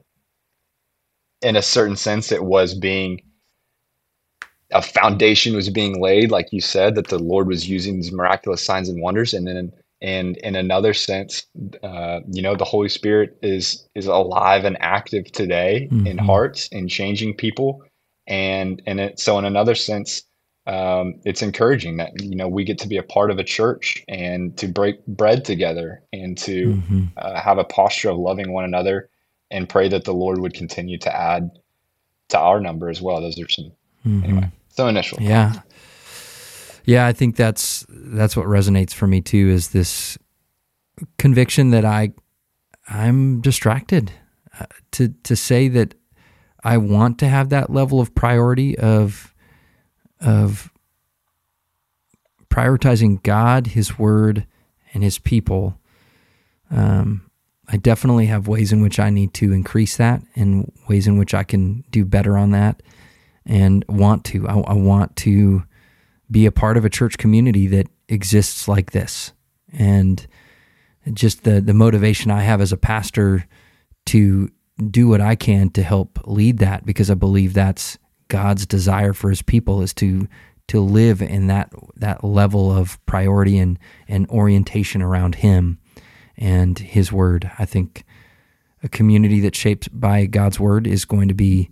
in 1.41 1.55
a 1.55 1.61
certain 1.61 1.95
sense, 1.95 2.31
it 2.31 2.43
was 2.43 2.73
being 2.73 3.21
a 4.71 4.81
foundation 4.81 5.55
was 5.55 5.69
being 5.69 6.01
laid, 6.01 6.31
like 6.31 6.51
you 6.51 6.61
said, 6.61 6.95
that 6.95 7.07
the 7.07 7.19
Lord 7.19 7.47
was 7.47 7.69
using 7.69 7.97
these 7.97 8.11
miraculous 8.11 8.63
signs 8.63 8.89
and 8.89 9.01
wonders, 9.01 9.33
and 9.33 9.47
then 9.47 9.71
and 10.01 10.37
in 10.37 10.55
another 10.55 10.93
sense, 10.93 11.45
uh, 11.81 12.19
you 12.29 12.41
know, 12.41 12.55
the 12.55 12.65
Holy 12.65 12.89
Spirit 12.89 13.37
is 13.41 13.87
is 13.95 14.07
alive 14.07 14.65
and 14.65 14.77
active 14.79 15.31
today 15.31 15.87
mm-hmm. 15.91 16.07
in 16.07 16.17
hearts 16.17 16.67
and 16.71 16.89
changing 16.89 17.35
people, 17.35 17.83
and 18.27 18.81
and 18.85 18.99
it, 18.99 19.19
so 19.19 19.37
in 19.37 19.45
another 19.45 19.75
sense, 19.75 20.23
um, 20.67 21.15
it's 21.25 21.41
encouraging 21.41 21.97
that 21.97 22.19
you 22.21 22.35
know 22.35 22.47
we 22.47 22.63
get 22.63 22.79
to 22.79 22.87
be 22.87 22.97
a 22.97 23.03
part 23.03 23.29
of 23.29 23.37
a 23.37 23.43
church 23.43 24.03
and 24.07 24.57
to 24.57 24.67
break 24.67 25.05
bread 25.05 25.45
together 25.45 26.01
and 26.11 26.37
to 26.39 26.73
mm-hmm. 26.73 27.03
uh, 27.17 27.39
have 27.39 27.57
a 27.57 27.63
posture 27.63 28.09
of 28.09 28.17
loving 28.17 28.51
one 28.51 28.65
another 28.65 29.09
and 29.51 29.69
pray 29.69 29.87
that 29.87 30.05
the 30.05 30.13
Lord 30.13 30.39
would 30.39 30.53
continue 30.53 30.97
to 30.99 31.15
add 31.15 31.51
to 32.29 32.39
our 32.39 32.59
number 32.59 32.89
as 32.89 33.01
well. 33.01 33.21
Those 33.21 33.39
are 33.39 33.47
some 33.49 33.71
mm-hmm. 34.05 34.23
anyway. 34.23 34.51
So 34.69 34.87
initial. 34.87 35.21
Yeah. 35.21 35.61
Yeah, 36.83 37.07
I 37.07 37.13
think 37.13 37.35
that's 37.35 37.85
that's 37.89 38.37
what 38.37 38.45
resonates 38.45 38.93
for 38.93 39.07
me 39.07 39.21
too 39.21 39.49
is 39.49 39.69
this 39.69 40.17
conviction 41.17 41.71
that 41.71 41.85
I 41.85 42.11
I'm 42.87 43.41
distracted 43.41 44.11
uh, 44.59 44.65
to 44.91 45.09
to 45.23 45.35
say 45.35 45.67
that 45.69 45.95
I 46.63 46.77
want 46.77 47.19
to 47.19 47.27
have 47.27 47.49
that 47.49 47.69
level 47.71 47.99
of 47.99 48.13
priority 48.13 48.77
of 48.77 49.34
of 50.21 50.71
prioritizing 52.49 53.21
God, 53.23 53.67
His 53.67 53.97
Word, 53.99 54.45
and 54.93 55.03
His 55.03 55.19
people. 55.19 55.79
Um, 56.71 57.29
I 57.67 57.77
definitely 57.77 58.27
have 58.27 58.47
ways 58.47 58.71
in 58.71 58.81
which 58.81 58.99
I 58.99 59.09
need 59.09 59.33
to 59.35 59.51
increase 59.51 59.97
that, 59.97 60.21
and 60.35 60.71
ways 60.87 61.07
in 61.07 61.17
which 61.17 61.33
I 61.33 61.43
can 61.43 61.83
do 61.89 62.05
better 62.05 62.37
on 62.37 62.51
that, 62.51 62.81
and 63.45 63.83
want 63.87 64.23
to. 64.25 64.47
I, 64.47 64.59
I 64.59 64.73
want 64.73 65.15
to 65.17 65.63
be 66.29 66.45
a 66.45 66.51
part 66.51 66.77
of 66.77 66.85
a 66.85 66.89
church 66.89 67.17
community 67.17 67.67
that 67.67 67.87
exists 68.07 68.67
like 68.67 68.91
this, 68.91 69.33
and 69.73 70.25
just 71.13 71.43
the 71.43 71.61
the 71.61 71.73
motivation 71.73 72.31
I 72.31 72.41
have 72.41 72.61
as 72.61 72.71
a 72.71 72.77
pastor 72.77 73.47
to 74.07 74.49
do 74.91 75.07
what 75.07 75.21
I 75.21 75.35
can 75.35 75.69
to 75.71 75.83
help 75.83 76.19
lead 76.25 76.57
that 76.59 76.85
because 76.85 77.09
I 77.09 77.13
believe 77.13 77.53
that's 77.53 77.97
God's 78.27 78.65
desire 78.65 79.13
for 79.13 79.29
his 79.29 79.41
people 79.41 79.81
is 79.81 79.93
to 79.95 80.27
to 80.67 80.81
live 80.81 81.21
in 81.21 81.47
that 81.47 81.71
that 81.95 82.23
level 82.23 82.71
of 82.71 83.03
priority 83.05 83.57
and 83.57 83.77
and 84.07 84.27
orientation 84.29 85.01
around 85.01 85.35
him 85.35 85.77
and 86.37 86.79
his 86.79 87.11
word. 87.11 87.51
I 87.59 87.65
think 87.65 88.03
a 88.83 88.89
community 88.89 89.39
that's 89.39 89.57
shaped 89.57 89.89
by 89.99 90.25
God's 90.25 90.59
word 90.59 90.87
is 90.87 91.05
going 91.05 91.27
to 91.27 91.33
be 91.33 91.69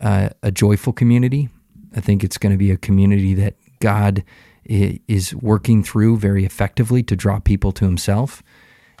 uh, 0.00 0.30
a 0.42 0.50
joyful 0.50 0.92
community. 0.92 1.48
I 1.94 2.00
think 2.00 2.24
it's 2.24 2.38
going 2.38 2.52
to 2.52 2.58
be 2.58 2.70
a 2.70 2.76
community 2.76 3.34
that 3.34 3.54
God 3.80 4.24
is 4.64 5.34
working 5.34 5.84
through 5.84 6.16
very 6.16 6.44
effectively 6.44 7.02
to 7.02 7.14
draw 7.14 7.38
people 7.38 7.72
to 7.72 7.84
himself. 7.84 8.42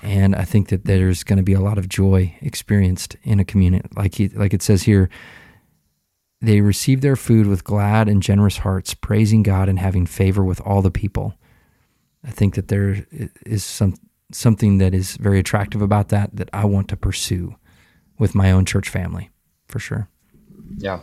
And 0.02 0.36
I 0.36 0.44
think 0.44 0.68
that 0.68 0.84
there's 0.84 1.24
going 1.24 1.38
to 1.38 1.42
be 1.42 1.54
a 1.54 1.60
lot 1.60 1.78
of 1.78 1.88
joy 1.88 2.36
experienced 2.42 3.16
in 3.22 3.40
a 3.40 3.44
community. 3.44 3.88
Like 3.96 4.16
he, 4.16 4.28
like 4.28 4.52
it 4.52 4.60
says 4.62 4.82
here, 4.82 5.08
they 6.44 6.60
received 6.60 7.02
their 7.02 7.16
food 7.16 7.46
with 7.46 7.64
glad 7.64 8.08
and 8.08 8.22
generous 8.22 8.58
hearts, 8.58 8.94
praising 8.94 9.42
God 9.42 9.68
and 9.68 9.78
having 9.78 10.06
favor 10.06 10.44
with 10.44 10.60
all 10.60 10.82
the 10.82 10.90
people. 10.90 11.34
I 12.26 12.30
think 12.30 12.54
that 12.54 12.68
there 12.68 13.06
is 13.44 13.64
some 13.64 13.94
something 14.32 14.78
that 14.78 14.94
is 14.94 15.16
very 15.16 15.38
attractive 15.38 15.82
about 15.82 16.08
that 16.08 16.34
that 16.36 16.50
I 16.52 16.64
want 16.64 16.88
to 16.88 16.96
pursue 16.96 17.56
with 18.18 18.34
my 18.34 18.50
own 18.50 18.64
church 18.64 18.88
family, 18.88 19.30
for 19.68 19.78
sure. 19.78 20.08
Yeah. 20.78 21.00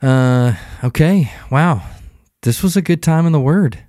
Uh, 0.00 0.54
okay. 0.84 1.32
Wow. 1.50 1.82
This 2.42 2.62
was 2.62 2.76
a 2.76 2.82
good 2.82 3.02
time 3.02 3.26
in 3.26 3.32
the 3.32 3.40
Word. 3.40 3.84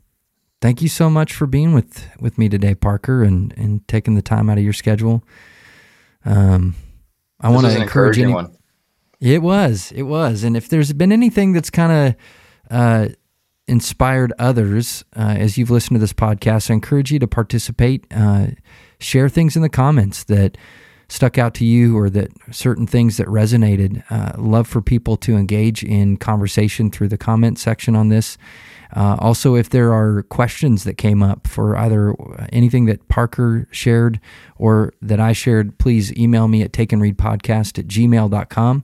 Thank 0.61 0.81
you 0.81 0.89
so 0.89 1.09
much 1.09 1.33
for 1.33 1.45
being 1.45 1.73
with 1.73 2.07
with 2.19 2.37
me 2.37 2.49
today, 2.49 2.75
Parker, 2.75 3.23
and 3.23 3.53
and 3.57 3.87
taking 3.87 4.15
the 4.15 4.21
time 4.21 4.49
out 4.49 4.57
of 4.57 4.63
your 4.63 4.73
schedule. 4.73 5.23
Um, 6.25 6.75
I 7.39 7.49
want 7.49 7.67
to 7.67 7.81
encourage 7.81 8.17
anyone. 8.17 8.56
It 9.19 9.41
was. 9.41 9.91
It 9.93 10.03
was. 10.03 10.43
And 10.43 10.55
if 10.55 10.69
there's 10.69 10.93
been 10.93 11.11
anything 11.11 11.53
that's 11.53 11.69
kind 11.69 11.91
of 11.91 12.15
uh, 12.69 13.09
inspired 13.67 14.31
others 14.37 15.03
uh, 15.15 15.35
as 15.37 15.57
you've 15.57 15.71
listened 15.71 15.95
to 15.95 15.99
this 15.99 16.13
podcast, 16.13 16.69
I 16.69 16.75
encourage 16.75 17.11
you 17.11 17.19
to 17.19 17.27
participate. 17.27 18.05
Uh, 18.11 18.47
share 18.99 19.29
things 19.29 19.55
in 19.55 19.61
the 19.61 19.69
comments 19.69 20.23
that 20.25 20.57
stuck 21.09 21.37
out 21.37 21.53
to 21.55 21.65
you 21.65 21.97
or 21.97 22.09
that 22.09 22.29
certain 22.51 22.85
things 22.85 23.17
that 23.17 23.27
resonated. 23.27 24.03
Uh, 24.09 24.33
love 24.37 24.67
for 24.67 24.81
people 24.81 25.15
to 25.17 25.35
engage 25.35 25.83
in 25.83 26.17
conversation 26.17 26.91
through 26.91 27.07
the 27.07 27.17
comment 27.17 27.57
section 27.57 27.95
on 27.95 28.09
this. 28.09 28.37
Uh, 28.95 29.17
also, 29.19 29.55
if 29.55 29.69
there 29.69 29.93
are 29.93 30.23
questions 30.23 30.83
that 30.85 30.95
came 30.95 31.21
up 31.21 31.47
for 31.47 31.75
either 31.77 32.15
anything 32.51 32.85
that 32.85 33.07
Parker 33.09 33.67
shared 33.71 34.19
or 34.57 34.93
that 35.01 35.19
I 35.19 35.33
shared, 35.33 35.77
please 35.77 36.13
email 36.17 36.47
me 36.47 36.61
at 36.61 36.71
takeandreadpodcast 36.71 37.79
at 37.79 37.87
gmail.com. 37.87 38.83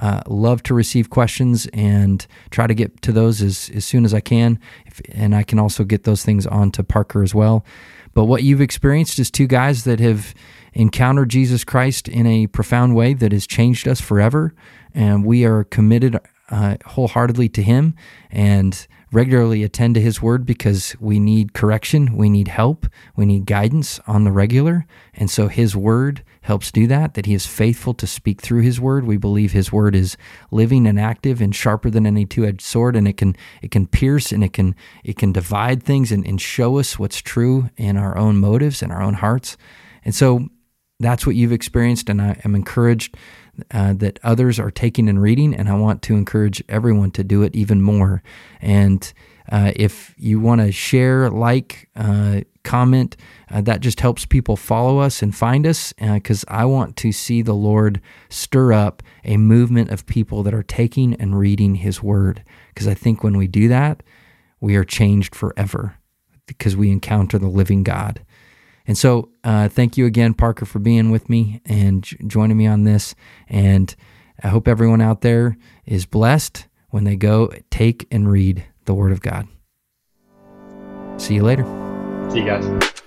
Uh, 0.00 0.22
love 0.26 0.62
to 0.64 0.74
receive 0.74 1.08
questions 1.08 1.68
and 1.72 2.26
try 2.50 2.66
to 2.66 2.74
get 2.74 3.00
to 3.02 3.12
those 3.12 3.40
as, 3.40 3.70
as 3.74 3.84
soon 3.84 4.04
as 4.04 4.12
I 4.12 4.20
can. 4.20 4.58
If, 4.86 5.00
and 5.12 5.34
I 5.34 5.42
can 5.42 5.58
also 5.58 5.84
get 5.84 6.04
those 6.04 6.24
things 6.24 6.46
on 6.46 6.70
to 6.72 6.82
Parker 6.82 7.22
as 7.22 7.34
well. 7.34 7.64
But 8.12 8.24
what 8.24 8.42
you've 8.42 8.60
experienced 8.60 9.18
is 9.18 9.30
two 9.30 9.46
guys 9.46 9.84
that 9.84 10.00
have 10.00 10.34
encountered 10.72 11.28
Jesus 11.28 11.64
Christ 11.64 12.08
in 12.08 12.26
a 12.26 12.46
profound 12.48 12.96
way 12.96 13.14
that 13.14 13.32
has 13.32 13.46
changed 13.46 13.86
us 13.86 14.00
forever. 14.00 14.54
And 14.92 15.24
we 15.24 15.44
are 15.44 15.64
committed 15.64 16.18
uh, 16.50 16.76
wholeheartedly 16.84 17.48
to 17.50 17.62
Him. 17.62 17.94
And 18.30 18.86
regularly 19.14 19.62
attend 19.62 19.94
to 19.94 20.00
His 20.00 20.20
Word 20.20 20.44
because 20.44 20.96
we 20.98 21.20
need 21.20 21.54
correction, 21.54 22.16
we 22.16 22.28
need 22.28 22.48
help, 22.48 22.86
we 23.14 23.24
need 23.24 23.46
guidance 23.46 24.00
on 24.08 24.24
the 24.24 24.32
regular. 24.32 24.86
And 25.14 25.30
so 25.30 25.46
His 25.46 25.76
Word 25.76 26.24
helps 26.42 26.72
do 26.72 26.88
that, 26.88 27.14
that 27.14 27.24
He 27.24 27.32
is 27.32 27.46
faithful 27.46 27.94
to 27.94 28.08
speak 28.08 28.42
through 28.42 28.62
His 28.62 28.80
Word. 28.80 29.04
We 29.04 29.16
believe 29.16 29.52
His 29.52 29.72
Word 29.72 29.94
is 29.94 30.16
living 30.50 30.86
and 30.86 30.98
active 30.98 31.40
and 31.40 31.54
sharper 31.54 31.90
than 31.90 32.06
any 32.06 32.26
two-edged 32.26 32.60
sword, 32.60 32.96
and 32.96 33.06
it 33.06 33.16
can 33.16 33.36
it 33.62 33.70
can 33.70 33.86
pierce 33.86 34.32
and 34.32 34.42
it 34.42 34.52
can 34.52 34.74
it 35.04 35.16
can 35.16 35.32
divide 35.32 35.82
things 35.82 36.10
and, 36.10 36.26
and 36.26 36.40
show 36.40 36.78
us 36.78 36.98
what's 36.98 37.22
true 37.22 37.70
in 37.76 37.96
our 37.96 38.18
own 38.18 38.38
motives 38.38 38.82
and 38.82 38.90
our 38.90 39.00
own 39.00 39.14
hearts. 39.14 39.56
And 40.04 40.14
so 40.14 40.48
that's 40.98 41.26
what 41.26 41.36
you've 41.36 41.52
experienced, 41.52 42.08
and 42.08 42.20
I 42.20 42.40
am 42.44 42.54
encouraged 42.54 43.16
uh, 43.70 43.92
that 43.94 44.18
others 44.22 44.58
are 44.58 44.70
taking 44.70 45.08
and 45.08 45.20
reading, 45.20 45.54
and 45.54 45.68
I 45.68 45.74
want 45.74 46.02
to 46.02 46.14
encourage 46.14 46.62
everyone 46.68 47.10
to 47.12 47.24
do 47.24 47.42
it 47.42 47.54
even 47.54 47.80
more. 47.82 48.22
And 48.60 49.12
uh, 49.50 49.72
if 49.76 50.14
you 50.16 50.40
want 50.40 50.60
to 50.60 50.72
share, 50.72 51.28
like, 51.30 51.88
uh, 51.96 52.40
comment, 52.62 53.16
uh, 53.50 53.60
that 53.60 53.80
just 53.80 54.00
helps 54.00 54.24
people 54.24 54.56
follow 54.56 54.98
us 54.98 55.22
and 55.22 55.36
find 55.36 55.66
us 55.66 55.92
because 55.92 56.44
uh, 56.44 56.52
I 56.52 56.64
want 56.64 56.96
to 56.96 57.12
see 57.12 57.42
the 57.42 57.54
Lord 57.54 58.00
stir 58.30 58.72
up 58.72 59.02
a 59.22 59.36
movement 59.36 59.90
of 59.90 60.06
people 60.06 60.42
that 60.44 60.54
are 60.54 60.62
taking 60.62 61.14
and 61.14 61.38
reading 61.38 61.76
His 61.76 62.02
Word. 62.02 62.42
Because 62.68 62.88
I 62.88 62.94
think 62.94 63.22
when 63.22 63.36
we 63.36 63.46
do 63.46 63.68
that, 63.68 64.02
we 64.60 64.76
are 64.76 64.84
changed 64.84 65.34
forever 65.34 65.96
because 66.46 66.76
we 66.76 66.90
encounter 66.90 67.38
the 67.38 67.48
living 67.48 67.82
God. 67.82 68.24
And 68.86 68.98
so, 68.98 69.30
uh, 69.42 69.68
thank 69.68 69.96
you 69.96 70.04
again, 70.06 70.34
Parker, 70.34 70.66
for 70.66 70.78
being 70.78 71.10
with 71.10 71.30
me 71.30 71.60
and 71.64 72.02
j- 72.02 72.18
joining 72.26 72.56
me 72.56 72.66
on 72.66 72.84
this. 72.84 73.14
And 73.48 73.94
I 74.42 74.48
hope 74.48 74.68
everyone 74.68 75.00
out 75.00 75.22
there 75.22 75.56
is 75.86 76.04
blessed 76.06 76.66
when 76.90 77.04
they 77.04 77.16
go 77.16 77.50
take 77.70 78.06
and 78.10 78.30
read 78.30 78.64
the 78.84 78.94
Word 78.94 79.12
of 79.12 79.20
God. 79.20 79.48
See 81.16 81.34
you 81.34 81.42
later. 81.42 81.64
See 82.30 82.40
you 82.40 82.46
guys. 82.46 83.03